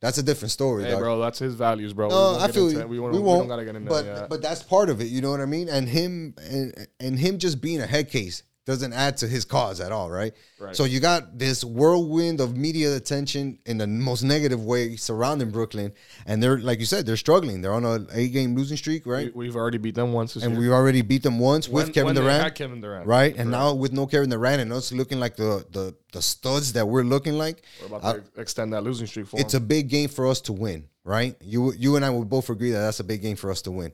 that's 0.00 0.18
a 0.18 0.22
different 0.22 0.50
story, 0.52 0.84
Hey, 0.84 0.90
dog. 0.92 1.00
bro, 1.00 1.20
that's 1.20 1.38
his 1.38 1.54
values, 1.54 1.92
bro. 1.92 2.08
No, 2.08 2.38
I 2.38 2.50
feel 2.50 2.68
into. 2.68 2.86
We, 2.86 2.96
We, 2.96 3.00
won't, 3.00 3.14
we 3.14 3.20
won't. 3.20 3.40
don't 3.42 3.48
gotta 3.48 3.64
get 3.64 3.76
into 3.76 3.88
but 3.88 4.04
that. 4.04 4.28
but 4.30 4.42
that's 4.42 4.62
part 4.62 4.88
of 4.90 5.00
it. 5.00 5.08
You 5.08 5.20
know 5.20 5.30
what 5.30 5.40
I 5.40 5.46
mean? 5.46 5.68
And 5.68 5.88
him 5.88 6.34
and 6.42 6.86
and 6.98 7.18
him 7.18 7.38
just 7.38 7.60
being 7.60 7.80
a 7.80 7.86
head 7.86 8.08
case 8.10 8.42
doesn't 8.70 8.92
add 8.92 9.16
to 9.18 9.26
his 9.26 9.44
cause 9.44 9.80
at 9.80 9.90
all, 9.92 10.08
right? 10.10 10.32
Right. 10.58 10.76
So 10.76 10.84
you 10.84 11.00
got 11.00 11.38
this 11.38 11.64
whirlwind 11.64 12.40
of 12.40 12.56
media 12.56 12.94
attention 12.94 13.58
in 13.66 13.78
the 13.78 13.86
most 13.86 14.22
negative 14.22 14.64
way 14.64 14.96
surrounding 14.96 15.50
Brooklyn, 15.50 15.92
and 16.26 16.42
they're 16.42 16.58
like 16.58 16.78
you 16.78 16.86
said, 16.86 17.04
they're 17.06 17.16
struggling. 17.16 17.60
They're 17.62 17.72
on 17.72 17.84
a 17.84 18.06
eight 18.12 18.32
game 18.32 18.54
losing 18.54 18.76
streak, 18.76 19.06
right? 19.06 19.34
We, 19.34 19.46
have 19.46 19.56
already 19.56 19.78
beat 19.78 19.96
them 19.96 20.12
once 20.12 20.36
and 20.36 20.52
year. 20.52 20.60
we 20.60 20.70
already 20.70 21.02
beat 21.02 21.22
them 21.22 21.38
once 21.38 21.68
with 21.68 21.92
Kevin 21.92 22.14
when 22.14 22.14
Durant, 22.14 22.42
had 22.42 22.54
Kevin 22.54 22.80
Durant. 22.80 23.06
right? 23.06 23.34
And 23.36 23.50
now 23.50 23.74
with 23.74 23.92
no 23.92 24.06
Kevin 24.06 24.30
Durant 24.30 24.60
and 24.62 24.72
us 24.72 24.92
looking 24.92 25.18
like 25.18 25.36
the 25.36 25.66
the 25.70 25.94
the 26.12 26.22
studs 26.22 26.72
that 26.74 26.86
we're 26.86 27.02
looking 27.14 27.34
like, 27.34 27.62
We're 27.80 27.96
about 27.96 28.34
to 28.34 28.40
extend 28.40 28.72
that 28.72 28.82
losing 28.82 29.06
streak 29.06 29.26
for 29.28 29.40
it's 29.40 29.52
them. 29.52 29.62
a 29.62 29.66
big 29.66 29.88
game 29.88 30.08
for 30.08 30.26
us 30.26 30.40
to 30.42 30.52
win, 30.52 30.88
right? 31.04 31.34
You 31.40 31.72
you 31.72 31.96
and 31.96 32.04
I 32.04 32.10
would 32.10 32.28
both 32.28 32.48
agree 32.50 32.70
that 32.70 32.80
that's 32.80 33.00
a 33.00 33.04
big 33.04 33.22
game 33.22 33.36
for 33.36 33.50
us 33.50 33.62
to 33.62 33.70
win, 33.70 33.92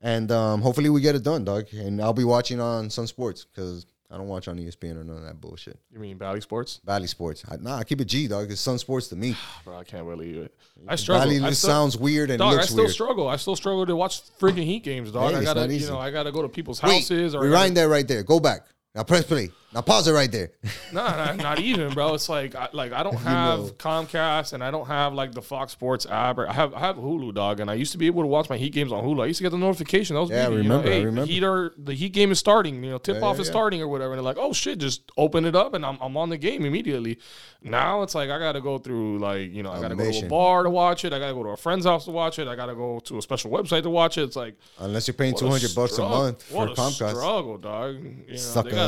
and 0.00 0.30
um, 0.30 0.62
hopefully 0.62 0.90
we 0.90 1.00
get 1.00 1.14
it 1.14 1.22
done, 1.24 1.44
dog. 1.44 1.66
And 1.72 2.00
I'll 2.00 2.12
be 2.12 2.24
watching 2.24 2.60
on 2.60 2.90
Sun 2.90 3.06
Sports 3.08 3.44
because 3.44 3.86
I 4.10 4.16
don't 4.16 4.26
watch 4.28 4.48
on 4.48 4.56
ESPN 4.56 4.96
or 4.98 5.04
none 5.04 5.18
of 5.18 5.22
that 5.24 5.38
bullshit. 5.38 5.78
You 5.92 5.98
mean 5.98 6.16
Bally 6.16 6.40
Sports? 6.40 6.80
Bally 6.82 7.06
Sports, 7.06 7.44
I, 7.50 7.56
nah, 7.56 7.76
I 7.76 7.84
keep 7.84 8.00
it 8.00 8.06
G, 8.06 8.26
dog. 8.26 8.50
It's 8.50 8.60
Sun 8.60 8.78
Sports 8.78 9.08
to 9.08 9.16
me. 9.16 9.36
Bro, 9.64 9.76
I 9.78 9.84
can't 9.84 10.06
believe 10.08 10.36
it. 10.38 10.54
I 10.86 10.96
struggle. 10.96 11.26
Bally 11.28 11.40
I 11.44 11.50
still, 11.52 11.68
sounds 11.70 11.96
weird 11.98 12.30
and 12.30 12.38
dog, 12.38 12.58
I 12.58 12.62
still 12.62 12.78
weird. 12.78 12.90
struggle. 12.90 13.28
I 13.28 13.36
still 13.36 13.56
struggle 13.56 13.84
to 13.84 13.94
watch 13.94 14.22
freaking 14.38 14.64
Heat 14.64 14.82
games, 14.82 15.12
dog. 15.12 15.32
Hey, 15.32 15.38
I 15.40 15.44
gotta, 15.44 15.60
not 15.66 15.70
you 15.70 15.86
know, 15.88 15.98
I 15.98 16.10
gotta 16.10 16.32
go 16.32 16.40
to 16.42 16.48
people's 16.48 16.82
Wait, 16.82 16.92
houses 16.94 17.34
or 17.34 17.38
I 17.38 17.40
gotta- 17.40 17.48
rewind 17.50 17.76
that 17.76 17.88
right 17.88 18.08
there. 18.08 18.22
Go 18.22 18.40
back. 18.40 18.66
Now 18.98 19.04
press 19.04 19.22
play. 19.22 19.52
Now 19.72 19.82
pause 19.82 20.08
it 20.08 20.12
right 20.12 20.30
there. 20.32 20.50
Nah, 20.90 21.16
not, 21.16 21.36
not 21.36 21.60
even, 21.60 21.92
bro. 21.92 22.14
It's 22.14 22.30
like, 22.30 22.54
I, 22.54 22.70
like 22.72 22.92
I 22.92 23.02
don't 23.02 23.14
have 23.18 23.58
know. 23.58 23.70
Comcast 23.72 24.54
and 24.54 24.64
I 24.64 24.70
don't 24.70 24.86
have 24.86 25.12
like 25.12 25.32
the 25.32 25.42
Fox 25.42 25.70
Sports 25.70 26.06
app. 26.06 26.38
Or 26.38 26.48
I 26.48 26.52
have 26.54 26.72
I 26.72 26.80
have 26.80 26.96
Hulu, 26.96 27.34
dog, 27.34 27.60
and 27.60 27.70
I 27.70 27.74
used 27.74 27.92
to 27.92 27.98
be 27.98 28.06
able 28.06 28.22
to 28.22 28.26
watch 28.26 28.48
my 28.48 28.56
Heat 28.56 28.72
games 28.72 28.90
on 28.90 29.04
Hulu. 29.04 29.22
I 29.22 29.26
used 29.26 29.36
to 29.38 29.42
get 29.44 29.50
the 29.50 29.58
notification. 29.58 30.14
That 30.14 30.22
was 30.22 30.30
Yeah, 30.30 30.46
I 30.46 30.48
remember, 30.48 30.62
You 30.62 30.68
know, 30.68 30.80
hey, 30.80 31.04
remember. 31.04 31.26
The 31.26 31.32
Heat 31.32 31.44
are 31.44 31.74
the 31.76 31.92
Heat 31.92 32.12
game 32.14 32.32
is 32.32 32.38
starting. 32.38 32.82
You 32.82 32.92
know, 32.92 32.98
tip 32.98 33.22
off 33.22 33.36
yeah, 33.36 33.42
is 33.42 33.46
yeah. 33.48 33.52
starting 33.52 33.82
or 33.82 33.88
whatever. 33.88 34.14
And 34.14 34.18
they're 34.18 34.24
like, 34.24 34.38
oh 34.38 34.54
shit, 34.54 34.78
just 34.78 35.12
open 35.18 35.44
it 35.44 35.54
up 35.54 35.74
and 35.74 35.84
I'm, 35.84 35.98
I'm 36.00 36.16
on 36.16 36.30
the 36.30 36.38
game 36.38 36.64
immediately. 36.64 37.18
Now 37.62 38.02
it's 38.02 38.14
like 38.14 38.30
I 38.30 38.38
gotta 38.38 38.62
go 38.62 38.78
through 38.78 39.18
like 39.18 39.52
you 39.52 39.62
know 39.62 39.70
I 39.70 39.80
gotta 39.80 39.96
go 39.96 40.10
to 40.10 40.26
a 40.26 40.28
bar 40.28 40.62
to 40.62 40.70
watch 40.70 41.04
it. 41.04 41.12
I 41.12 41.18
gotta 41.18 41.34
go 41.34 41.42
to 41.42 41.50
a 41.50 41.56
friend's 41.56 41.84
house 41.84 42.06
to 42.06 42.10
watch 42.10 42.38
it. 42.38 42.48
I 42.48 42.56
gotta 42.56 42.74
go 42.74 43.00
to 43.00 43.18
a 43.18 43.22
special 43.22 43.50
website 43.50 43.82
to 43.82 43.90
watch 43.90 44.16
it. 44.16 44.22
It's 44.22 44.36
like 44.36 44.56
Unless 44.78 45.08
you're 45.08 45.14
paying 45.14 45.36
two 45.36 45.48
hundred 45.48 45.74
bucks 45.74 45.98
a 45.98 46.02
month 46.02 46.42
for 46.44 46.68
a 46.68 46.70
Comcast. 46.70 47.10
struggle, 47.10 47.58
dog. 47.58 47.96
You 47.96 48.32
know, 48.32 48.36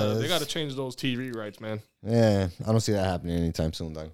gotta 0.09 0.19
they 0.19 0.29
gotta 0.29 0.47
change 0.47 0.75
those 0.75 0.97
TV 0.97 1.35
rights, 1.35 1.61
man. 1.61 1.81
Yeah, 2.03 2.49
I 2.67 2.71
don't 2.71 2.81
see 2.81 2.93
that 2.93 3.05
happening 3.05 3.37
anytime 3.37 3.73
soon, 3.73 3.93
dog. 3.93 4.11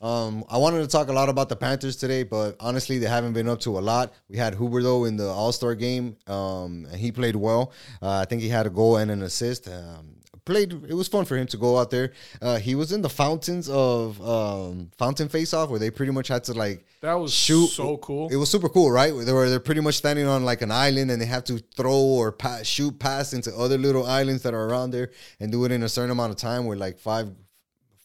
Um, 0.00 0.44
I 0.50 0.58
wanted 0.58 0.80
to 0.80 0.86
talk 0.86 1.08
a 1.08 1.12
lot 1.12 1.28
about 1.28 1.48
the 1.48 1.56
Panthers 1.56 1.96
today, 1.96 2.24
but 2.24 2.56
honestly, 2.60 2.98
they 2.98 3.06
haven't 3.06 3.32
been 3.32 3.48
up 3.48 3.60
to 3.60 3.78
a 3.78 3.80
lot. 3.80 4.12
We 4.28 4.36
had 4.36 4.54
Huberdeau 4.54 5.08
in 5.08 5.16
the 5.16 5.28
All 5.28 5.52
Star 5.52 5.74
game, 5.74 6.16
um, 6.26 6.86
and 6.90 6.96
he 6.96 7.10
played 7.12 7.36
well. 7.36 7.72
Uh, 8.00 8.18
I 8.18 8.24
think 8.24 8.42
he 8.42 8.48
had 8.48 8.66
a 8.66 8.70
goal 8.70 8.96
and 8.96 9.10
an 9.10 9.22
assist. 9.22 9.68
Um, 9.68 10.16
played. 10.44 10.72
It 10.88 10.94
was 10.94 11.08
fun 11.08 11.24
for 11.24 11.36
him 11.36 11.46
to 11.48 11.56
go 11.56 11.78
out 11.78 11.90
there. 11.90 12.12
Uh, 12.40 12.58
he 12.58 12.74
was 12.74 12.92
in 12.92 13.02
the 13.02 13.08
fountains 13.08 13.68
of 13.68 14.20
um, 14.26 14.90
fountain 14.98 15.28
face 15.28 15.52
off, 15.54 15.70
where 15.70 15.78
they 15.78 15.90
pretty 15.90 16.12
much 16.12 16.28
had 16.28 16.44
to 16.44 16.52
like 16.54 16.84
That 17.00 17.14
was 17.14 17.32
shoot. 17.32 17.68
so 17.68 17.96
cool. 17.98 18.28
It 18.30 18.36
was 18.36 18.50
super 18.50 18.68
cool, 18.68 18.90
right? 18.90 19.12
They 19.14 19.32
were 19.32 19.48
they're 19.48 19.60
pretty 19.60 19.80
much 19.80 19.96
standing 19.96 20.26
on 20.26 20.44
like 20.44 20.62
an 20.62 20.70
island, 20.70 21.10
and 21.10 21.20
they 21.20 21.26
have 21.26 21.44
to 21.44 21.58
throw 21.76 21.92
or 21.96 22.32
pass, 22.32 22.66
shoot 22.66 22.98
past 22.98 23.34
into 23.34 23.54
other 23.56 23.78
little 23.78 24.06
islands 24.06 24.42
that 24.42 24.54
are 24.54 24.64
around 24.68 24.90
there, 24.90 25.10
and 25.40 25.50
do 25.52 25.64
it 25.64 25.72
in 25.72 25.82
a 25.82 25.88
certain 25.88 26.10
amount 26.10 26.30
of 26.30 26.36
time 26.36 26.66
with 26.66 26.78
like 26.78 26.98
five, 26.98 27.30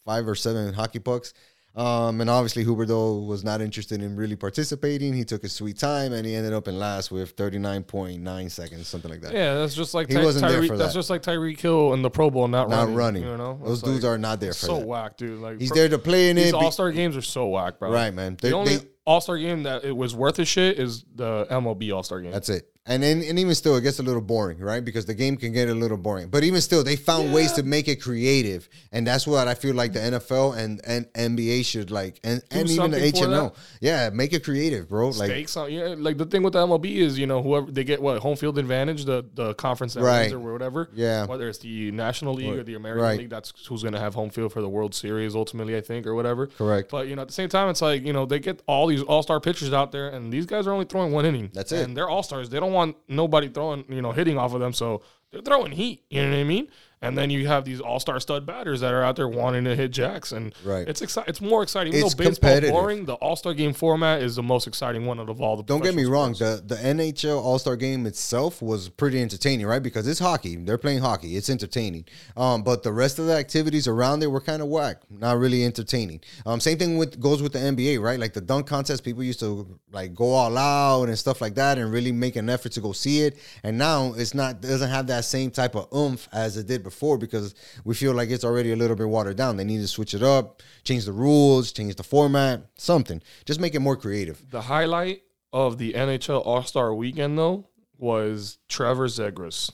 five 0.04 0.26
or 0.26 0.34
seven 0.34 0.72
hockey 0.74 0.98
pucks. 0.98 1.32
Um, 1.78 2.20
and 2.20 2.28
obviously 2.28 2.64
Huberdeau 2.64 3.24
was 3.24 3.44
not 3.44 3.60
interested 3.60 4.02
in 4.02 4.16
really 4.16 4.34
participating. 4.34 5.12
He 5.14 5.24
took 5.24 5.42
his 5.42 5.52
sweet 5.52 5.78
time, 5.78 6.12
and 6.12 6.26
he 6.26 6.34
ended 6.34 6.52
up 6.52 6.66
in 6.66 6.76
last 6.76 7.12
with 7.12 7.30
thirty 7.30 7.58
nine 7.58 7.84
point 7.84 8.20
nine 8.20 8.50
seconds, 8.50 8.88
something 8.88 9.10
like 9.10 9.20
that. 9.20 9.32
Yeah, 9.32 9.54
that's 9.54 9.74
just 9.76 9.94
like 9.94 10.08
He 10.08 10.14
Ty- 10.14 10.24
wasn't 10.24 10.48
there 10.48 10.62
for 10.64 10.76
That's 10.76 10.92
that. 10.92 10.98
just 10.98 11.08
like 11.08 11.22
Tyreek 11.22 11.60
Hill 11.60 11.92
in 11.94 12.02
the 12.02 12.10
Pro 12.10 12.30
Bowl 12.30 12.48
not, 12.48 12.68
Not 12.68 12.80
running. 12.80 12.94
running. 12.96 13.22
You 13.22 13.36
know, 13.36 13.60
Those 13.64 13.78
It's 13.78 13.82
dudes 13.88 14.02
like- 14.04 14.12
are 14.12 14.18
not 14.18 14.40
there 14.40 14.52
for 14.54 14.66
so 14.66 14.78
that. 14.80 14.86
whack, 14.88 15.16
dude. 15.18 15.38
Like 15.40 15.60
He's 15.60 15.68
pro- 15.70 15.76
there 15.78 15.88
to 15.90 15.98
play 15.98 16.30
in 16.30 16.36
These 16.36 16.46
it. 16.48 16.52
be- 16.52 16.56
All 16.58 16.72
Star 16.72 16.90
games 16.90 17.16
are 17.16 17.22
so 17.22 17.46
whack, 17.46 17.78
bro. 17.78 17.92
Right, 17.92 18.12
man. 18.12 18.36
They- 18.42 18.50
The 18.50 18.56
only 18.56 18.78
All 19.06 19.20
Star 19.20 19.38
game 19.38 19.62
that 19.62 19.84
it 19.84 19.96
was 19.96 20.16
worth 20.16 20.40
a 20.40 20.44
shit 20.44 20.80
is 20.80 21.04
the 21.14 21.46
MLB 21.48 21.92
All 21.94 22.02
Star 22.02 22.20
game. 22.20 22.32
That's 22.32 22.48
it. 22.48 22.68
And 22.88 23.02
then, 23.02 23.22
and 23.22 23.38
even 23.38 23.54
still, 23.54 23.76
it 23.76 23.82
gets 23.82 23.98
a 23.98 24.02
little 24.02 24.22
boring, 24.22 24.58
right? 24.58 24.82
Because 24.84 25.04
the 25.06 25.14
game 25.14 25.36
can 25.36 25.52
get 25.52 25.68
a 25.68 25.74
little 25.74 25.98
boring. 25.98 26.28
But 26.28 26.42
even 26.42 26.60
still, 26.62 26.82
they 26.82 26.96
found 26.96 27.32
ways 27.34 27.52
to 27.52 27.62
make 27.62 27.86
it 27.86 28.02
creative, 28.02 28.68
and 28.92 29.06
that's 29.06 29.26
what 29.26 29.46
I 29.46 29.54
feel 29.54 29.74
like 29.74 29.92
the 29.92 29.98
NFL 30.00 30.56
and, 30.56 30.80
and 30.86 31.06
NBA 31.12 31.64
should 31.66 31.90
like, 31.90 32.18
and, 32.24 32.42
and 32.50 32.68
even 32.70 32.90
the 32.90 32.98
HNO, 32.98 33.54
yeah, 33.80 34.08
make 34.10 34.32
it 34.32 34.42
creative, 34.42 34.88
bro. 34.88 35.08
Like, 35.08 35.30
Stakes 35.30 35.56
on 35.56 35.70
yeah, 35.70 35.94
like 35.98 36.16
the 36.16 36.24
thing 36.24 36.42
with 36.42 36.54
the 36.54 36.66
MLB 36.66 36.96
is 36.96 37.18
you 37.18 37.26
know 37.26 37.42
whoever 37.42 37.70
they 37.70 37.84
get 37.84 38.00
what 38.00 38.18
home 38.20 38.36
field 38.36 38.58
advantage 38.58 39.04
the 39.04 39.24
the 39.34 39.54
conference 39.54 39.94
that 39.94 40.02
Right. 40.02 40.32
or 40.32 40.38
whatever 40.40 40.88
Yeah. 40.94 41.26
whether 41.26 41.48
it's 41.48 41.58
the 41.58 41.90
National 41.92 42.32
League 42.34 42.56
or 42.58 42.62
the 42.62 42.74
American 42.74 43.02
Right. 43.04 43.18
League 43.18 43.30
that's 43.30 43.52
who's 43.68 43.82
gonna 43.82 44.00
have 44.00 44.14
home 44.14 44.30
field 44.30 44.52
for 44.52 44.60
the 44.62 44.68
World 44.68 44.94
Series 44.94 45.34
ultimately 45.34 45.76
I 45.76 45.80
think 45.82 46.06
or 46.06 46.14
whatever 46.14 46.46
Correct. 46.46 46.90
but 46.90 47.06
you 47.08 47.16
know 47.16 47.22
at 47.22 47.28
the 47.28 47.34
same 47.34 47.48
time 47.50 47.68
it's 47.68 47.82
like 47.82 48.02
you 48.04 48.12
know 48.12 48.24
they 48.24 48.38
get 48.38 48.62
all 48.66 48.86
these 48.86 49.02
all 49.02 49.22
star 49.22 49.40
pitchers 49.40 49.72
out 49.72 49.92
there 49.92 50.08
and 50.08 50.32
these 50.32 50.46
guys 50.46 50.66
are 50.66 50.72
only 50.72 50.86
throwing 50.86 51.12
one 51.12 51.26
inning 51.26 51.50
That's 51.52 51.72
it. 51.72 51.84
and 51.84 51.96
they're 51.96 52.08
all 52.08 52.22
stars 52.22 52.48
they 52.48 52.58
don't 52.60 52.72
want 52.72 52.77
nobody 53.08 53.48
throwing 53.48 53.84
you 53.88 54.02
know 54.02 54.12
hitting 54.12 54.38
off 54.38 54.54
of 54.54 54.60
them. 54.60 54.72
So 54.72 55.02
they're 55.30 55.42
throwing 55.42 55.72
heat. 55.72 56.04
You 56.10 56.22
know 56.22 56.30
what 56.30 56.38
I 56.38 56.44
mean 56.44 56.68
and 57.02 57.16
then 57.16 57.30
you 57.30 57.46
have 57.46 57.64
these 57.64 57.80
all 57.80 58.00
star 58.00 58.18
stud 58.20 58.44
batters 58.46 58.80
that 58.80 58.92
are 58.92 59.02
out 59.02 59.16
there 59.16 59.28
wanting 59.28 59.64
to 59.64 59.74
hit 59.76 59.90
jacks 59.90 60.32
and 60.32 60.54
Right. 60.64 60.88
it's 60.88 61.00
exciting 61.02 61.28
it's 61.30 61.40
more 61.40 61.62
exciting 61.62 61.92
even 61.92 62.06
It's 62.06 62.14
though 62.14 62.24
baseball 62.30 62.60
boring 62.70 63.04
the 63.04 63.14
all 63.14 63.36
star 63.36 63.54
game 63.54 63.72
format 63.72 64.22
is 64.22 64.36
the 64.36 64.42
most 64.42 64.66
exciting 64.66 65.06
one 65.06 65.20
out 65.20 65.28
of 65.28 65.40
all 65.40 65.56
the 65.56 65.62
don't 65.62 65.82
get 65.82 65.94
me 65.94 66.04
wrong, 66.04 66.34
sports. 66.34 66.60
the 66.62 66.74
the 66.76 66.80
NHL 66.82 67.40
All 67.42 67.58
Star 67.58 67.76
Game 67.76 68.06
itself 68.06 68.60
was 68.62 68.88
pretty 68.88 69.20
entertaining, 69.20 69.66
right? 69.66 69.82
Because 69.82 70.06
it's 70.08 70.18
hockey, 70.20 70.56
they're 70.56 70.78
playing 70.78 71.00
hockey, 71.00 71.36
it's 71.36 71.48
entertaining. 71.50 72.04
Um, 72.36 72.62
but 72.62 72.82
the 72.82 72.92
rest 72.92 73.18
of 73.18 73.26
the 73.26 73.34
activities 73.34 73.86
around 73.86 74.22
it 74.22 74.26
were 74.28 74.40
kind 74.40 74.62
of 74.62 74.68
whack, 74.68 74.98
not 75.10 75.38
really 75.38 75.64
entertaining. 75.64 76.20
Um, 76.46 76.60
same 76.60 76.78
thing 76.78 76.98
with 76.98 77.20
goes 77.20 77.42
with 77.42 77.52
the 77.52 77.58
NBA, 77.60 78.00
right? 78.00 78.18
Like 78.18 78.32
the 78.32 78.40
dunk 78.40 78.66
contest, 78.66 79.04
people 79.04 79.22
used 79.22 79.40
to 79.40 79.78
like 79.92 80.14
go 80.14 80.32
all 80.32 80.56
out 80.58 81.04
and 81.08 81.18
stuff 81.18 81.40
like 81.40 81.54
that, 81.56 81.78
and 81.78 81.92
really 81.92 82.12
make 82.12 82.36
an 82.36 82.48
effort 82.50 82.72
to 82.72 82.80
go 82.80 82.92
see 82.92 83.22
it. 83.22 83.38
And 83.62 83.78
now 83.78 84.14
it's 84.16 84.34
not 84.34 84.60
doesn't 84.60 84.90
have 84.90 85.06
that 85.08 85.24
same 85.24 85.50
type 85.50 85.74
of 85.76 85.88
oomph 85.94 86.28
as 86.32 86.56
it 86.56 86.66
did 86.66 86.82
before 86.88 87.18
because 87.18 87.54
we 87.84 87.94
feel 87.94 88.12
like 88.12 88.30
it's 88.30 88.44
already 88.44 88.72
a 88.72 88.76
little 88.76 88.96
bit 88.96 89.08
watered 89.08 89.36
down. 89.36 89.56
They 89.56 89.64
need 89.64 89.80
to 89.80 89.88
switch 89.88 90.14
it 90.14 90.22
up, 90.22 90.62
change 90.84 91.04
the 91.04 91.12
rules, 91.12 91.72
change 91.72 91.94
the 91.96 92.02
format, 92.02 92.62
something. 92.76 93.22
Just 93.44 93.60
make 93.60 93.74
it 93.74 93.80
more 93.80 93.96
creative. 93.96 94.42
The 94.50 94.62
highlight 94.62 95.22
of 95.52 95.78
the 95.78 95.92
NHL 95.92 96.44
All 96.44 96.62
Star 96.62 96.94
Weekend 96.94 97.38
though 97.38 97.66
was 97.96 98.58
Trevor 98.68 99.08
Zegras. 99.08 99.70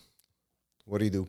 What 0.86 0.98
do 0.98 1.04
you 1.04 1.10
do? 1.10 1.28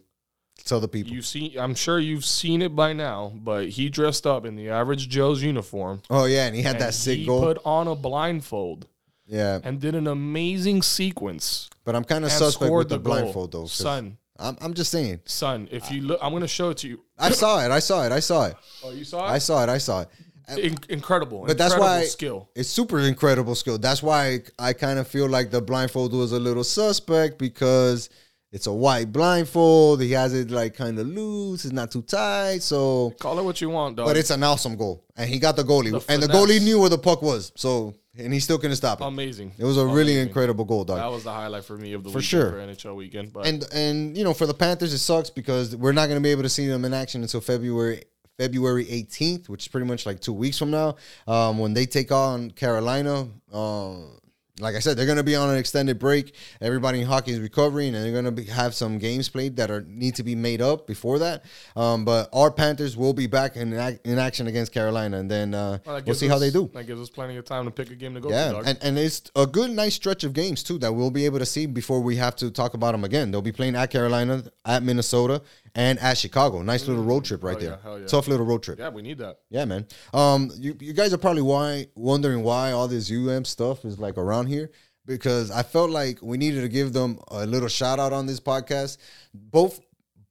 Tell 0.64 0.80
the 0.80 0.88
people. 0.88 1.14
You 1.14 1.22
see, 1.22 1.58
I'm 1.60 1.76
sure 1.76 2.00
you've 2.00 2.26
seen 2.26 2.62
it 2.62 2.76
by 2.76 2.94
now, 2.94 3.34
but 3.36 3.70
he 3.70 3.90
dressed 3.90 4.26
up 4.26 4.46
in 4.46 4.56
the 4.56 4.70
average 4.70 5.10
Joe's 5.10 5.44
uniform. 5.44 6.02
oh 6.10 6.26
yeah, 6.26 6.48
and 6.48 6.56
he 6.56 6.62
had 6.62 6.76
and 6.76 6.86
that 6.86 6.94
sick 6.94 7.20
he 7.20 7.26
goal. 7.26 7.42
put 7.42 7.62
on 7.66 7.88
a 7.88 7.96
blindfold 7.96 8.88
yeah, 9.28 9.60
and 9.64 9.82
did 9.82 9.96
an 9.96 10.08
amazing 10.08 10.82
sequence 10.82 11.70
but 11.86 11.96
I'm 11.96 12.04
kind 12.04 12.26
of 12.26 12.32
suspect 12.32 12.72
with 12.74 12.90
the, 12.90 12.98
the, 12.98 13.04
goal. 13.04 13.14
blindfold 13.22 13.52
though. 13.52 13.68
Son, 13.68 14.18
I'm 14.38 14.58
I'm 14.62 14.74
just 14.74 14.92
saying. 14.92 15.22
son, 15.26 15.68
if 15.72 15.90
you 15.92 16.02
look, 16.02 16.20
I'm 16.22 16.32
going 16.32 16.42
to 16.42 16.48
show 16.48 16.70
it 16.70 16.78
to 16.80 16.88
you. 16.88 17.02
I 17.18 17.32
saw 17.32 17.64
it. 17.66 17.72
I 17.72 17.80
saw 17.80 18.06
it. 18.06 18.12
I 18.12 18.20
saw 18.20 18.46
it. 18.48 18.56
Oh, 18.84 18.92
you 18.92 19.04
saw 19.06 19.26
it? 19.28 19.32
I 19.32 19.38
saw 19.38 19.64
it. 19.64 19.70
I 19.70 19.78
saw 19.78 20.02
it. 20.02 20.10
In- 20.58 20.78
incredible. 20.90 21.44
But 21.48 21.58
that's 21.58 21.74
incredible 21.74 22.02
why- 22.02 22.06
skill. 22.06 22.50
It's 22.56 22.70
super 22.70 23.00
incredible 23.00 23.56
skill. 23.56 23.78
That's 23.78 24.04
why 24.04 24.42
I 24.60 24.74
kind 24.74 25.00
of 25.00 25.08
feel 25.08 25.28
like 25.28 25.52
the 25.52 25.62
blindfold 25.62 26.14
was 26.14 26.34
a 26.34 26.40
little 26.40 26.64
suspect 26.64 27.38
because 27.40 28.10
it's 28.52 28.68
a 28.68 28.74
white 28.74 29.12
blindfold. 29.12 30.02
He 30.02 30.12
has 30.12 30.34
it 30.34 30.50
like 30.52 30.76
kind 30.76 30.98
of 31.00 31.08
loose. 31.08 31.66
It's 31.66 31.74
not 31.74 31.92
too 31.92 32.02
tight. 32.04 32.62
So, 32.62 33.14
Call 33.20 33.38
it 33.40 33.44
what 33.44 33.60
you 33.62 33.70
want, 33.70 33.98
dog. 33.98 34.06
but 34.08 34.16
it's 34.18 34.30
an 34.30 34.44
awesome 34.44 34.76
goal, 34.78 35.04
and 35.18 35.30
he 35.30 35.40
got 35.40 35.56
the 35.56 35.64
goalie, 35.64 35.92
The 35.92 36.14
and 36.14 36.24
the 36.24 36.28
goalie 36.28 36.62
knew 36.62 36.80
where 36.80 36.90
the 36.90 36.98
puck 36.98 37.22
was. 37.22 37.52
So, 37.56 37.94
and 38.18 38.32
he 38.34 38.40
still 38.40 38.58
couldn't 38.58 38.78
stop 38.78 39.02
it. 39.02 39.04
amazing. 39.04 39.52
It 39.58 39.66
was 39.66 39.78
a 39.78 39.86
really 39.86 40.18
incredible 40.20 40.64
goal, 40.64 40.86
dog. 40.86 40.98
That 41.00 41.12
was 41.12 41.24
the 41.26 41.34
highlight 41.34 41.66
for 41.66 41.78
me 41.78 41.92
of 41.94 42.04
the 42.04 42.12
For 42.12 42.22
sure. 42.22 42.52
for 42.52 42.58
NHL 42.60 42.96
weekend. 42.96 43.34
But 43.34 43.46
and 43.48 43.66
and 43.74 44.18
you 44.18 44.24
know 44.24 44.34
for 44.34 44.46
the 44.48 44.54
Panthers 44.54 44.94
it 44.94 45.00
sucks 45.00 45.30
because 45.30 45.76
we're 45.76 45.92
not 45.92 46.08
going 46.08 46.20
to 46.20 46.24
be 46.24 46.32
able 46.32 46.44
to 46.44 46.50
see 46.50 46.68
them 46.68 46.86
in 46.86 46.94
action 46.94 47.22
until 47.24 47.42
February 47.42 48.04
February 48.38 48.86
18th, 48.86 49.48
which 49.50 49.64
is 49.64 49.68
pretty 49.70 49.88
much 49.88 50.06
like 50.06 50.20
two 50.20 50.34
weeks 50.34 50.58
from 50.58 50.70
now, 50.72 50.96
um, 51.28 51.58
when 51.58 51.74
they 51.74 51.86
take 51.86 52.12
on 52.12 52.52
Carolina. 52.52 53.28
Um, 53.52 54.18
like 54.60 54.76
I 54.76 54.80
said, 54.80 54.96
they're 54.96 55.06
going 55.06 55.18
to 55.18 55.24
be 55.24 55.36
on 55.36 55.50
an 55.50 55.58
extended 55.58 56.00
break. 56.00 56.34
Everybody 56.62 57.02
in 57.02 57.08
hockey 57.08 57.32
is 57.32 57.40
recovering, 57.40 57.94
and 57.94 58.04
they're 58.06 58.22
going 58.22 58.36
to 58.36 58.52
have 58.54 58.74
some 58.74 58.98
games 59.00 59.28
played 59.28 59.58
that 59.58 59.70
are 59.70 59.82
need 59.82 60.16
to 60.16 60.24
be 60.24 60.34
made 60.34 60.62
up 60.62 60.88
before 60.88 61.20
that. 61.20 61.44
Um, 61.76 62.06
but 62.06 62.30
our 62.32 62.50
Panthers 62.52 62.96
will 62.96 63.14
be 63.14 63.28
back 63.28 63.58
in 63.58 63.74
ac- 63.74 64.00
in 64.06 64.18
action 64.18 64.48
against 64.48 64.72
Carolina, 64.72 65.18
and 65.18 65.30
then 65.30 65.54
uh, 65.54 65.80
Well, 65.86 66.02
we'll 66.06 66.16
see 66.16 66.28
how 66.28 66.40
they 66.40 66.52
do. 66.52 66.70
That 66.74 66.88
gives 66.88 67.02
us 67.02 67.10
plenty 67.10 67.36
of 67.36 67.44
time 67.44 67.66
to 67.66 67.72
pick 67.72 67.92
a 67.92 67.96
game 67.96 68.14
to 68.14 68.22
go 68.22 68.30
Yeah, 68.30 68.62
and, 68.66 68.78
and 68.82 68.98
it's 68.98 69.30
a 69.36 69.46
good, 69.46 69.72
nice 69.72 69.96
stretch 69.96 70.24
of 70.24 70.32
games 70.34 70.64
too 70.64 70.78
that 70.80 70.94
we'll 70.94 71.12
be 71.12 71.26
able 71.26 71.40
to 71.40 71.46
see 71.46 71.66
before 71.66 72.00
we 72.00 72.16
have 72.16 72.36
to 72.38 72.50
talk 72.50 72.74
about 72.74 72.94
them 72.94 73.04
again. 73.04 73.32
They'll 73.32 73.42
be 73.42 73.52
playing 73.52 73.76
at 73.76 73.92
Carolina, 73.92 74.44
at 74.66 74.84
Minnesota, 74.84 75.42
and 75.76 76.00
at 76.00 76.18
Chicago. 76.18 76.62
Nice 76.62 76.88
little 76.88 77.04
road 77.04 77.26
trip 77.26 77.44
right 77.44 77.60
yeah, 77.60 77.70
there. 77.70 77.80
hell 77.84 78.00
yeah. 78.00 78.08
Tough 78.08 78.28
little 78.28 78.46
road 78.46 78.64
trip. 78.64 78.80
yeah, 78.80 78.90
we 78.90 79.02
need 79.02 79.18
that. 79.20 79.40
Yeah, 79.50 79.66
man. 79.66 79.86
Um, 80.14 80.50
you, 80.56 80.76
you 80.80 80.94
guys 80.94 81.14
are 81.14 81.18
probably 81.18 81.42
why 81.42 81.88
wondering 81.96 82.44
why 82.44 82.72
all 82.72 82.88
this 82.88 83.12
UM 83.12 83.46
stuff 83.46 83.86
is 83.86 84.00
like 84.00 84.18
around 84.18 84.48
here 84.48 84.72
because 85.06 85.52
I 85.52 85.64
felt 85.64 85.92
like 85.92 86.20
we 86.22 86.38
needed 86.38 86.62
to 86.62 86.70
give 86.70 86.94
them 86.94 87.20
a 87.28 87.46
little 87.46 87.68
shout 87.68 88.00
out 88.00 88.14
on 88.14 88.26
this 88.26 88.40
podcast. 88.40 88.98
Both 89.34 89.82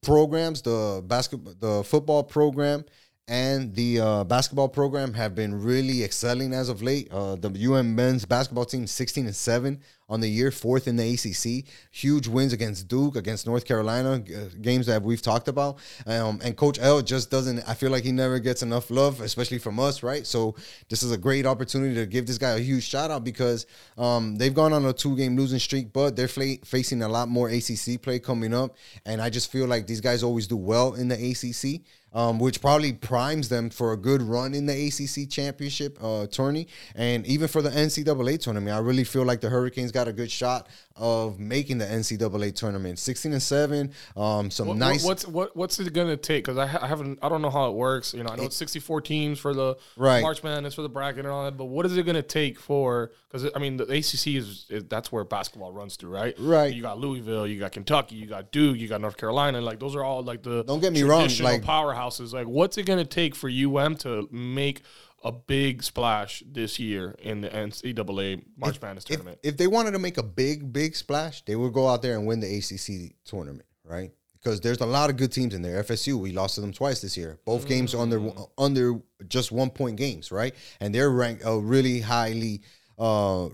programs, 0.02 0.62
the 0.62 1.02
basketball, 1.06 1.54
the 1.58 1.84
football 1.84 2.24
program, 2.24 2.84
and 3.28 3.74
the 3.74 4.00
uh, 4.00 4.24
basketball 4.24 4.68
program 4.68 5.14
have 5.14 5.34
been 5.34 5.62
really 5.62 6.02
excelling 6.02 6.52
as 6.52 6.68
of 6.68 6.82
late. 6.82 7.10
Uh, 7.10 7.36
the 7.36 7.48
UM 7.72 7.94
men's 7.94 8.24
basketball 8.24 8.64
team, 8.64 8.86
sixteen 8.86 9.26
and 9.26 9.36
seven 9.36 9.80
on 10.08 10.20
the 10.20 10.28
year, 10.28 10.50
fourth 10.50 10.86
in 10.86 10.96
the 10.96 11.14
ACC. 11.14 11.66
Huge 11.90 12.28
wins 12.28 12.52
against 12.52 12.88
Duke, 12.88 13.16
against 13.16 13.46
North 13.46 13.64
Carolina, 13.64 14.14
uh, 14.14 14.48
games 14.60 14.86
that 14.86 15.02
we've 15.02 15.22
talked 15.22 15.48
about. 15.48 15.78
Um, 16.06 16.40
and 16.44 16.56
Coach 16.56 16.78
L 16.80 17.00
just 17.02 17.30
doesn't. 17.30 17.62
I 17.68 17.74
feel 17.74 17.90
like 17.90 18.04
he 18.04 18.12
never 18.12 18.38
gets 18.38 18.62
enough 18.62 18.90
love, 18.90 19.20
especially 19.20 19.58
from 19.58 19.80
us, 19.80 20.02
right? 20.02 20.26
So 20.26 20.56
this 20.88 21.02
is 21.02 21.12
a 21.12 21.18
great 21.18 21.46
opportunity 21.46 21.94
to 21.94 22.06
give 22.06 22.26
this 22.26 22.38
guy 22.38 22.50
a 22.50 22.60
huge 22.60 22.84
shout 22.84 23.10
out 23.10 23.24
because 23.24 23.66
um, 23.96 24.36
they've 24.36 24.54
gone 24.54 24.72
on 24.72 24.84
a 24.84 24.92
two 24.92 25.16
game 25.16 25.36
losing 25.36 25.58
streak, 25.58 25.92
but 25.92 26.16
they're 26.16 26.28
facing 26.28 27.02
a 27.02 27.08
lot 27.08 27.28
more 27.28 27.48
ACC 27.48 28.00
play 28.02 28.18
coming 28.18 28.54
up, 28.54 28.76
and 29.06 29.20
I 29.22 29.30
just 29.30 29.50
feel 29.50 29.66
like 29.66 29.86
these 29.86 30.00
guys 30.00 30.22
always 30.22 30.46
do 30.46 30.56
well 30.56 30.94
in 30.94 31.08
the 31.08 31.14
ACC 31.14 31.82
um, 32.14 32.38
which 32.38 32.60
probably 32.60 32.92
primes 32.92 33.48
them 33.48 33.68
for 33.68 33.92
a 33.92 33.96
good 33.96 34.22
run 34.22 34.54
in 34.54 34.66
the 34.66 34.86
ACC 34.86 35.28
championship 35.28 35.98
uh, 36.00 36.26
tourney 36.28 36.68
and 36.94 37.26
even 37.26 37.48
for 37.48 37.60
the 37.60 37.70
NCAA 37.70 38.40
tournament. 38.40 38.74
I 38.74 38.78
really 38.78 39.04
feel 39.04 39.24
like 39.24 39.40
the 39.40 39.50
Hurricanes 39.50 39.90
got 39.90 40.03
a 40.08 40.12
good 40.12 40.30
shot 40.30 40.68
of 40.96 41.40
making 41.40 41.78
the 41.78 41.84
NCAA 41.84 42.54
tournament. 42.54 42.98
16 43.00 43.32
and 43.32 43.42
7, 43.42 43.90
um, 44.16 44.50
some 44.50 44.68
What- 44.68 44.76
nice. 44.76 45.04
What's 45.04 45.26
what 45.26 45.56
what's 45.56 45.80
it 45.80 45.92
gonna 45.92 46.16
take? 46.16 46.44
Because 46.44 46.56
I, 46.58 46.66
ha- 46.66 46.78
I 46.82 46.86
haven't 46.86 47.18
I 47.22 47.28
don't 47.28 47.42
know 47.42 47.50
how 47.50 47.68
it 47.68 47.74
works. 47.74 48.14
You 48.14 48.22
know, 48.22 48.30
I 48.30 48.36
know 48.36 48.44
it's 48.44 48.56
64 48.56 49.00
teams 49.00 49.38
for 49.40 49.52
the 49.54 49.76
Right. 49.96 50.22
March 50.22 50.42
Madness 50.44 50.74
for 50.74 50.82
the 50.82 50.88
bracket 50.88 51.24
and 51.24 51.28
all 51.28 51.44
that. 51.44 51.56
But 51.56 51.64
what 51.66 51.84
is 51.86 51.96
it 51.96 52.04
gonna 52.06 52.22
take 52.22 52.60
for? 52.60 53.10
Because 53.28 53.50
I 53.54 53.58
mean, 53.58 53.76
the 53.76 53.84
ACC 53.84 54.36
is, 54.36 54.66
is 54.70 54.84
that's 54.88 55.10
where 55.10 55.24
basketball 55.24 55.72
runs 55.72 55.96
through, 55.96 56.10
right? 56.10 56.34
Right. 56.38 56.72
You 56.72 56.82
got 56.82 56.98
Louisville, 57.00 57.46
you 57.48 57.58
got 57.58 57.72
Kentucky, 57.72 58.14
you 58.14 58.26
got 58.26 58.52
Duke, 58.52 58.78
you 58.78 58.86
got 58.86 59.00
North 59.00 59.16
Carolina. 59.16 59.60
Like 59.60 59.80
those 59.80 59.96
are 59.96 60.04
all 60.04 60.22
like 60.22 60.42
the 60.44 60.62
Don't 60.62 60.80
get 60.80 60.92
me 60.92 61.02
wrong, 61.02 61.28
like- 61.40 61.62
powerhouses. 61.62 62.32
Like, 62.32 62.46
what's 62.46 62.78
it 62.78 62.84
gonna 62.86 63.04
take 63.04 63.34
for 63.34 63.48
UM 63.50 63.96
to 63.96 64.28
make 64.30 64.82
a 65.24 65.32
big 65.32 65.82
splash 65.82 66.42
this 66.46 66.78
year 66.78 67.14
in 67.18 67.40
the 67.40 67.48
NCAA 67.48 68.42
March 68.56 68.80
Madness 68.80 69.04
tournament? 69.04 69.38
if 69.42 69.56
they 69.56 69.66
wanted 69.66 69.92
to 69.92 69.98
make 69.98 70.18
a 70.18 70.22
big, 70.22 70.72
big 70.72 70.94
splash, 70.94 71.42
they 71.46 71.56
would 71.56 71.72
go 71.72 71.88
out 71.88 72.02
there 72.02 72.16
and 72.16 72.26
win 72.26 72.40
the 72.40 72.56
ACC 72.58 73.14
tournament, 73.24 73.64
right? 73.84 74.12
Because 74.34 74.60
there's 74.60 74.80
a 74.82 74.86
lot 74.86 75.08
of 75.08 75.16
good 75.16 75.32
teams 75.32 75.54
in 75.54 75.62
there. 75.62 75.82
FSU, 75.82 76.18
we 76.18 76.30
lost 76.30 76.56
to 76.56 76.60
them 76.60 76.72
twice 76.72 77.00
this 77.00 77.16
year. 77.16 77.38
Both 77.46 77.66
games 77.66 77.94
under 77.94 78.30
under 78.58 79.00
just 79.26 79.50
one 79.50 79.70
point 79.70 79.96
games, 79.96 80.30
right? 80.30 80.54
And 80.80 80.94
they're 80.94 81.10
ranked 81.10 81.42
a 81.46 81.58
really 81.58 82.00
highly, 82.00 82.60
uh, 82.98 83.48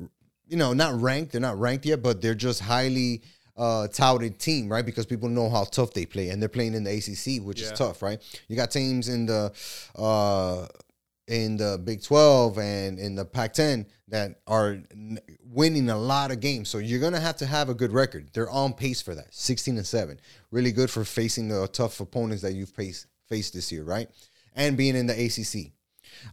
you 0.49 0.57
know, 0.57 0.73
not 0.73 1.01
ranked. 1.01 1.31
They're 1.31 1.41
not 1.41 1.61
ranked 1.61 1.87
yet, 1.87 2.03
but 2.03 2.21
they're 2.21 2.35
just 2.35 2.61
highly 2.61 3.23
uh, 3.57 3.87
touted 3.87 4.41
team, 4.41 4.68
right? 4.68 4.85
Because 4.85 5.07
people 5.07 5.29
know 5.29 5.49
how 5.49 5.62
tough 5.62 5.93
they 5.93 6.07
play, 6.07 6.31
and 6.31 6.43
they're 6.43 6.49
playing 6.49 6.75
in 6.75 6.83
the 6.83 6.91
ACC, 6.91 7.41
which 7.47 7.61
Yeah. 7.61 7.66
is 7.66 7.79
tough, 7.79 8.03
right? 8.03 8.21
You 8.49 8.57
got 8.57 8.73
teams 8.73 9.09
in 9.09 9.27
the 9.27 9.53
uh, 9.95 10.66
in 11.31 11.57
the 11.57 11.81
Big 11.83 12.03
12 12.03 12.59
and 12.59 12.99
in 12.99 13.14
the 13.14 13.24
Pac 13.24 13.55
10 13.55 13.87
that 14.09 14.41
are 14.49 14.78
winning 15.45 15.89
a 15.89 15.97
lot 15.97 16.33
of 16.33 16.41
games. 16.41 16.68
So 16.68 16.78
you're 16.78 16.99
going 16.99 17.12
to 17.12 17.20
have 17.20 17.37
to 17.37 17.47
have 17.47 17.68
a 17.68 17.74
good 17.74 17.93
record. 17.93 18.31
They're 18.35 18.51
on 18.51 18.74
pace 18.74 19.01
for 19.01 19.14
that 19.14 19.33
16 19.33 19.76
and 19.76 19.87
7. 19.87 20.20
Really 20.51 20.72
good 20.72 20.91
for 20.91 21.05
facing 21.05 21.49
the 21.49 21.68
tough 21.68 22.01
opponents 22.01 22.43
that 22.43 22.55
you've 22.55 22.70
faced, 22.70 23.07
faced 23.28 23.55
this 23.55 23.70
year, 23.70 23.85
right? 23.85 24.11
And 24.57 24.76
being 24.76 24.97
in 24.97 25.07
the 25.07 25.14
ACC. 25.14 25.72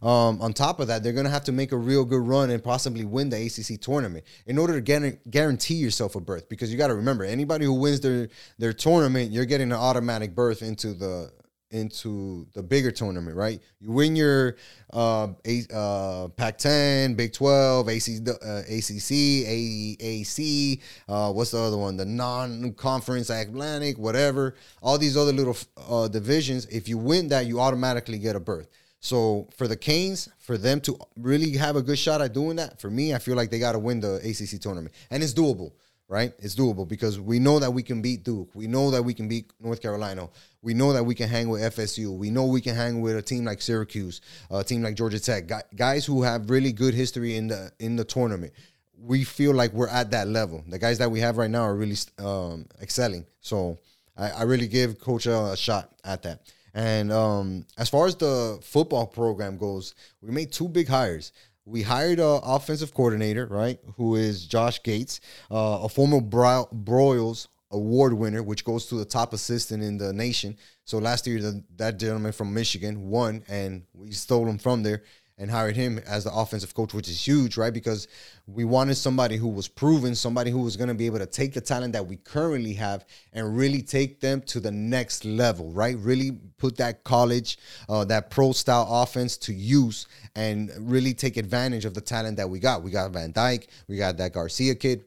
Um, 0.02 0.42
on 0.42 0.52
top 0.52 0.80
of 0.80 0.88
that, 0.88 1.04
they're 1.04 1.12
going 1.12 1.26
to 1.26 1.30
have 1.30 1.44
to 1.44 1.52
make 1.52 1.70
a 1.70 1.76
real 1.76 2.04
good 2.04 2.26
run 2.26 2.50
and 2.50 2.62
possibly 2.62 3.04
win 3.04 3.30
the 3.30 3.46
ACC 3.46 3.80
tournament 3.80 4.24
in 4.46 4.58
order 4.58 4.80
to 4.80 4.92
guar- 4.92 5.18
guarantee 5.30 5.74
yourself 5.74 6.16
a 6.16 6.20
berth. 6.20 6.48
Because 6.48 6.72
you 6.72 6.76
got 6.76 6.88
to 6.88 6.96
remember, 6.96 7.22
anybody 7.22 7.64
who 7.64 7.74
wins 7.74 8.00
their 8.00 8.28
their 8.58 8.72
tournament, 8.72 9.30
you're 9.30 9.44
getting 9.44 9.70
an 9.70 9.78
automatic 9.78 10.34
berth 10.34 10.62
into 10.62 10.92
the 10.94 11.30
into 11.70 12.46
the 12.54 12.62
bigger 12.62 12.90
tournament, 12.90 13.36
right? 13.36 13.60
You 13.80 13.92
win 13.92 14.16
your 14.16 14.56
uh, 14.92 15.28
A, 15.44 15.62
uh, 15.72 16.28
Pac-10, 16.28 17.16
Big 17.16 17.32
12, 17.32 17.88
AC, 17.88 18.18
uh, 18.26 18.58
ACC, 18.60 19.10
AAC, 19.46 20.80
uh, 21.08 21.32
what's 21.32 21.50
the 21.50 21.58
other 21.58 21.76
one? 21.76 21.96
The 21.96 22.06
non-conference 22.06 23.30
Atlantic, 23.30 23.98
whatever. 23.98 24.54
All 24.82 24.98
these 24.98 25.16
other 25.16 25.32
little 25.32 25.56
uh, 25.88 26.08
divisions. 26.08 26.66
If 26.66 26.88
you 26.88 26.98
win 26.98 27.28
that, 27.28 27.46
you 27.46 27.60
automatically 27.60 28.18
get 28.18 28.36
a 28.36 28.40
berth. 28.40 28.68
So 29.00 29.48
for 29.56 29.68
the 29.68 29.76
Canes, 29.76 30.28
for 30.38 30.58
them 30.58 30.80
to 30.82 30.98
really 31.16 31.56
have 31.56 31.76
a 31.76 31.82
good 31.82 31.98
shot 31.98 32.20
at 32.20 32.32
doing 32.32 32.56
that, 32.56 32.80
for 32.80 32.90
me, 32.90 33.14
I 33.14 33.18
feel 33.18 33.36
like 33.36 33.50
they 33.50 33.58
got 33.58 33.72
to 33.72 33.78
win 33.78 34.00
the 34.00 34.16
ACC 34.16 34.60
tournament, 34.60 34.94
and 35.10 35.22
it's 35.22 35.32
doable, 35.32 35.72
right? 36.08 36.32
It's 36.38 36.54
doable 36.54 36.88
because 36.88 37.20
we 37.20 37.38
know 37.38 37.58
that 37.58 37.70
we 37.70 37.82
can 37.82 38.00
beat 38.00 38.24
Duke, 38.24 38.50
we 38.54 38.66
know 38.66 38.90
that 38.90 39.02
we 39.02 39.12
can 39.12 39.28
beat 39.28 39.52
North 39.60 39.82
Carolina, 39.82 40.28
we 40.62 40.74
know 40.74 40.92
that 40.92 41.04
we 41.04 41.14
can 41.14 41.28
hang 41.28 41.48
with 41.48 41.60
FSU, 41.62 42.16
we 42.16 42.30
know 42.30 42.46
we 42.46 42.60
can 42.60 42.74
hang 42.74 43.00
with 43.00 43.16
a 43.16 43.22
team 43.22 43.44
like 43.44 43.60
Syracuse, 43.60 44.20
a 44.50 44.64
team 44.64 44.82
like 44.82 44.94
Georgia 44.94 45.20
Tech, 45.20 45.50
guys 45.76 46.06
who 46.06 46.22
have 46.22 46.50
really 46.50 46.72
good 46.72 46.94
history 46.94 47.36
in 47.36 47.48
the 47.48 47.70
in 47.78 47.96
the 47.96 48.04
tournament. 48.04 48.52
We 49.00 49.22
feel 49.22 49.54
like 49.54 49.72
we're 49.72 49.88
at 49.88 50.10
that 50.10 50.26
level. 50.26 50.64
The 50.66 50.78
guys 50.78 50.98
that 50.98 51.10
we 51.10 51.20
have 51.20 51.36
right 51.36 51.50
now 51.50 51.62
are 51.62 51.76
really 51.76 51.96
um, 52.18 52.66
excelling. 52.82 53.26
So 53.40 53.78
I, 54.16 54.30
I 54.30 54.42
really 54.42 54.66
give 54.66 54.98
Coach 54.98 55.26
a 55.26 55.54
shot 55.56 55.92
at 56.04 56.22
that. 56.24 56.40
And 56.74 57.12
um, 57.12 57.66
as 57.76 57.88
far 57.88 58.06
as 58.06 58.16
the 58.16 58.58
football 58.62 59.06
program 59.06 59.56
goes, 59.56 59.94
we 60.20 60.30
made 60.30 60.52
two 60.52 60.68
big 60.68 60.88
hires. 60.88 61.32
We 61.68 61.82
hired 61.82 62.18
an 62.18 62.40
offensive 62.42 62.94
coordinator, 62.94 63.46
right, 63.46 63.78
who 63.96 64.16
is 64.16 64.46
Josh 64.46 64.82
Gates, 64.82 65.20
uh, 65.50 65.80
a 65.82 65.88
former 65.88 66.20
Bro- 66.22 66.70
Broyles 66.72 67.48
award 67.70 68.14
winner, 68.14 68.42
which 68.42 68.64
goes 68.64 68.86
to 68.86 68.94
the 68.94 69.04
top 69.04 69.34
assistant 69.34 69.82
in 69.82 69.98
the 69.98 70.14
nation. 70.14 70.56
So 70.84 70.96
last 70.96 71.26
year, 71.26 71.42
the, 71.42 71.62
that 71.76 71.98
gentleman 71.98 72.32
from 72.32 72.54
Michigan 72.54 73.10
won, 73.10 73.44
and 73.48 73.82
we 73.92 74.12
stole 74.12 74.46
him 74.46 74.56
from 74.56 74.82
there 74.82 75.02
and 75.38 75.50
hired 75.50 75.76
him 75.76 75.98
as 76.06 76.24
the 76.24 76.32
offensive 76.32 76.74
coach, 76.74 76.92
which 76.92 77.08
is 77.08 77.26
huge, 77.26 77.56
right? 77.56 77.72
Because 77.72 78.08
we 78.46 78.64
wanted 78.64 78.96
somebody 78.96 79.36
who 79.36 79.48
was 79.48 79.68
proven, 79.68 80.14
somebody 80.14 80.50
who 80.50 80.60
was 80.60 80.76
going 80.76 80.88
to 80.88 80.94
be 80.94 81.06
able 81.06 81.18
to 81.18 81.26
take 81.26 81.54
the 81.54 81.60
talent 81.60 81.92
that 81.92 82.06
we 82.06 82.16
currently 82.16 82.74
have 82.74 83.06
and 83.32 83.56
really 83.56 83.80
take 83.80 84.20
them 84.20 84.40
to 84.42 84.58
the 84.58 84.70
next 84.70 85.24
level, 85.24 85.70
right? 85.72 85.96
Really 85.98 86.32
put 86.58 86.76
that 86.78 87.04
college, 87.04 87.58
uh, 87.88 88.04
that 88.06 88.30
pro 88.30 88.52
style 88.52 88.86
offense 88.90 89.36
to 89.38 89.54
use 89.54 90.08
and 90.34 90.70
really 90.80 91.14
take 91.14 91.36
advantage 91.36 91.84
of 91.84 91.94
the 91.94 92.00
talent 92.00 92.36
that 92.36 92.50
we 92.50 92.58
got. 92.58 92.82
We 92.82 92.90
got 92.90 93.12
Van 93.12 93.32
Dyke, 93.32 93.68
we 93.86 93.96
got 93.96 94.16
that 94.16 94.32
Garcia 94.32 94.74
kid 94.74 95.04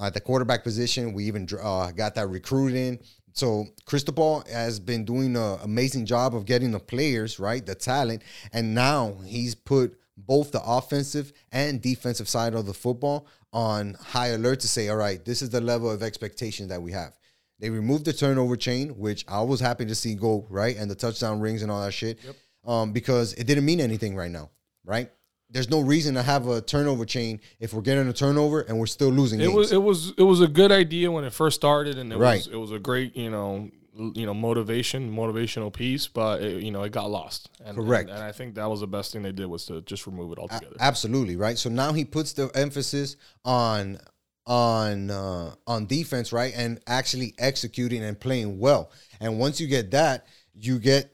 at 0.00 0.14
the 0.14 0.20
quarterback 0.20 0.62
position. 0.62 1.12
We 1.12 1.24
even 1.24 1.48
uh, 1.60 1.90
got 1.92 2.14
that 2.14 2.28
recruit 2.28 2.74
in. 2.74 2.98
So 3.38 3.68
Cristobal 3.86 4.42
has 4.50 4.80
been 4.80 5.04
doing 5.04 5.36
an 5.36 5.60
amazing 5.62 6.06
job 6.06 6.34
of 6.34 6.44
getting 6.44 6.72
the 6.72 6.80
players, 6.80 7.38
right, 7.38 7.64
the 7.64 7.76
talent, 7.76 8.22
and 8.52 8.74
now 8.74 9.14
he's 9.24 9.54
put 9.54 9.96
both 10.16 10.50
the 10.50 10.60
offensive 10.60 11.32
and 11.52 11.80
defensive 11.80 12.28
side 12.28 12.54
of 12.54 12.66
the 12.66 12.74
football 12.74 13.28
on 13.52 13.94
high 13.94 14.28
alert 14.28 14.58
to 14.60 14.68
say, 14.68 14.88
all 14.88 14.96
right, 14.96 15.24
this 15.24 15.40
is 15.40 15.50
the 15.50 15.60
level 15.60 15.88
of 15.88 16.02
expectation 16.02 16.66
that 16.66 16.82
we 16.82 16.90
have. 16.90 17.16
They 17.60 17.70
removed 17.70 18.06
the 18.06 18.12
turnover 18.12 18.56
chain, 18.56 18.98
which 18.98 19.24
I 19.28 19.40
was 19.42 19.60
happy 19.60 19.86
to 19.86 19.94
see 19.94 20.16
go 20.16 20.44
right, 20.50 20.76
and 20.76 20.90
the 20.90 20.96
touchdown 20.96 21.38
rings 21.38 21.62
and 21.62 21.70
all 21.70 21.84
that 21.84 21.92
shit, 21.92 22.18
um, 22.66 22.92
because 22.92 23.34
it 23.34 23.46
didn't 23.46 23.64
mean 23.64 23.80
anything 23.80 24.16
right 24.16 24.32
now, 24.32 24.50
right? 24.84 25.12
There's 25.50 25.70
no 25.70 25.80
reason 25.80 26.14
to 26.14 26.22
have 26.22 26.46
a 26.46 26.60
turnover 26.60 27.04
chain 27.06 27.40
if 27.58 27.72
we're 27.72 27.80
getting 27.82 28.06
a 28.08 28.12
turnover 28.12 28.60
and 28.60 28.78
we're 28.78 28.86
still 28.86 29.08
losing 29.08 29.40
It 29.40 29.44
games. 29.44 29.54
was 29.56 29.72
it 29.72 29.82
was 29.82 30.12
it 30.18 30.22
was 30.22 30.40
a 30.40 30.48
good 30.48 30.70
idea 30.72 31.10
when 31.10 31.24
it 31.24 31.32
first 31.32 31.56
started, 31.56 31.96
and 31.98 32.12
it 32.12 32.18
Right. 32.18 32.38
was 32.38 32.46
it 32.48 32.56
was 32.56 32.70
a 32.72 32.78
great 32.78 33.16
you 33.16 33.30
know 33.30 33.70
you 34.14 34.26
know 34.26 34.34
motivation 34.34 35.10
motivational 35.12 35.72
piece, 35.72 36.06
but 36.06 36.42
it, 36.42 36.62
you 36.62 36.70
know 36.70 36.82
it 36.82 36.92
got 36.92 37.10
lost. 37.10 37.48
And, 37.64 37.76
Correct. 37.76 38.08
And, 38.10 38.18
and 38.18 38.24
I 38.26 38.32
think 38.32 38.54
that 38.56 38.68
was 38.68 38.80
the 38.80 38.86
best 38.86 39.12
thing 39.12 39.22
they 39.22 39.32
did 39.32 39.46
was 39.46 39.64
to 39.66 39.80
just 39.82 40.06
remove 40.06 40.32
it 40.32 40.38
altogether. 40.38 40.76
Absolutely, 40.80 41.36
right? 41.36 41.56
So 41.58 41.68
now 41.70 41.92
he 41.92 42.04
puts 42.04 42.32
the 42.34 42.50
emphasis 42.54 43.16
on 43.44 43.98
on 44.46 45.10
uh, 45.10 45.54
on 45.66 45.86
defense, 45.86 46.32
right? 46.32 46.52
And 46.56 46.80
actually 46.86 47.34
executing 47.38 48.02
and 48.04 48.18
playing 48.18 48.58
well. 48.58 48.90
And 49.20 49.38
once 49.38 49.60
you 49.60 49.66
get 49.66 49.90
that, 49.92 50.26
you 50.54 50.78
get 50.78 51.10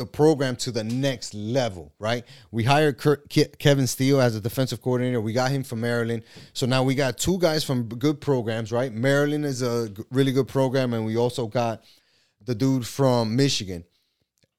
the 0.00 0.06
program 0.06 0.56
to 0.56 0.70
the 0.72 0.82
next 0.82 1.32
level, 1.34 1.92
right? 1.98 2.24
We 2.50 2.64
hired 2.64 2.98
Kurt, 2.98 3.28
Ke- 3.30 3.56
Kevin 3.58 3.86
Steele 3.86 4.20
as 4.20 4.34
a 4.34 4.40
defensive 4.40 4.82
coordinator. 4.82 5.20
We 5.20 5.32
got 5.32 5.52
him 5.52 5.62
from 5.62 5.80
Maryland. 5.80 6.24
So 6.52 6.66
now 6.66 6.82
we 6.82 6.94
got 6.94 7.16
two 7.16 7.38
guys 7.38 7.62
from 7.62 7.88
good 7.88 8.20
programs, 8.20 8.72
right? 8.72 8.92
Maryland 8.92 9.44
is 9.44 9.62
a 9.62 9.90
g- 9.90 10.02
really 10.10 10.32
good 10.32 10.48
program, 10.48 10.92
and 10.94 11.06
we 11.06 11.16
also 11.16 11.46
got 11.46 11.84
the 12.44 12.54
dude 12.54 12.86
from 12.86 13.36
Michigan 13.36 13.84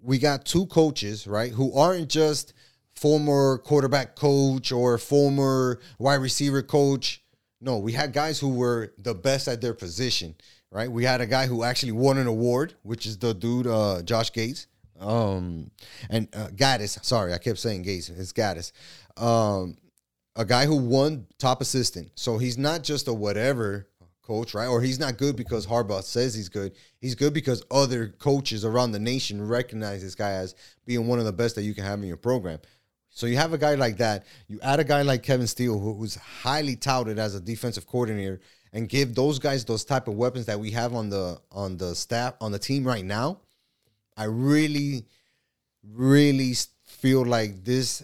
we 0.04 0.18
got 0.18 0.46
two 0.46 0.66
coaches, 0.66 1.28
right, 1.28 1.52
who 1.52 1.74
aren't 1.78 2.10
just 2.10 2.54
former 2.96 3.60
quarterback 3.60 4.16
coach 4.16 4.72
or 4.72 4.98
former 4.98 5.80
wide 6.00 6.16
receiver 6.16 6.62
coach. 6.62 7.24
No, 7.62 7.78
we 7.78 7.92
had 7.94 8.12
guys 8.12 8.40
who 8.40 8.50
were 8.50 8.94
the 8.98 9.14
best 9.14 9.48
at 9.48 9.62
their 9.62 9.74
position, 9.74 10.36
right? 10.72 10.92
We 10.92 11.04
had 11.04 11.22
a 11.22 11.28
guy 11.28 11.46
who 11.46 11.64
actually 11.64 11.92
won 11.92 12.18
an 12.18 12.28
award, 12.28 12.74
which 12.82 13.06
is 13.06 13.18
the 13.20 13.34
dude 13.34 13.68
uh, 13.68 14.02
Josh 14.02 14.34
Gates. 14.34 14.66
Um, 15.02 15.72
and 16.10 16.28
uh, 16.34 16.48
Gattis, 16.50 17.04
sorry, 17.04 17.34
I 17.34 17.38
kept 17.38 17.60
saying 17.60 17.82
Gates. 17.82 18.10
It's 18.10 18.34
Gattis. 18.34 18.72
Um, 19.18 19.78
a 20.36 20.46
guy 20.46 20.66
who 20.66 20.78
won 20.78 21.28
top 21.40 21.62
assistant. 21.62 22.12
So 22.16 22.38
he's 22.38 22.58
not 22.58 22.84
just 22.84 23.08
a 23.08 23.14
whatever 23.14 23.88
coach, 24.22 24.54
right? 24.54 24.68
Or 24.68 24.82
he's 24.82 25.00
not 25.00 25.18
good 25.18 25.36
because 25.36 25.68
Harbaugh 25.68 26.04
says 26.04 26.34
he's 26.34 26.50
good. 26.50 26.74
He's 27.00 27.16
good 27.16 27.34
because 27.34 27.64
other 27.70 28.08
coaches 28.08 28.64
around 28.64 28.92
the 28.92 29.00
nation 29.00 29.46
recognize 29.46 30.02
this 30.02 30.16
guy 30.16 30.32
as 30.32 30.56
being 30.86 31.08
one 31.08 31.20
of 31.20 31.26
the 31.26 31.34
best 31.34 31.56
that 31.56 31.64
you 31.64 31.74
can 31.74 31.84
have 31.84 32.00
in 32.00 32.08
your 32.08 32.18
program. 32.18 32.60
So 33.10 33.26
you 33.26 33.36
have 33.36 33.52
a 33.52 33.58
guy 33.58 33.76
like 33.76 33.98
that. 33.98 34.26
You 34.48 34.60
add 34.62 34.80
a 34.80 34.86
guy 34.86 35.02
like 35.02 35.22
Kevin 35.22 35.48
Steele, 35.48 35.78
who, 35.78 35.96
who's 35.96 36.16
highly 36.16 36.78
touted 36.78 37.20
as 37.20 37.36
a 37.36 37.42
defensive 37.42 37.86
coordinator, 37.86 38.40
and 38.72 38.88
give 38.88 39.16
those 39.16 39.38
guys 39.38 39.66
those 39.66 39.84
type 39.84 40.08
of 40.08 40.16
weapons 40.16 40.46
that 40.46 40.60
we 40.60 40.72
have 40.72 40.94
on 40.94 41.10
the 41.10 41.42
on 41.52 41.76
the 41.76 41.94
staff 41.94 42.36
on 42.40 42.54
the 42.54 42.60
team 42.60 42.86
right 42.86 43.04
now. 43.04 43.42
I 44.18 44.26
really, 44.26 45.06
really 45.84 46.54
feel 46.84 47.26
like 47.26 47.64
this 47.64 48.04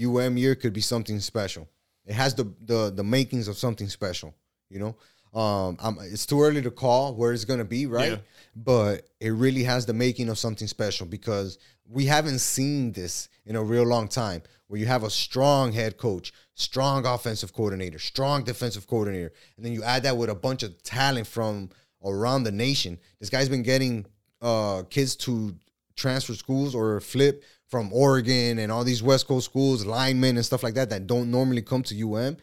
UM 0.00 0.36
year 0.36 0.54
could 0.54 0.72
be 0.72 0.80
something 0.80 1.20
special. 1.20 1.68
It 2.06 2.14
has 2.14 2.34
the 2.34 2.52
the 2.64 2.90
the 2.90 3.04
makings 3.04 3.48
of 3.48 3.56
something 3.56 3.88
special. 3.88 4.34
You 4.68 4.78
know, 4.80 5.38
um, 5.38 5.76
I'm, 5.80 5.98
it's 6.00 6.26
too 6.26 6.42
early 6.42 6.62
to 6.62 6.70
call 6.70 7.14
where 7.14 7.32
it's 7.32 7.44
gonna 7.44 7.64
be, 7.64 7.86
right? 7.86 8.12
Yeah. 8.12 8.18
But 8.56 9.08
it 9.20 9.30
really 9.30 9.64
has 9.64 9.86
the 9.86 9.94
making 9.94 10.28
of 10.28 10.38
something 10.38 10.66
special 10.66 11.06
because 11.06 11.58
we 11.88 12.06
haven't 12.06 12.40
seen 12.40 12.92
this 12.92 13.28
in 13.46 13.56
a 13.56 13.62
real 13.62 13.84
long 13.84 14.08
time. 14.08 14.42
Where 14.68 14.80
you 14.80 14.86
have 14.86 15.04
a 15.04 15.10
strong 15.10 15.72
head 15.72 15.98
coach, 15.98 16.32
strong 16.54 17.04
offensive 17.04 17.52
coordinator, 17.52 17.98
strong 17.98 18.42
defensive 18.42 18.86
coordinator, 18.86 19.30
and 19.56 19.66
then 19.66 19.74
you 19.74 19.82
add 19.82 20.04
that 20.04 20.16
with 20.16 20.30
a 20.30 20.34
bunch 20.34 20.62
of 20.62 20.82
talent 20.82 21.26
from 21.26 21.68
around 22.02 22.44
the 22.44 22.52
nation. 22.52 22.98
This 23.20 23.28
guy's 23.28 23.50
been 23.50 23.62
getting 23.62 24.06
uh, 24.42 24.82
kids 24.90 25.16
to 25.16 25.54
transfer 25.96 26.34
schools 26.34 26.74
or 26.74 27.00
flip 27.00 27.44
from 27.68 27.92
Oregon 27.92 28.58
and 28.58 28.70
all 28.70 28.84
these 28.84 29.02
West 29.02 29.26
Coast 29.26 29.46
schools, 29.46 29.86
linemen 29.86 30.36
and 30.36 30.44
stuff 30.44 30.62
like 30.62 30.74
that 30.74 30.90
that 30.90 31.06
don't 31.06 31.30
normally 31.30 31.62
come 31.62 31.82
to 31.84 31.94
UM 32.14 32.36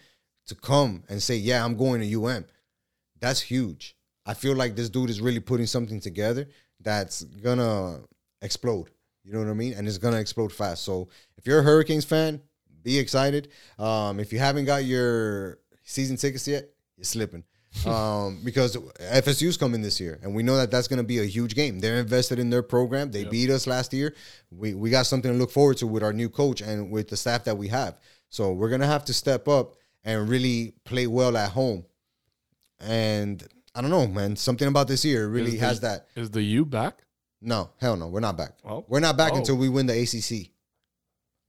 to 0.47 0.55
come 0.55 1.03
and 1.09 1.21
say, 1.21 1.35
"Yeah, 1.35 1.63
I'm 1.63 1.75
going 1.75 2.01
to 2.01 2.07
UM." 2.07 2.45
That's 3.19 3.41
huge. 3.41 3.95
I 4.25 4.33
feel 4.33 4.55
like 4.55 4.75
this 4.75 4.89
dude 4.89 5.09
is 5.09 5.21
really 5.21 5.39
putting 5.39 5.67
something 5.67 5.99
together 5.99 6.47
that's 6.79 7.23
gonna 7.23 8.01
explode. 8.41 8.89
You 9.23 9.33
know 9.33 9.39
what 9.39 9.49
I 9.49 9.53
mean? 9.53 9.73
And 9.73 9.87
it's 9.87 9.97
gonna 9.97 10.19
explode 10.19 10.53
fast. 10.53 10.83
So 10.83 11.09
if 11.37 11.45
you're 11.45 11.59
a 11.59 11.63
Hurricanes 11.63 12.05
fan, 12.05 12.41
be 12.83 12.97
excited. 12.97 13.49
Um, 13.77 14.19
if 14.19 14.31
you 14.31 14.39
haven't 14.39 14.65
got 14.65 14.85
your 14.85 15.59
season 15.83 16.15
tickets 16.15 16.47
yet, 16.47 16.69
you're 16.95 17.03
slipping. 17.03 17.43
um, 17.85 18.39
because 18.43 18.75
FSU's 18.75 19.55
coming 19.57 19.81
this 19.81 19.99
year, 19.99 20.19
and 20.23 20.33
we 20.33 20.41
know 20.43 20.57
that 20.57 20.71
that's 20.71 20.87
going 20.87 20.97
to 20.97 21.03
be 21.03 21.19
a 21.19 21.25
huge 21.25 21.53
game. 21.53 21.79
They're 21.79 21.99
invested 21.99 22.39
in 22.39 22.49
their 22.49 22.63
program. 22.63 23.11
They 23.11 23.25
beat 23.25 23.49
us 23.51 23.67
last 23.67 23.93
year. 23.93 24.15
We 24.49 24.73
we 24.73 24.89
got 24.89 25.05
something 25.05 25.31
to 25.31 25.37
look 25.37 25.51
forward 25.51 25.77
to 25.77 25.87
with 25.87 26.01
our 26.03 26.13
new 26.13 26.29
coach 26.29 26.61
and 26.61 26.89
with 26.91 27.09
the 27.09 27.17
staff 27.17 27.43
that 27.43 27.57
we 27.57 27.67
have. 27.67 27.99
So 28.29 28.53
we're 28.53 28.69
gonna 28.69 28.87
have 28.87 29.05
to 29.05 29.13
step 29.13 29.47
up 29.47 29.75
and 30.03 30.27
really 30.27 30.73
play 30.83 31.05
well 31.07 31.37
at 31.37 31.51
home. 31.51 31.85
And 32.79 33.45
I 33.75 33.81
don't 33.81 33.91
know, 33.91 34.07
man. 34.07 34.35
Something 34.35 34.67
about 34.67 34.87
this 34.87 35.05
year 35.05 35.27
really 35.27 35.51
the- 35.51 35.57
has 35.57 35.81
that. 35.81 36.07
Is 36.15 36.31
the 36.31 36.41
U 36.41 36.65
back? 36.65 37.03
No, 37.41 37.69
hell 37.79 37.95
no, 37.95 38.07
we're 38.07 38.19
not 38.19 38.35
back. 38.37 38.53
Oh. 38.65 38.83
We're 38.89 38.99
not 38.99 39.15
back 39.15 39.33
Oh. 39.33 39.37
until 39.37 39.55
we 39.55 39.69
win 39.69 39.85
the 39.85 39.93
ACC. 39.93 40.51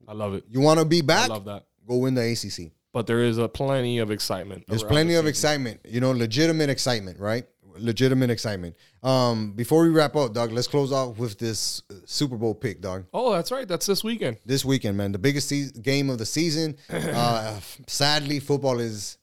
I 0.06 0.12
love 0.12 0.34
it. 0.34 0.44
You 0.48 0.60
want 0.60 0.78
to 0.78 0.84
be 0.84 1.00
back? 1.02 1.30
I 1.30 1.34
love 1.34 1.44
that. 1.46 1.66
Go 1.86 1.96
win 1.96 2.14
the 2.14 2.22
ACC. 2.22 2.72
But 2.92 3.06
there 3.06 3.20
is 3.20 3.38
a 3.38 3.48
plenty 3.48 3.98
of 3.98 4.10
excitement. 4.10 4.64
There's 4.68 4.82
plenty 4.82 5.12
the 5.14 5.20
of 5.20 5.26
excitement, 5.26 5.80
you 5.84 6.00
know, 6.00 6.10
legitimate 6.10 6.70
excitement, 6.70 7.20
right? 7.20 7.44
Legitimate 7.78 8.30
excitement. 8.30 8.76
Um, 9.02 9.52
before 9.52 9.84
we 9.84 9.90
wrap 9.90 10.16
up, 10.16 10.34
dog, 10.34 10.50
let's 10.52 10.66
close 10.66 10.92
out 10.92 11.16
with 11.16 11.38
this 11.38 11.82
uh, 11.90 11.94
Super 12.04 12.36
Bowl 12.36 12.54
pick, 12.54 12.80
dog. 12.80 13.04
Oh, 13.14 13.32
that's 13.32 13.52
right. 13.52 13.66
That's 13.66 13.86
this 13.86 14.02
weekend. 14.02 14.38
This 14.44 14.64
weekend, 14.64 14.96
man, 14.98 15.12
the 15.12 15.18
biggest 15.18 15.48
se- 15.48 15.70
game 15.80 16.10
of 16.10 16.18
the 16.18 16.26
season. 16.26 16.76
Uh, 16.90 17.58
sadly, 17.86 18.40
football 18.40 18.80
is 18.80 19.18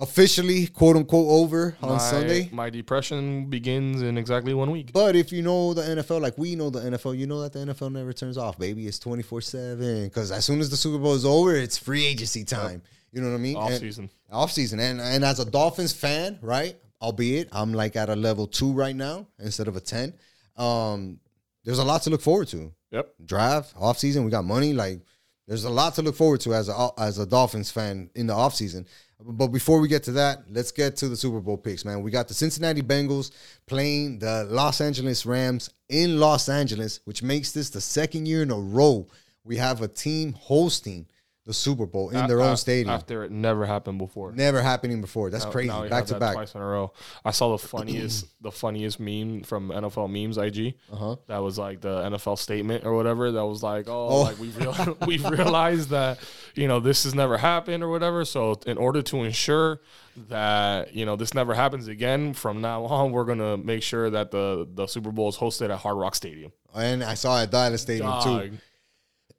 officially 0.00 0.66
quote 0.66 0.96
unquote 0.96 1.26
over 1.28 1.76
on 1.82 1.90
my, 1.92 1.98
Sunday. 1.98 2.48
My 2.52 2.70
depression 2.70 3.46
begins 3.48 4.02
in 4.02 4.18
exactly 4.18 4.52
one 4.54 4.70
week. 4.70 4.92
But 4.92 5.16
if 5.16 5.32
you 5.32 5.42
know 5.42 5.74
the 5.74 5.82
NFL, 5.82 6.20
like 6.20 6.36
we 6.36 6.54
know 6.54 6.70
the 6.70 6.80
NFL, 6.80 7.16
you 7.18 7.26
know 7.26 7.40
that 7.42 7.52
the 7.52 7.60
NFL 7.60 7.92
never 7.92 8.12
turns 8.12 8.36
off, 8.38 8.58
baby. 8.58 8.86
It's 8.86 8.98
24 8.98 9.40
7. 9.40 10.04
Because 10.04 10.30
as 10.32 10.44
soon 10.44 10.60
as 10.60 10.68
the 10.70 10.76
Super 10.76 10.98
Bowl 10.98 11.14
is 11.14 11.24
over, 11.24 11.54
it's 11.54 11.78
free 11.78 12.04
agency 12.04 12.44
time. 12.44 12.82
You 13.12 13.22
know 13.22 13.30
what 13.30 13.36
I 13.36 13.40
mean? 13.40 13.56
Off 13.56 13.70
And- 13.70 13.80
season. 13.80 14.10
off 14.30 14.52
season 14.52 14.80
and 14.80 15.00
and 15.00 15.24
as 15.24 15.38
a 15.38 15.44
dolphins 15.44 15.92
fan 15.92 16.36
right 16.42 16.76
albeit 17.00 17.48
i'm 17.52 17.72
like 17.72 17.94
at 17.94 18.08
a 18.08 18.16
level 18.16 18.46
two 18.48 18.72
right 18.72 18.96
now 18.96 19.24
instead 19.38 19.68
of 19.68 19.76
a 19.76 19.80
10 19.80 20.12
um 20.56 21.20
there's 21.64 21.78
a 21.78 21.84
lot 21.84 22.02
to 22.02 22.10
look 22.10 22.20
forward 22.20 22.48
to 22.48 22.72
Yep. 22.90 23.14
draft 23.24 23.72
off 23.78 23.98
season 23.98 24.24
we 24.24 24.30
got 24.32 24.44
money 24.44 24.72
like 24.72 25.00
there's 25.46 25.62
a 25.64 25.70
lot 25.70 25.94
to 25.94 26.02
look 26.02 26.16
forward 26.16 26.40
to 26.40 26.54
as 26.54 26.68
a 26.68 26.88
as 26.98 27.18
a 27.20 27.26
dolphins 27.26 27.70
fan 27.70 28.10
in 28.16 28.26
the 28.26 28.34
off 28.34 28.54
season 28.54 28.84
but 29.24 29.48
before 29.48 29.80
we 29.80 29.88
get 29.88 30.02
to 30.04 30.12
that 30.12 30.44
let's 30.50 30.70
get 30.70 30.96
to 30.96 31.08
the 31.08 31.16
super 31.16 31.40
bowl 31.40 31.56
picks 31.56 31.84
man. 31.84 32.02
We 32.02 32.10
got 32.10 32.28
the 32.28 32.34
cincinnati 32.34 32.82
bengals 32.82 33.30
playing 33.66 34.18
the 34.18 34.44
los 34.50 34.80
angeles 34.80 35.24
rams 35.24 35.70
in 35.88 36.20
los 36.20 36.48
angeles 36.48 37.00
which 37.04 37.22
makes 37.22 37.52
this 37.52 37.70
the 37.70 37.80
second 37.80 38.26
year 38.26 38.42
in 38.42 38.50
a 38.50 38.58
row 38.58 39.06
we 39.44 39.56
have 39.56 39.82
a 39.82 39.88
team 39.88 40.32
hosting 40.34 41.06
the 41.46 41.54
super 41.54 41.86
bowl 41.86 42.10
in 42.10 42.26
their 42.26 42.40
A- 42.40 42.44
own 42.44 42.52
af- 42.54 42.58
stadium 42.58 42.92
After 42.92 43.22
it 43.24 43.30
never 43.30 43.64
happened 43.66 43.98
before. 43.98 44.32
Never 44.32 44.60
happening 44.60 45.00
before. 45.00 45.30
That's 45.30 45.44
Now- 45.44 45.50
crazy. 45.52 45.68
now 45.68 45.82
we 45.82 45.88
back 45.88 45.98
have 46.00 46.06
to 46.08 46.12
that 46.14 46.20
back. 46.20 46.34
twice 46.34 46.54
in 46.56 46.60
a 46.60 46.66
row. 46.66 46.92
I 47.24 47.30
saw 47.30 47.52
the 47.56 47.58
funniest, 47.66 48.26
the 48.42 48.50
funniest 48.50 48.98
meme 49.00 49.42
from 49.44 49.70
NFL 49.70 50.08
memes 50.10 50.38
IG. 50.38 50.74
Uh-huh. 50.92 51.16
That 51.28 51.38
was 51.38 51.56
like 51.58 51.80
the 51.80 52.02
NFL 52.02 52.36
statement 52.38 52.84
or 52.84 52.94
whatever. 52.96 53.30
That 53.30 53.46
was 53.46 53.62
like, 53.62 53.86
oh, 53.88 54.08
Oh. 54.08 54.22
like 54.22 54.38
we've 54.40 54.56
real, 54.58 54.98
we've 55.06 55.24
realized 55.30 55.90
that 55.90 56.18
you 56.54 56.66
know 56.68 56.80
this 56.80 57.04
has 57.04 57.14
never 57.14 57.36
happened 57.38 57.82
or 57.84 57.88
whatever. 57.90 58.24
So 58.24 58.58
in 58.66 58.76
order 58.76 59.00
to 59.02 59.22
ensure 59.22 59.80
that 60.28 60.94
you 60.94 61.04
know 61.06 61.16
this 61.16 61.34
never 61.34 61.54
happens 61.54 61.88
again, 61.88 62.32
from 62.34 62.60
now 62.60 62.84
on, 62.86 63.12
we're 63.12 63.24
gonna 63.24 63.56
make 63.56 63.82
sure 63.82 64.10
that 64.10 64.30
the 64.30 64.66
the 64.74 64.86
Super 64.86 65.12
Bowl 65.12 65.28
is 65.28 65.36
hosted 65.36 65.70
at 65.70 65.78
Hard 65.78 65.96
Rock 65.96 66.14
Stadium. 66.14 66.52
And 66.74 67.02
I 67.04 67.14
saw 67.14 67.38
it 67.40 67.44
at 67.44 67.50
Dallas 67.50 67.82
Stadium 67.82 68.06
Dog. 68.06 68.50
too. 68.50 68.58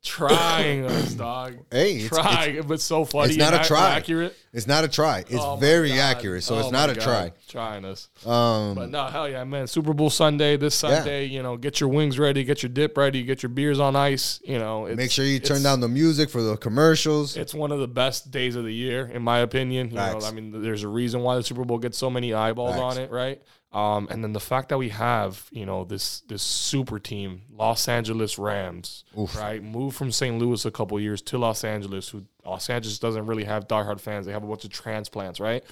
Trying 0.04 0.86
us, 0.89 1.14
dog. 1.14 1.58
Hey, 1.72 1.95
it's, 1.98 2.08
trying, 2.10 2.62
but 2.68 2.80
so 2.80 3.04
funny. 3.04 3.30
it's 3.30 3.38
not 3.38 3.54
a 3.54 3.68
try. 3.68 3.95
Accurate. 3.95 4.36
it's 4.54 4.68
not 4.68 4.84
a 4.84 4.88
try. 4.88 5.20
It's 5.20 5.34
Oh 5.34 5.58
very 5.58 5.91
accurate. 5.93 6.43
So 6.43 6.56
Oh 6.56 6.60
it's 6.60 6.72
not 6.72 6.89
a 6.89 6.93
God. 6.95 7.04
try. 7.04 7.32
Trying 7.50 7.84
us. 7.84 8.08
Um, 8.26 8.76
But 8.76 8.89
no, 8.89 9.06
hell 9.08 9.28
yeah, 9.28 9.43
man. 9.43 9.68
Super 9.68 9.93
Bowl 9.93 10.10
Sunday, 10.10 10.56
this 10.56 10.82
Yeah. 10.82 10.95
Sunday, 10.98 11.26
you 11.26 11.43
know, 11.43 11.58
get 11.58 11.80
your 11.82 11.89
wings 11.89 12.18
ready, 12.20 12.43
get 12.43 12.64
your 12.64 12.70
dip 12.70 12.95
ready, 12.98 13.24
get 13.24 13.43
your 13.43 13.50
beers 13.50 13.80
on 13.80 13.95
ice. 13.95 14.39
You 14.45 14.60
know, 14.60 14.86
it's, 14.86 14.95
make 14.98 15.12
sure 15.12 15.26
you 15.26 15.39
turn 15.39 15.62
down 15.64 15.82
the 15.82 15.89
music 15.89 16.30
for 16.30 16.41
the 16.41 16.56
commercials. 16.58 17.36
It's 17.36 17.54
one 17.54 17.72
of 17.72 17.80
the 17.80 17.88
best 17.88 18.32
days 18.32 18.56
of 18.56 18.64
the 18.64 18.74
year, 18.74 19.08
in 19.08 19.24
my 19.24 19.39
opinion. 19.39 19.89
You 19.89 19.98
Facts. 19.98 20.24
know, 20.24 20.30
I 20.30 20.32
mean, 20.32 20.62
there's 20.62 20.84
a 20.84 20.88
reason 20.89 21.22
why 21.22 21.36
the 21.36 21.43
Super 21.43 21.66
Bowl 21.66 21.80
gets 21.80 21.98
so 21.98 22.10
many 22.10 22.34
eyeballs 22.34 22.76
Facts. 22.76 22.82
on 22.82 22.98
it, 23.00 23.12
right? 23.12 23.41
Um, 23.78 24.08
and 24.10 24.24
then 24.24 24.34
the 24.34 24.40
fact 24.40 24.70
that 24.70 24.80
we 24.80 24.90
have, 24.90 25.46
you 25.52 25.64
know, 25.64 25.84
this 25.84 26.22
this 26.22 26.42
super 26.42 26.98
team, 26.98 27.44
Los 27.52 27.88
Angeles 27.88 28.40
Rams, 28.40 29.04
right? 29.38 29.62
Moved 29.62 29.96
from 29.96 30.12
St. 30.12 30.40
Louis 30.40 30.66
a 30.66 30.72
couple 30.72 31.00
years 31.00 31.22
to 31.24 31.38
Los 31.38 31.64
Angeles. 31.64 32.10
Who 32.10 32.26
Los 32.44 32.72
Angeles 32.72 32.98
doesn't 32.98 33.28
really 33.28 33.44
have 33.44 33.68
diehard 33.68 34.00
fans. 34.00 34.26
They 34.26 34.32
have 34.32 34.44
a 34.44 34.48
bunch 34.48 34.64
of 34.66 34.72
transplants, 34.72 35.40
right? 35.40 35.64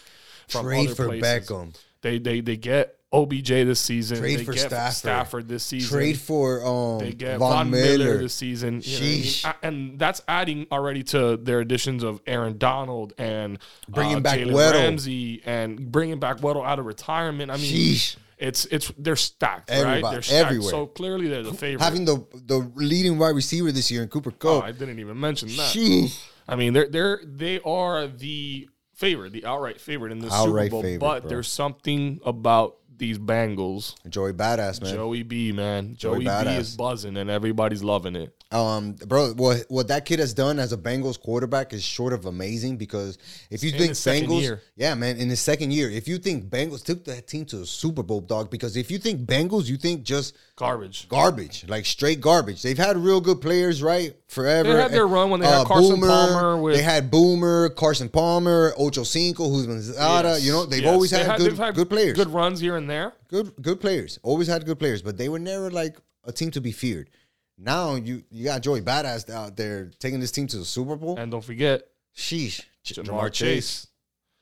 From 0.47 0.67
Trade 0.67 0.95
for 0.95 1.07
places. 1.07 1.49
Beckham. 1.49 1.75
They 2.03 2.19
they 2.19 2.41
they 2.41 2.57
get 2.57 2.95
OBJ 3.15 3.47
this 3.47 3.79
season. 3.79 4.17
Trade 4.17 4.39
they 4.39 4.43
for 4.43 4.53
get 4.53 4.67
Stafford. 4.67 4.95
Stafford 4.95 5.47
this 5.47 5.63
season. 5.63 5.89
Trade 5.89 6.19
for 6.19 6.65
um, 6.65 6.99
They 6.99 7.11
get 7.11 7.39
Von, 7.39 7.51
Von, 7.51 7.71
Miller. 7.71 7.97
Miller. 7.97 8.17
this 8.17 8.33
season, 8.33 8.75
know 8.75 8.83
I 8.85 8.99
mean? 8.99 9.23
Sheesh. 9.23 9.55
And 9.63 9.99
that's 9.99 10.21
adding 10.27 10.67
already 10.71 11.03
to 11.03 11.37
their 11.37 11.59
additions 11.61 12.03
of 12.03 12.21
Aaron 12.27 12.57
Donald 12.57 13.13
and 13.17 13.59
Bringing 13.87 14.17
uh, 14.17 14.19
back 14.21 14.39
Weddle. 14.39 14.73
Ramsey 14.73 15.41
and 15.45 15.91
bringing 15.91 16.19
back 16.19 16.37
Weddle 16.37 16.65
out 16.65 16.79
of 16.79 16.85
retirement. 16.85 17.51
I 17.51 17.57
mean, 17.57 17.71
Sheesh. 17.71 18.17
it's 18.37 18.65
it's 18.65 18.91
they're 18.97 19.15
stacked, 19.15 19.69
right? 19.69 20.03
They're 20.03 20.21
stacked. 20.21 20.45
everywhere. 20.45 20.69
So 20.69 20.87
clearly 20.87 21.27
they're 21.27 21.43
the 21.43 21.53
favorite. 21.53 21.83
Having 21.83 22.05
the 22.05 22.25
the 22.33 22.71
leading 22.75 23.17
wide 23.17 23.35
receiver 23.35 23.71
this 23.71 23.89
year 23.89 24.03
in 24.03 24.09
Cooper 24.09 24.31
oh, 24.33 24.59
Kupp. 24.59 24.63
I 24.65 24.71
didn't 24.71 24.99
even 24.99 25.19
mention 25.19 25.49
that. 25.49 25.73
Sheesh. 25.73 26.19
I 26.47 26.55
mean, 26.55 26.73
they're 26.73 26.89
they're 26.89 27.21
they 27.23 27.59
are 27.61 28.07
the 28.07 28.69
favorite, 28.95 29.33
the 29.33 29.45
outright 29.45 29.79
favorite 29.79 30.11
in 30.11 30.19
this 30.19 30.33
Outright 30.33 30.65
Super 30.65 30.71
Bowl. 30.71 30.81
favorite, 30.81 30.99
but 30.99 31.21
bro. 31.23 31.29
there's 31.29 31.47
something 31.47 32.19
about 32.25 32.77
these 32.97 33.17
Bengals. 33.17 33.95
Joey 34.09 34.33
Badass, 34.33 34.81
man. 34.81 34.93
Joey 34.93 35.23
B, 35.23 35.51
man. 35.51 35.95
Joey 35.95 36.25
Joey, 36.25 36.45
B 36.45 36.49
is 36.51 36.75
buzzing 36.75 37.17
and 37.17 37.29
everybody's 37.29 37.83
loving 37.83 38.15
it. 38.15 38.33
Um, 38.55 38.93
bro, 38.93 39.33
what 39.33 39.65
what 39.67 39.89
that 39.89 40.05
kid 40.05 40.19
has 40.19 40.33
done 40.33 40.59
as 40.59 40.71
a 40.71 40.77
Bengals 40.77 41.19
quarterback 41.19 41.73
is 41.73 41.83
short 41.83 42.13
of 42.13 42.25
amazing 42.25 42.77
because 42.77 43.17
if 43.49 43.63
you 43.63 43.71
In 43.71 43.93
think 43.93 43.93
Bengals, 44.29 44.59
yeah, 44.77 44.93
man, 44.95 45.17
in 45.17 45.29
his 45.29 45.41
second 45.41 45.71
year, 45.71 45.89
if 45.89 46.07
you 46.07 46.17
think 46.17 46.45
Bengals 46.45 46.83
took 46.83 47.03
that 47.05 47.27
team 47.27 47.43
to 47.47 47.57
the 47.57 47.65
Super 47.65 48.01
Bowl, 48.01 48.21
dog, 48.21 48.49
because 48.49 48.77
if 48.77 48.89
you 48.89 48.97
think 48.97 49.21
Bengals, 49.27 49.65
you 49.65 49.75
think 49.77 50.03
just 50.03 50.35
Garbage. 50.55 51.09
garbage, 51.09 51.65
like 51.67 51.85
straight 51.85 52.21
garbage. 52.21 52.61
They've 52.61 52.77
had 52.77 52.95
real 52.97 53.19
good 53.19 53.41
players, 53.41 53.83
right? 53.83 54.15
Forever. 54.29 54.73
They 54.73 54.81
had 54.81 54.91
their 54.91 55.07
run 55.07 55.29
when 55.29 55.41
they 55.41 55.47
had 55.47 55.67
Carson 55.67 55.99
Palmer 55.99 56.57
with- 56.61 56.75
they 56.75 56.81
had 56.81 57.11
Boomer, 57.11 57.69
Carson 57.69 58.07
Palmer, 58.07 58.73
Ocho 58.77 59.03
Cinco, 59.03 59.49
who's 59.49 59.67
been 59.67 59.81
Zada. 59.81 60.29
Yes, 60.29 60.45
You 60.45 60.51
know, 60.53 60.65
they've 60.65 60.81
yes. 60.83 60.93
always 60.93 61.11
They 61.11 61.23
had, 61.23 61.37
good, 61.39 61.57
had 61.57 61.75
good 61.75 61.89
players, 61.89 62.15
Good 62.15 62.29
runs 62.29 62.61
here 62.61 62.77
and 62.77 62.89
there. 62.89 63.13
good 63.27 63.51
good 63.61 63.81
players. 63.81 64.17
Always 64.23 64.47
had 64.47 64.65
good 64.65 64.79
players, 64.79 65.01
but 65.01 65.17
they 65.17 65.27
were 65.27 65.39
never 65.39 65.69
like 65.71 65.97
a 66.23 66.31
team 66.31 66.51
to 66.51 66.61
be 66.61 66.71
feared. 66.71 67.09
Now 67.57 67.95
you 67.95 68.23
you 68.29 68.43
got 68.43 68.61
Joey 68.61 68.81
Badass 68.81 69.29
out 69.29 69.55
there 69.55 69.91
taking 69.99 70.19
this 70.19 70.31
team 70.31 70.47
to 70.47 70.57
the 70.57 70.65
Super 70.65 70.95
Bowl. 70.95 71.17
And 71.17 71.31
don't 71.31 71.43
forget, 71.43 71.83
Sheesh, 72.15 72.61
J- 72.83 73.01
Ja'Marr 73.01 73.31
Chase. 73.31 73.87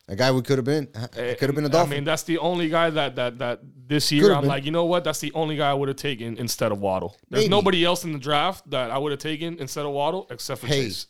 A 0.10 0.16
guy 0.18 0.32
we 0.32 0.42
could 0.42 0.58
have 0.58 0.66
been. 0.66 0.90
Eh, 1.16 1.34
could 1.36 1.48
have 1.48 1.56
been 1.56 1.64
a 1.64 1.70
I 1.70 1.72
Dolphin. 1.72 1.94
I 1.94 1.96
mean, 1.98 2.04
that's 2.04 2.24
the 2.24 2.38
only 2.40 2.68
guy 2.70 2.90
that 2.90 3.16
that 3.16 3.38
that 3.40 3.60
this 3.88 4.12
year 4.12 4.24
Could've 4.24 4.38
I'm 4.38 4.42
been. 4.44 4.50
like, 4.50 4.66
you 4.66 4.72
know 4.72 4.84
what? 4.86 5.04
That's 5.06 5.20
the 5.20 5.32
only 5.34 5.56
guy 5.56 5.70
I 5.70 5.74
would 5.74 5.88
have 5.88 5.96
taken 5.96 6.38
instead 6.38 6.72
of 6.74 6.80
Waddle. 6.80 7.16
There's 7.30 7.44
Maybe. 7.44 7.50
nobody 7.52 7.86
else 7.86 8.04
in 8.04 8.12
the 8.12 8.20
draft 8.20 8.70
that 8.72 8.92
I 8.92 8.98
would 8.98 9.12
have 9.14 9.20
taken 9.22 9.58
instead 9.60 9.86
of 9.86 9.92
Waddle 9.94 10.28
except 10.30 10.60
for 10.62 10.68
Hey, 10.68 10.86
Chase. 10.86 11.08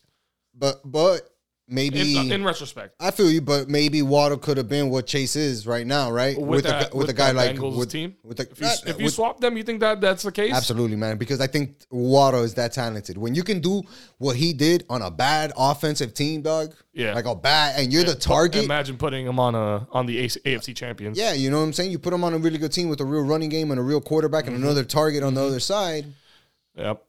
but 0.53 0.79
but 0.85 1.27
maybe 1.67 2.17
In, 2.17 2.31
in 2.31 2.43
retrospect, 2.43 2.95
I 2.99 3.11
feel 3.11 3.31
you, 3.31 3.41
but 3.41 3.69
maybe 3.69 4.01
Waddle 4.01 4.37
could 4.37 4.57
have 4.57 4.67
been 4.69 4.89
what 4.89 5.07
Chase 5.07 5.35
is 5.35 5.65
right 5.65 5.87
now, 5.87 6.11
right? 6.11 6.39
with, 6.39 6.65
a 6.65 6.69
that, 6.69 6.91
gu- 6.91 6.97
with, 6.97 7.07
with 7.07 7.15
a 7.15 7.17
guy 7.17 7.31
like 7.31 7.55
Bengals 7.55 7.77
with, 7.77 7.89
team, 7.91 8.15
with 8.23 8.39
a, 8.39 8.43
if 8.51 8.59
you, 8.59 8.65
not- 8.65 8.87
if 8.87 8.97
you 8.99 9.05
with- 9.05 9.13
swap 9.13 9.39
them, 9.39 9.55
you 9.57 9.63
think 9.63 9.79
that 9.79 10.01
that's 10.01 10.23
the 10.23 10.31
case? 10.31 10.53
Absolutely, 10.53 10.97
man. 10.97 11.17
Because 11.17 11.39
I 11.41 11.47
think 11.47 11.77
Waddle 11.89 12.43
is 12.43 12.53
that 12.55 12.73
talented. 12.73 13.17
When 13.17 13.33
you 13.35 13.43
can 13.43 13.59
do 13.59 13.81
what 14.17 14.35
he 14.35 14.53
did 14.53 14.85
on 14.89 15.01
a 15.01 15.09
bad 15.11 15.53
offensive 15.57 16.13
team, 16.13 16.41
dog. 16.41 16.73
Yeah. 16.93 17.13
Like 17.15 17.25
a 17.25 17.33
bad, 17.33 17.79
and 17.79 17.91
you're 17.91 18.03
the 18.03 18.13
target. 18.13 18.63
Imagine 18.65 18.97
putting 18.97 19.25
him 19.25 19.39
on 19.39 19.55
a 19.55 19.87
on 19.91 20.05
the 20.05 20.23
AFC 20.25 20.75
champions. 20.75 21.17
Yeah, 21.17 21.33
you 21.33 21.49
know 21.49 21.57
what 21.57 21.63
I'm 21.65 21.73
saying. 21.73 21.89
You 21.89 21.97
put 21.97 22.13
him 22.13 22.23
on 22.23 22.35
a 22.35 22.37
really 22.37 22.59
good 22.59 22.71
team 22.71 22.87
with 22.87 23.01
a 23.01 23.05
real 23.05 23.23
running 23.23 23.49
game 23.49 23.71
and 23.71 23.79
a 23.79 23.83
real 23.83 23.99
quarterback 23.99 24.45
Mm-hmm. 24.45 24.55
and 24.55 24.63
another 24.63 24.83
target 24.83 25.23
on 25.23 25.33
the 25.33 25.41
other 25.43 25.59
side. 25.59 26.05
Yep. 26.75 27.03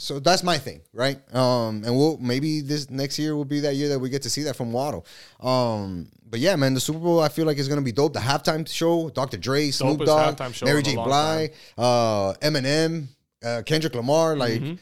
So 0.00 0.18
that's 0.18 0.42
my 0.42 0.56
thing, 0.56 0.80
right? 0.94 1.18
Um, 1.34 1.82
and 1.84 1.96
we'll 1.96 2.16
maybe 2.18 2.62
this 2.62 2.88
next 2.88 3.18
year 3.18 3.36
will 3.36 3.44
be 3.44 3.60
that 3.60 3.74
year 3.74 3.90
that 3.90 3.98
we 3.98 4.08
get 4.08 4.22
to 4.22 4.30
see 4.30 4.42
that 4.44 4.56
from 4.56 4.72
Waddle. 4.72 5.06
Um, 5.40 6.08
but 6.24 6.40
yeah, 6.40 6.56
man, 6.56 6.72
the 6.72 6.80
Super 6.80 6.98
Bowl 6.98 7.20
I 7.20 7.28
feel 7.28 7.44
like 7.44 7.58
is 7.58 7.68
gonna 7.68 7.82
be 7.82 7.92
dope. 7.92 8.14
The 8.14 8.20
halftime 8.20 8.66
show, 8.66 9.10
Dr. 9.10 9.36
Dre, 9.36 9.70
Snoop 9.70 10.00
Dogg, 10.00 10.40
Mary 10.64 10.82
J. 10.82 10.92
a 10.92 10.92
J. 10.92 10.96
long 10.96 11.06
Blige, 11.06 11.52
uh, 11.76 12.32
Eminem, 12.40 13.08
uh, 13.44 13.62
Kendrick 13.64 13.94
Lamar, 13.94 14.36
like. 14.36 14.60
Mm-hmm. 14.60 14.74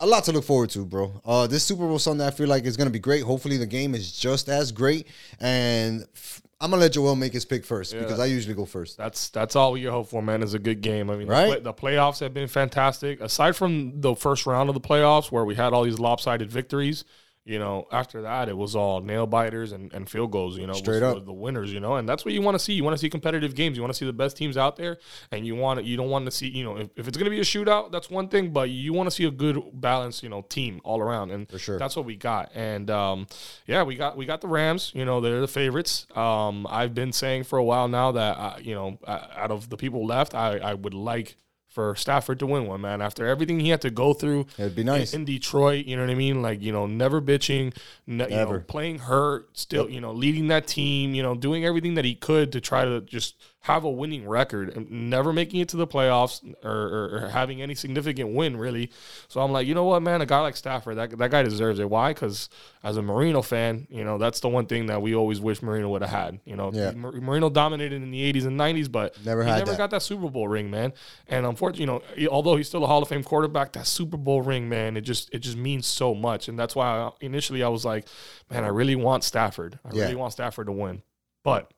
A 0.00 0.06
lot 0.06 0.24
to 0.24 0.32
look 0.32 0.44
forward 0.44 0.70
to, 0.70 0.84
bro. 0.84 1.22
Uh, 1.24 1.46
this 1.46 1.62
Super 1.62 1.86
Bowl 1.86 2.00
Sunday, 2.00 2.26
I 2.26 2.32
feel 2.32 2.48
like 2.48 2.64
is 2.64 2.76
gonna 2.76 2.90
be 2.90 2.98
great. 2.98 3.22
Hopefully, 3.22 3.56
the 3.56 3.64
game 3.64 3.94
is 3.94 4.10
just 4.12 4.48
as 4.48 4.72
great. 4.72 5.06
And 5.40 6.04
f- 6.14 6.42
I'm 6.64 6.70
gonna 6.70 6.80
let 6.80 6.92
Joel 6.92 7.14
make 7.14 7.34
his 7.34 7.44
pick 7.44 7.62
first 7.62 7.92
because 7.92 8.18
I 8.18 8.24
usually 8.24 8.54
go 8.54 8.64
first. 8.64 8.96
That's 8.96 9.28
that's 9.28 9.54
all 9.54 9.76
you 9.76 9.90
hope 9.90 10.08
for, 10.08 10.22
man. 10.22 10.42
Is 10.42 10.54
a 10.54 10.58
good 10.58 10.80
game. 10.80 11.10
I 11.10 11.16
mean, 11.16 11.28
Right? 11.28 11.62
the, 11.62 11.74
play, 11.74 11.92
the 11.92 11.98
playoffs 11.98 12.20
have 12.20 12.32
been 12.32 12.48
fantastic. 12.48 13.20
Aside 13.20 13.54
from 13.54 14.00
the 14.00 14.14
first 14.14 14.46
round 14.46 14.70
of 14.70 14.74
the 14.74 14.80
playoffs, 14.80 15.30
where 15.30 15.44
we 15.44 15.56
had 15.56 15.74
all 15.74 15.84
these 15.84 15.98
lopsided 15.98 16.50
victories, 16.50 17.04
you 17.44 17.58
know, 17.58 17.86
after 17.92 18.22
that 18.22 18.48
it 18.48 18.56
was 18.56 18.74
all 18.74 19.00
nail 19.00 19.26
biters 19.26 19.72
and, 19.72 19.92
and 19.92 20.08
field 20.08 20.30
goals. 20.30 20.56
You 20.56 20.66
know, 20.66 20.72
Straight 20.72 21.02
was 21.02 21.16
up. 21.16 21.26
the 21.26 21.32
winners. 21.32 21.72
You 21.72 21.80
know, 21.80 21.96
and 21.96 22.08
that's 22.08 22.24
what 22.24 22.32
you 22.32 22.40
want 22.42 22.54
to 22.54 22.58
see. 22.58 22.72
You 22.72 22.84
want 22.84 22.94
to 22.94 22.98
see 22.98 23.10
competitive 23.10 23.54
games. 23.54 23.76
You 23.76 23.82
want 23.82 23.92
to 23.92 23.98
see 23.98 24.06
the 24.06 24.12
best 24.12 24.36
teams 24.36 24.56
out 24.56 24.76
there, 24.76 24.98
and 25.30 25.46
you 25.46 25.54
want 25.54 25.84
you 25.84 25.96
don't 25.96 26.08
want 26.10 26.24
to 26.24 26.30
see 26.30 26.48
you 26.48 26.64
know 26.64 26.76
if, 26.78 26.88
if 26.96 27.08
it's 27.08 27.16
going 27.16 27.26
to 27.26 27.30
be 27.30 27.40
a 27.40 27.42
shootout, 27.44 27.92
that's 27.92 28.08
one 28.08 28.28
thing, 28.28 28.52
but 28.52 28.70
you 28.70 28.92
want 28.92 29.06
to 29.08 29.10
see 29.10 29.24
a 29.24 29.30
good 29.30 29.62
balanced 29.74 30.22
you 30.22 30.28
know 30.28 30.42
team 30.42 30.80
all 30.84 31.00
around, 31.00 31.30
and 31.30 31.48
For 31.50 31.58
sure. 31.58 31.78
that's 31.78 31.96
what 31.96 32.06
we 32.06 32.16
got. 32.16 32.50
And 32.54 32.90
um, 32.90 33.26
yeah, 33.66 33.82
we 33.82 33.96
got 33.96 34.16
we 34.16 34.24
got 34.26 34.40
the 34.40 34.48
Rams. 34.48 34.92
You 34.94 35.04
know, 35.04 35.20
they're 35.20 35.40
the 35.40 35.48
favorites. 35.48 36.06
Um, 36.16 36.66
I've 36.70 36.94
been 36.94 37.12
saying 37.12 37.44
for 37.44 37.58
a 37.58 37.64
while 37.64 37.88
now 37.88 38.12
that 38.12 38.36
uh, 38.38 38.56
you 38.60 38.74
know, 38.74 38.98
out 39.06 39.50
of 39.50 39.68
the 39.68 39.76
people 39.76 40.06
left, 40.06 40.34
I, 40.34 40.58
I 40.58 40.74
would 40.74 40.94
like 40.94 41.36
for 41.74 41.94
Stafford 41.96 42.38
to 42.38 42.46
win 42.46 42.66
one, 42.66 42.80
man. 42.80 43.02
After 43.02 43.26
everything 43.26 43.58
he 43.58 43.68
had 43.70 43.80
to 43.82 43.90
go 43.90 44.14
through, 44.14 44.46
It'd 44.56 44.76
be 44.76 44.84
nice. 44.84 45.12
in, 45.12 45.22
in 45.22 45.24
Detroit. 45.24 45.86
You 45.86 45.96
know 45.96 46.02
what 46.02 46.10
I 46.10 46.14
mean? 46.14 46.40
Like 46.40 46.62
you 46.62 46.70
know, 46.72 46.86
never 46.86 47.20
bitching, 47.20 47.74
ne- 48.06 48.24
you 48.24 48.30
know, 48.30 48.36
Never. 48.36 48.60
playing 48.60 49.00
hurt, 49.00 49.48
still 49.58 49.90
you 49.90 50.00
know, 50.00 50.12
leading 50.12 50.46
that 50.48 50.68
team. 50.68 51.14
You 51.14 51.22
know, 51.24 51.34
doing 51.34 51.64
everything 51.64 51.94
that 51.94 52.04
he 52.04 52.14
could 52.14 52.52
to 52.52 52.60
try 52.60 52.84
to 52.84 53.00
just 53.00 53.34
have 53.64 53.82
a 53.82 53.90
winning 53.90 54.28
record 54.28 54.68
and 54.76 54.90
never 55.08 55.32
making 55.32 55.58
it 55.58 55.70
to 55.70 55.76
the 55.78 55.86
playoffs 55.86 56.42
or, 56.62 56.70
or, 56.70 57.10
or 57.24 57.28
having 57.30 57.62
any 57.62 57.74
significant 57.74 58.34
win 58.34 58.58
really. 58.58 58.90
So 59.28 59.40
I'm 59.40 59.52
like, 59.52 59.66
you 59.66 59.74
know 59.74 59.84
what, 59.84 60.02
man, 60.02 60.20
a 60.20 60.26
guy 60.26 60.40
like 60.40 60.54
Stafford, 60.54 60.98
that 60.98 61.16
that 61.16 61.30
guy 61.30 61.42
deserves 61.42 61.78
it. 61.78 61.88
Why? 61.88 62.12
Because 62.12 62.50
as 62.82 62.98
a 62.98 63.02
Marino 63.02 63.40
fan, 63.40 63.86
you 63.88 64.04
know, 64.04 64.18
that's 64.18 64.40
the 64.40 64.50
one 64.50 64.66
thing 64.66 64.84
that 64.88 65.00
we 65.00 65.14
always 65.14 65.40
wish 65.40 65.62
Marino 65.62 65.88
would 65.88 66.02
have 66.02 66.10
had. 66.10 66.40
You 66.44 66.56
know, 66.56 66.72
Yeah. 66.74 66.90
Mar- 66.90 67.12
Marino 67.12 67.48
dominated 67.48 68.02
in 68.02 68.10
the 68.10 68.30
80s 68.32 68.44
and 68.44 68.60
90s, 68.60 68.92
but 68.92 69.16
Never 69.24 69.42
he 69.42 69.48
had 69.48 69.60
never 69.60 69.70
that. 69.70 69.78
got 69.78 69.90
that 69.92 70.02
Super 70.02 70.28
Bowl 70.28 70.46
ring, 70.46 70.70
man. 70.70 70.92
And 71.26 71.46
unfortunately, 71.46 72.02
you 72.16 72.26
know, 72.26 72.30
although 72.30 72.56
he's 72.56 72.68
still 72.68 72.84
a 72.84 72.86
Hall 72.86 73.00
of 73.02 73.08
Fame 73.08 73.24
quarterback, 73.24 73.72
that 73.72 73.86
Super 73.86 74.18
Bowl 74.18 74.42
ring, 74.42 74.68
man, 74.68 74.98
it 74.98 75.00
just 75.00 75.32
it 75.32 75.38
just 75.38 75.56
means 75.56 75.86
so 75.86 76.14
much. 76.14 76.48
And 76.48 76.58
that's 76.58 76.76
why 76.76 76.86
I, 76.86 77.10
initially 77.22 77.62
I 77.62 77.68
was 77.68 77.86
like, 77.86 78.06
man, 78.50 78.62
I 78.62 78.68
really 78.68 78.94
want 78.94 79.24
Stafford. 79.24 79.78
I 79.86 79.94
Yeah. 79.94 80.02
really 80.02 80.16
want 80.16 80.34
Stafford 80.34 80.66
to 80.66 80.72
win. 80.72 81.00
But 81.42 81.70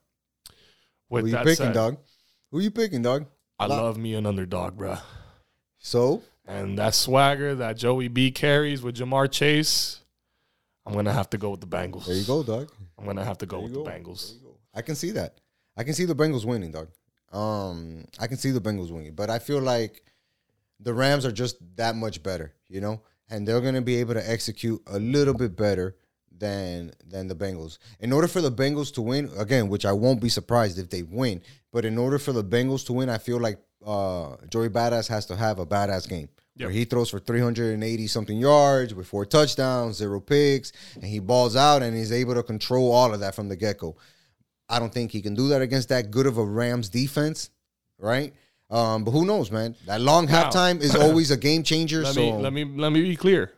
with 1.09 1.23
Who 1.23 1.27
you 1.29 1.35
that 1.35 1.45
picking, 1.45 1.65
said, 1.67 1.73
dog? 1.73 1.97
Who 2.51 2.59
you 2.59 2.71
picking, 2.71 3.01
dog? 3.01 3.25
I 3.59 3.65
love 3.67 3.97
me 3.97 4.13
an 4.15 4.25
underdog, 4.25 4.77
bruh. 4.77 5.01
So 5.79 6.23
And 6.47 6.77
that 6.77 6.93
swagger 6.93 7.55
that 7.55 7.77
Joey 7.77 8.07
B 8.07 8.31
carries 8.31 8.81
with 8.81 8.95
Ja'Marr 8.97 9.31
Chase, 9.31 10.01
I'm 10.85 10.93
gonna 10.93 11.13
have 11.13 11.29
to 11.31 11.37
go 11.37 11.49
with 11.51 11.61
the 11.61 11.67
Bengals. 11.67 12.05
there 12.05 12.15
you 12.15 12.23
go, 12.25 12.43
dog. 12.43 12.71
I'm 12.97 13.05
gonna 13.05 13.25
have 13.25 13.37
to 13.39 13.45
go 13.45 13.57
There 13.57 13.63
with 13.63 13.71
you 13.73 13.83
the 13.83 13.83
go. 13.83 13.89
Bengals. 13.89 14.27
There 14.27 14.35
you 14.37 14.43
go. 14.43 14.57
I 14.73 14.81
can 14.81 14.95
see 14.95 15.11
that. 15.11 15.39
I 15.75 15.83
can 15.83 15.93
see 15.93 16.05
the 16.05 16.15
Bengals 16.15 16.45
winning, 16.45 16.71
dog. 16.71 16.89
Um, 17.31 18.05
I 18.19 18.27
can 18.27 18.37
see 18.37 18.51
the 18.51 18.61
Bengals 18.61 18.91
winning, 18.91 19.13
but 19.13 19.29
I 19.29 19.39
feel 19.39 19.59
like 19.59 20.01
the 20.79 20.93
Rams 20.93 21.25
are 21.25 21.31
just 21.31 21.57
that 21.75 21.95
much 21.95 22.23
better, 22.23 22.53
you 22.69 22.79
know, 22.79 23.01
and 23.29 23.47
they're 23.47 23.61
gonna 23.61 23.81
be 23.81 23.97
able 23.97 24.13
to 24.13 24.29
execute 24.29 24.81
a 24.87 24.97
little 24.99 25.33
bit 25.33 25.55
better 25.55 25.95
than 26.39 26.91
than 27.05 27.27
the 27.27 27.35
Bengals. 27.35 27.77
In 27.99 28.11
order 28.11 28.27
for 28.27 28.41
the 28.41 28.51
Bengals 28.51 28.93
to 28.95 29.01
win, 29.01 29.29
again, 29.37 29.69
which 29.69 29.85
I 29.85 29.91
won't 29.91 30.21
be 30.21 30.29
surprised 30.29 30.77
if 30.79 30.89
they 30.89 31.03
win, 31.03 31.41
but 31.71 31.85
in 31.85 31.97
order 31.97 32.19
for 32.19 32.31
the 32.31 32.43
Bengals 32.43 32.85
to 32.87 32.93
win, 32.93 33.09
I 33.09 33.17
feel 33.17 33.39
like 33.39 33.59
uh, 33.85 34.35
Joey 34.49 34.69
Badass 34.69 35.07
has 35.09 35.25
to 35.27 35.35
have 35.35 35.59
a 35.59 35.65
badass 35.65 36.07
game. 36.09 36.29
Where 36.57 36.71
he 36.71 36.85
throws 36.85 37.11
for 37.11 37.19
380 37.19 38.07
something 38.07 38.37
yards 38.37 38.95
with 38.95 39.05
four 39.05 39.25
touchdowns, 39.27 39.97
zero 39.97 40.19
picks, 40.19 40.71
and 40.95 41.03
he 41.03 41.19
balls 41.19 41.55
out 41.55 41.83
and 41.83 41.95
he's 41.95 42.11
able 42.11 42.33
to 42.33 42.41
control 42.41 42.91
all 42.91 43.13
of 43.13 43.19
that 43.19 43.35
from 43.35 43.47
the 43.47 43.55
get 43.55 43.77
go. 43.77 43.95
I 44.67 44.79
don't 44.79 44.91
think 44.91 45.11
he 45.11 45.21
can 45.21 45.35
do 45.35 45.49
that 45.49 45.61
against 45.61 45.89
that 45.89 46.09
good 46.09 46.25
of 46.25 46.39
a 46.39 46.43
Rams 46.43 46.89
defense, 46.89 47.51
right? 47.99 48.33
Um, 48.69 49.03
but 49.03 49.11
who 49.11 49.23
knows, 49.25 49.51
man? 49.51 49.75
That 49.85 50.01
long 50.01 50.25
Now- 50.25 50.49
halftime 50.49 50.81
is 50.81 50.95
always 51.05 51.29
a 51.31 51.37
game 51.37 51.61
changer. 51.63 52.01
Let 52.01 52.15
so 52.15 52.21
me 52.21 52.33
let 52.33 52.53
me 52.53 52.65
let 52.65 52.91
me 52.91 53.01
be 53.03 53.15
clear. 53.15 53.51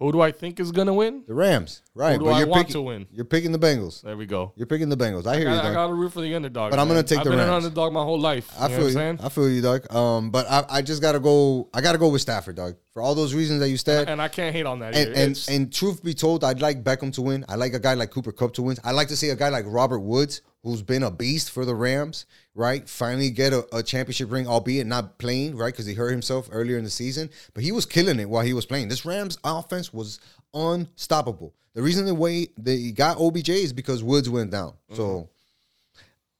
Who 0.00 0.12
do 0.12 0.22
I 0.22 0.32
think 0.32 0.58
is 0.58 0.72
gonna 0.72 0.94
win? 0.94 1.24
the 1.28 1.34
Rams, 1.34 1.82
right? 1.94 2.14
Who 2.14 2.20
do 2.20 2.24
but 2.24 2.30
I 2.30 2.38
you're 2.38 2.48
want 2.48 2.68
picking, 2.68 2.72
to 2.72 2.82
win? 2.82 3.06
You're 3.12 3.26
picking 3.26 3.52
the 3.52 3.58
Bengals. 3.58 4.00
There 4.00 4.16
we 4.16 4.24
go. 4.24 4.52
You're 4.56 4.66
picking 4.66 4.88
the 4.88 4.96
Bengals. 4.96 5.26
I 5.26 5.38
hear 5.38 5.50
I, 5.50 5.52
you, 5.52 5.60
I 5.60 5.74
got 5.74 5.88
to 5.88 5.92
root 5.92 6.14
for 6.14 6.22
the 6.22 6.34
underdog. 6.34 6.70
But 6.70 6.78
I'm 6.78 6.88
gonna 6.88 7.02
take 7.02 7.18
I've 7.18 7.24
the 7.24 7.30
been 7.30 7.40
an 7.40 7.48
Rams. 7.50 7.66
underdog 7.66 7.92
my 7.92 8.02
whole 8.02 8.18
life. 8.18 8.50
I 8.58 8.64
you 8.64 8.70
know 8.70 8.76
feel 8.76 9.02
what 9.02 9.20
you. 9.20 9.26
I 9.26 9.28
feel 9.28 9.50
you, 9.50 9.60
dog. 9.60 9.94
Um, 9.94 10.30
but 10.30 10.46
I, 10.50 10.64
I 10.70 10.82
just 10.82 11.02
gotta 11.02 11.20
go. 11.20 11.68
I 11.74 11.82
gotta 11.82 11.98
go 11.98 12.08
with 12.08 12.22
Stafford, 12.22 12.56
dog, 12.56 12.76
for 12.94 13.02
all 13.02 13.14
those 13.14 13.34
reasons 13.34 13.60
that 13.60 13.68
you 13.68 13.76
said. 13.76 14.08
and 14.08 14.22
I 14.22 14.28
can't 14.28 14.56
hate 14.56 14.64
on 14.64 14.78
that. 14.78 14.96
And 14.96 15.14
and, 15.14 15.46
and 15.50 15.72
truth 15.72 16.02
be 16.02 16.14
told, 16.14 16.44
I'd 16.44 16.62
like 16.62 16.82
Beckham 16.82 17.12
to 17.14 17.22
win. 17.22 17.44
I 17.46 17.56
like 17.56 17.74
a 17.74 17.78
guy 17.78 17.92
like 17.92 18.10
Cooper 18.10 18.32
Kupp 18.32 18.54
to 18.54 18.62
win. 18.62 18.78
I 18.82 18.92
like 18.92 19.08
to 19.08 19.16
see 19.16 19.28
a 19.28 19.36
guy 19.36 19.50
like 19.50 19.66
Robert 19.68 20.00
Woods, 20.00 20.40
who's 20.62 20.82
been 20.82 21.02
a 21.02 21.10
beast 21.10 21.50
for 21.50 21.64
the 21.64 21.74
Rams, 21.74 22.26
right? 22.54 22.88
Finally 22.88 23.30
get 23.30 23.52
a, 23.52 23.64
a 23.74 23.82
championship 23.82 24.30
ring, 24.30 24.46
albeit 24.46 24.86
not 24.86 25.18
playing, 25.18 25.56
right? 25.56 25.72
Because 25.72 25.86
he 25.86 25.94
hurt 25.94 26.10
himself 26.10 26.48
earlier 26.52 26.76
in 26.76 26.84
the 26.84 26.90
season, 26.90 27.30
but 27.54 27.62
he 27.62 27.72
was 27.72 27.86
killing 27.86 28.20
it 28.20 28.28
while 28.28 28.44
he 28.44 28.52
was 28.52 28.66
playing. 28.66 28.88
This 28.88 29.04
Rams 29.06 29.38
offense 29.42 29.92
was 29.92 30.20
unstoppable. 30.52 31.54
The 31.74 31.82
reason 31.82 32.04
the 32.04 32.14
way 32.14 32.48
they 32.58 32.90
got 32.90 33.18
OBJ 33.18 33.48
is 33.50 33.72
because 33.72 34.02
Woods 34.02 34.28
went 34.28 34.50
down. 34.50 34.70
Mm-hmm. 34.72 34.96
So 34.96 35.28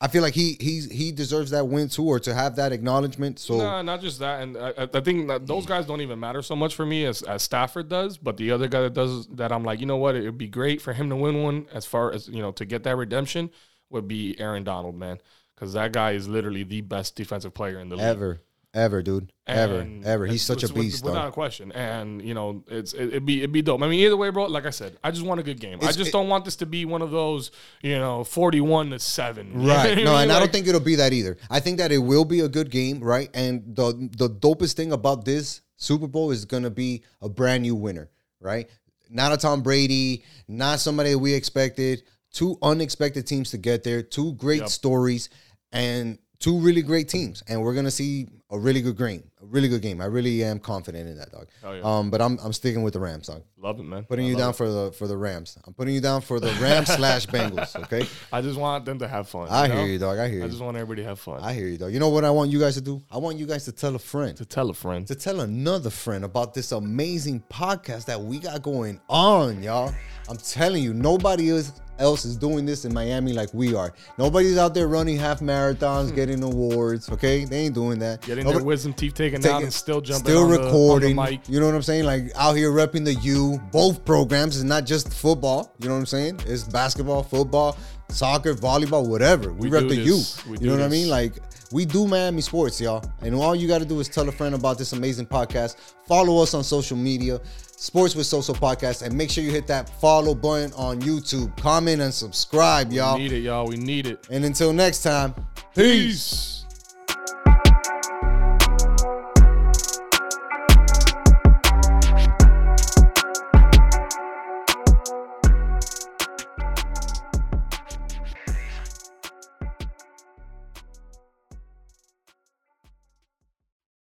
I 0.02 0.08
feel 0.08 0.22
like 0.22 0.34
he 0.34 0.56
he's 0.60 0.90
he 0.90 1.12
deserves 1.12 1.50
that 1.50 1.66
win 1.68 1.88
too, 1.88 2.04
or 2.04 2.18
to 2.20 2.34
have 2.34 2.56
that 2.56 2.72
acknowledgement. 2.72 3.38
So 3.38 3.58
Nah, 3.58 3.82
not 3.82 4.00
just 4.00 4.18
that, 4.20 4.42
and 4.42 4.56
I, 4.56 4.70
I- 4.76 4.88
I 4.94 5.00
think 5.00 5.28
that 5.28 5.46
those 5.46 5.66
guys 5.66 5.86
don't 5.86 6.00
even 6.00 6.18
matter 6.18 6.42
so 6.42 6.56
much 6.56 6.74
for 6.74 6.84
me 6.86 7.04
as, 7.04 7.22
as 7.22 7.42
Stafford 7.42 7.88
does. 7.88 8.16
But 8.18 8.36
the 8.38 8.50
other 8.50 8.66
guy 8.66 8.80
that 8.82 8.94
does 8.94 9.28
that, 9.28 9.52
I'm 9.52 9.62
like, 9.62 9.78
you 9.78 9.86
know 9.86 9.98
what? 9.98 10.14
It 10.16 10.22
would 10.22 10.38
be 10.38 10.48
great 10.48 10.80
for 10.82 10.92
him 10.94 11.10
to 11.10 11.16
win 11.16 11.42
one. 11.42 11.66
As 11.72 11.84
far 11.86 12.12
as 12.12 12.28
you 12.28 12.40
know, 12.42 12.50
to 12.52 12.64
get 12.64 12.82
that 12.84 12.96
redemption 12.96 13.50
would 13.91 14.09
be 14.09 14.38
Aaron 14.38 14.64
Donald, 14.64 14.95
man, 14.97 15.20
because 15.55 15.72
that 15.74 15.93
guy 15.93 16.12
is 16.12 16.28
literally 16.28 16.62
the 16.62 16.80
best 16.80 17.16
defensive 17.16 17.55
player 17.55 17.78
in 17.78 17.88
the 17.88 17.97
league. 17.97 18.05
ever, 18.05 18.41
ever, 18.72 19.03
dude, 19.03 19.32
ever, 19.47 19.80
And 19.80 20.05
ever. 20.05 20.26
He's 20.26 20.43
such 20.43 20.62
a 20.62 20.66
it's 20.66 20.72
beast, 20.72 21.05
without 21.05 21.28
a 21.28 21.32
question. 21.32 21.72
And 21.72 22.22
you 22.22 22.34
know, 22.34 22.62
it's 22.68 22.93
it, 22.93 23.09
it'd 23.09 23.26
be 23.26 23.38
it'd 23.38 23.53
be 23.53 23.62
dope. 23.62 23.82
I 23.82 23.88
mean, 23.88 24.01
either 24.01 24.16
way, 24.16 24.30
bro. 24.30 24.47
Like 24.47 24.66
I 24.66 24.70
said, 24.70 24.97
I 25.03 25.11
just 25.11 25.24
want 25.24 25.41
a 25.41 25.43
good 25.43 25.61
game. 25.61 25.78
I 25.82 25.86
just 25.93 26.09
it- 26.09 26.12
don't 26.12 26.28
want 26.28 26.45
this 26.45 26.57
to 26.57 26.66
be 26.66 26.84
one 26.84 27.03
of 27.03 27.11
those, 27.11 27.51
you 27.82 27.99
know, 27.99 28.24
forty-one 28.24 28.91
to 28.91 28.99
seven. 28.99 29.51
You 29.61 29.66
know 29.66 29.74
what 29.74 29.84
Right. 29.84 30.05
No, 30.05 30.16
and 30.16 30.32
I 30.32 30.38
don't 30.38 30.53
think 30.53 30.66
it'll 30.66 30.80
be 30.80 30.97
that 30.97 31.12
either. 31.12 31.36
I 31.51 31.61
think 31.61 31.78
that 31.78 31.93
it 31.93 31.99
will 31.99 32.24
be 32.24 32.41
a 32.41 32.49
good 32.49 32.70
game, 32.70 33.01
right? 33.01 33.28
And 33.34 33.74
the 33.74 34.09
the 34.16 34.30
dopest 34.30 34.74
thing 34.74 34.93
about 34.93 35.24
this 35.24 35.62
Super 35.76 36.07
Bowl 36.07 36.30
is 36.30 36.45
gonna 36.45 36.70
be 36.70 37.03
a 37.20 37.28
brand 37.28 37.62
new 37.62 37.74
winner, 37.74 38.11
right? 38.41 38.68
Not 39.09 39.32
a 39.32 39.36
Tom 39.36 39.62
Brady, 39.62 40.22
not 40.47 40.78
somebody 40.78 41.16
we 41.16 41.34
expected. 41.34 42.05
Two 42.33 42.57
unexpected 42.62 43.26
teams 43.26 43.51
to 43.51 43.59
get 43.59 43.83
there, 43.85 44.03
two 44.03 44.35
great 44.35 44.61
Yep. 44.61 44.68
stories, 44.68 45.28
and 45.72 46.18
two 46.39 46.59
really 46.59 46.83
great 46.83 47.09
teams. 47.09 47.43
And 47.49 47.62
we're 47.62 47.74
gonna 47.74 47.91
see 47.91 48.28
a 48.53 48.59
really 48.59 48.81
good 48.83 48.97
game, 48.99 49.22
a 49.41 49.47
really 49.47 49.68
good 49.68 49.81
game. 49.83 50.01
I 50.01 50.07
really 50.07 50.43
am 50.43 50.59
confident 50.59 51.09
in 51.09 51.16
that 51.18 51.31
dog. 51.31 51.47
Oh, 51.62 51.72
yeah. 51.72 51.83
Um, 51.85 52.11
but 52.11 52.20
I'm 52.20 52.37
I'm 52.43 52.53
sticking 52.53 52.83
with 52.83 52.95
the 52.95 52.99
Rams, 53.01 53.28
dog. 53.28 53.43
Love 53.57 53.78
it, 53.78 53.85
man. 53.85 54.03
Putting 54.05 54.26
I 54.26 54.28
you 54.31 54.37
down 54.37 54.51
it. 54.51 54.57
for 54.57 54.68
the 54.68 54.91
for 54.93 55.07
the 55.07 55.16
Rams. 55.16 55.57
I'm 55.64 55.72
putting 55.74 55.95
you 55.95 56.01
down 56.01 56.20
for 56.22 56.41
the 56.41 56.51
Rams 56.61 56.89
slash 56.95 57.26
Bengals. 57.26 57.76
Okay. 57.85 58.09
I 58.33 58.41
just 58.41 58.59
want 58.59 58.85
them 58.87 58.99
to 59.01 59.07
have 59.09 59.28
fun. 59.28 59.47
I 59.51 59.66
know? 59.68 59.76
hear 59.76 59.87
you, 59.87 59.99
dog. 60.01 60.18
I 60.18 60.28
hear 60.28 60.39
you. 60.39 60.45
I 60.45 60.49
just 60.49 60.61
want 60.62 60.76
everybody 60.76 61.03
to 61.03 61.09
have 61.09 61.20
fun. 61.20 61.41
I 61.43 61.53
hear 61.53 61.68
you, 61.68 61.78
dog. 61.78 61.93
You 61.93 62.01
know 62.01 62.09
what 62.09 62.24
I 62.24 62.31
want 62.31 62.51
you 62.51 62.59
guys 62.59 62.74
to 62.74 62.81
do? 62.81 63.01
I 63.11 63.18
want 63.18 63.39
you 63.39 63.47
guys 63.47 63.64
to 63.66 63.72
tell 63.72 63.95
a 63.95 64.01
friend. 64.01 64.37
to 64.39 64.45
tell 64.45 64.70
a 64.70 64.74
friend. 64.74 65.07
to 65.09 65.14
tell 65.14 65.41
another 65.41 65.91
friend 65.91 66.24
about 66.24 66.55
this 66.55 66.72
amazing 66.72 67.45
podcast 67.53 68.07
that 68.07 68.20
we 68.20 68.39
got 68.41 68.62
going 68.62 69.01
on, 69.09 69.62
y'all. 69.62 69.95
I'm 70.31 70.37
telling 70.37 70.83
you, 70.83 70.95
nobody 70.95 71.51
else 71.51 71.72
else 71.99 72.24
is 72.24 72.35
doing 72.37 72.64
this 72.64 72.87
in 72.87 72.95
Miami 72.95 73.35
like 73.35 73.53
we 73.53 73.74
are. 73.74 73.93
Nobody's 74.16 74.57
out 74.57 74.72
there 74.72 74.89
running 74.89 75.18
half 75.18 75.41
marathons, 75.41 76.09
hmm. 76.11 76.14
getting 76.14 76.43
awards. 76.43 77.11
Okay, 77.11 77.45
they 77.45 77.64
ain't 77.66 77.74
doing 77.74 77.99
that. 77.99 78.22
Getting 78.22 78.45
Nobody- 78.45 78.61
their 78.61 78.66
wisdom 78.66 78.95
teeth 78.95 79.12
taken 79.14 79.43
taking- 79.43 79.57
out 79.57 79.62
and 79.64 79.72
still 79.72 80.01
jumping 80.01 80.24
still 80.24 80.45
on 80.45 80.51
the- 80.51 80.59
the 80.59 80.64
recording. 80.64 81.16
mic. 81.16 81.41
you 81.49 81.61
know 81.61 81.66
what 81.66 81.74
I'm 81.74 81.83
saying? 81.83 82.05
Like 82.05 82.31
out 82.37 82.57
here 82.57 82.70
repping 82.70 83.05
the 83.05 83.14
U. 83.14 83.61
Both 83.70 84.05
programs 84.05 84.57
is 84.57 84.64
not 84.64 84.87
just 84.87 85.12
football. 85.12 85.74
You 85.81 85.89
know 85.89 85.95
what 85.95 86.01
I'm 86.01 86.07
saying? 86.07 86.41
It's 86.47 86.62
basketball, 86.62 87.22
football, 87.22 87.76
soccer, 88.09 88.55
volleyball, 88.55 89.07
whatever. 89.07 89.53
We, 89.53 89.68
We 89.68 89.78
rep 89.78 89.89
the. 89.89 89.97
U. 89.97 90.20
You 90.61 90.68
know 90.68 90.76
what 90.76 90.83
I 90.83 90.89
mean? 90.89 91.11
Like 91.11 91.35
we 91.72 91.85
do 91.85 92.07
Miami 92.07 92.41
sports, 92.41 92.81
y'all. 92.81 93.05
And 93.20 93.35
all 93.35 93.55
you 93.55 93.68
got 93.68 93.78
to 93.78 93.85
do 93.85 94.01
is 94.01 94.09
tell 94.09 94.28
a 94.28 94.33
friend 94.33 94.55
about 94.55 94.78
this 94.78 94.93
amazing 94.93 95.26
podcast. 95.26 95.76
Follow 96.07 96.43
us 96.43 96.55
on 96.55 96.64
social 96.64 96.97
media, 96.97 97.41
Sports 97.81 98.14
with 98.14 98.26
Social 98.26 98.55
Podcast, 98.55 99.01
and 99.01 99.16
make 99.16 99.31
sure 99.31 99.43
you 99.43 99.51
hit 99.51 99.66
that 99.68 99.89
follow 100.03 100.35
button 100.35 100.70
on 100.74 101.01
YouTube. 101.01 101.57
Comment 101.57 102.03
and 102.03 102.12
subscribe, 102.12 102.93
y'all. 102.93 103.16
We 103.16 103.22
need 103.22 103.33
it, 103.33 103.39
y'all. 103.39 103.66
We 103.66 103.78
need 103.78 104.07
it. 104.07 104.28
And 104.31 104.45
until 104.45 104.74
next 104.74 105.03
time, 105.03 105.35
peace. 105.74 105.74
Peace. 105.74 106.59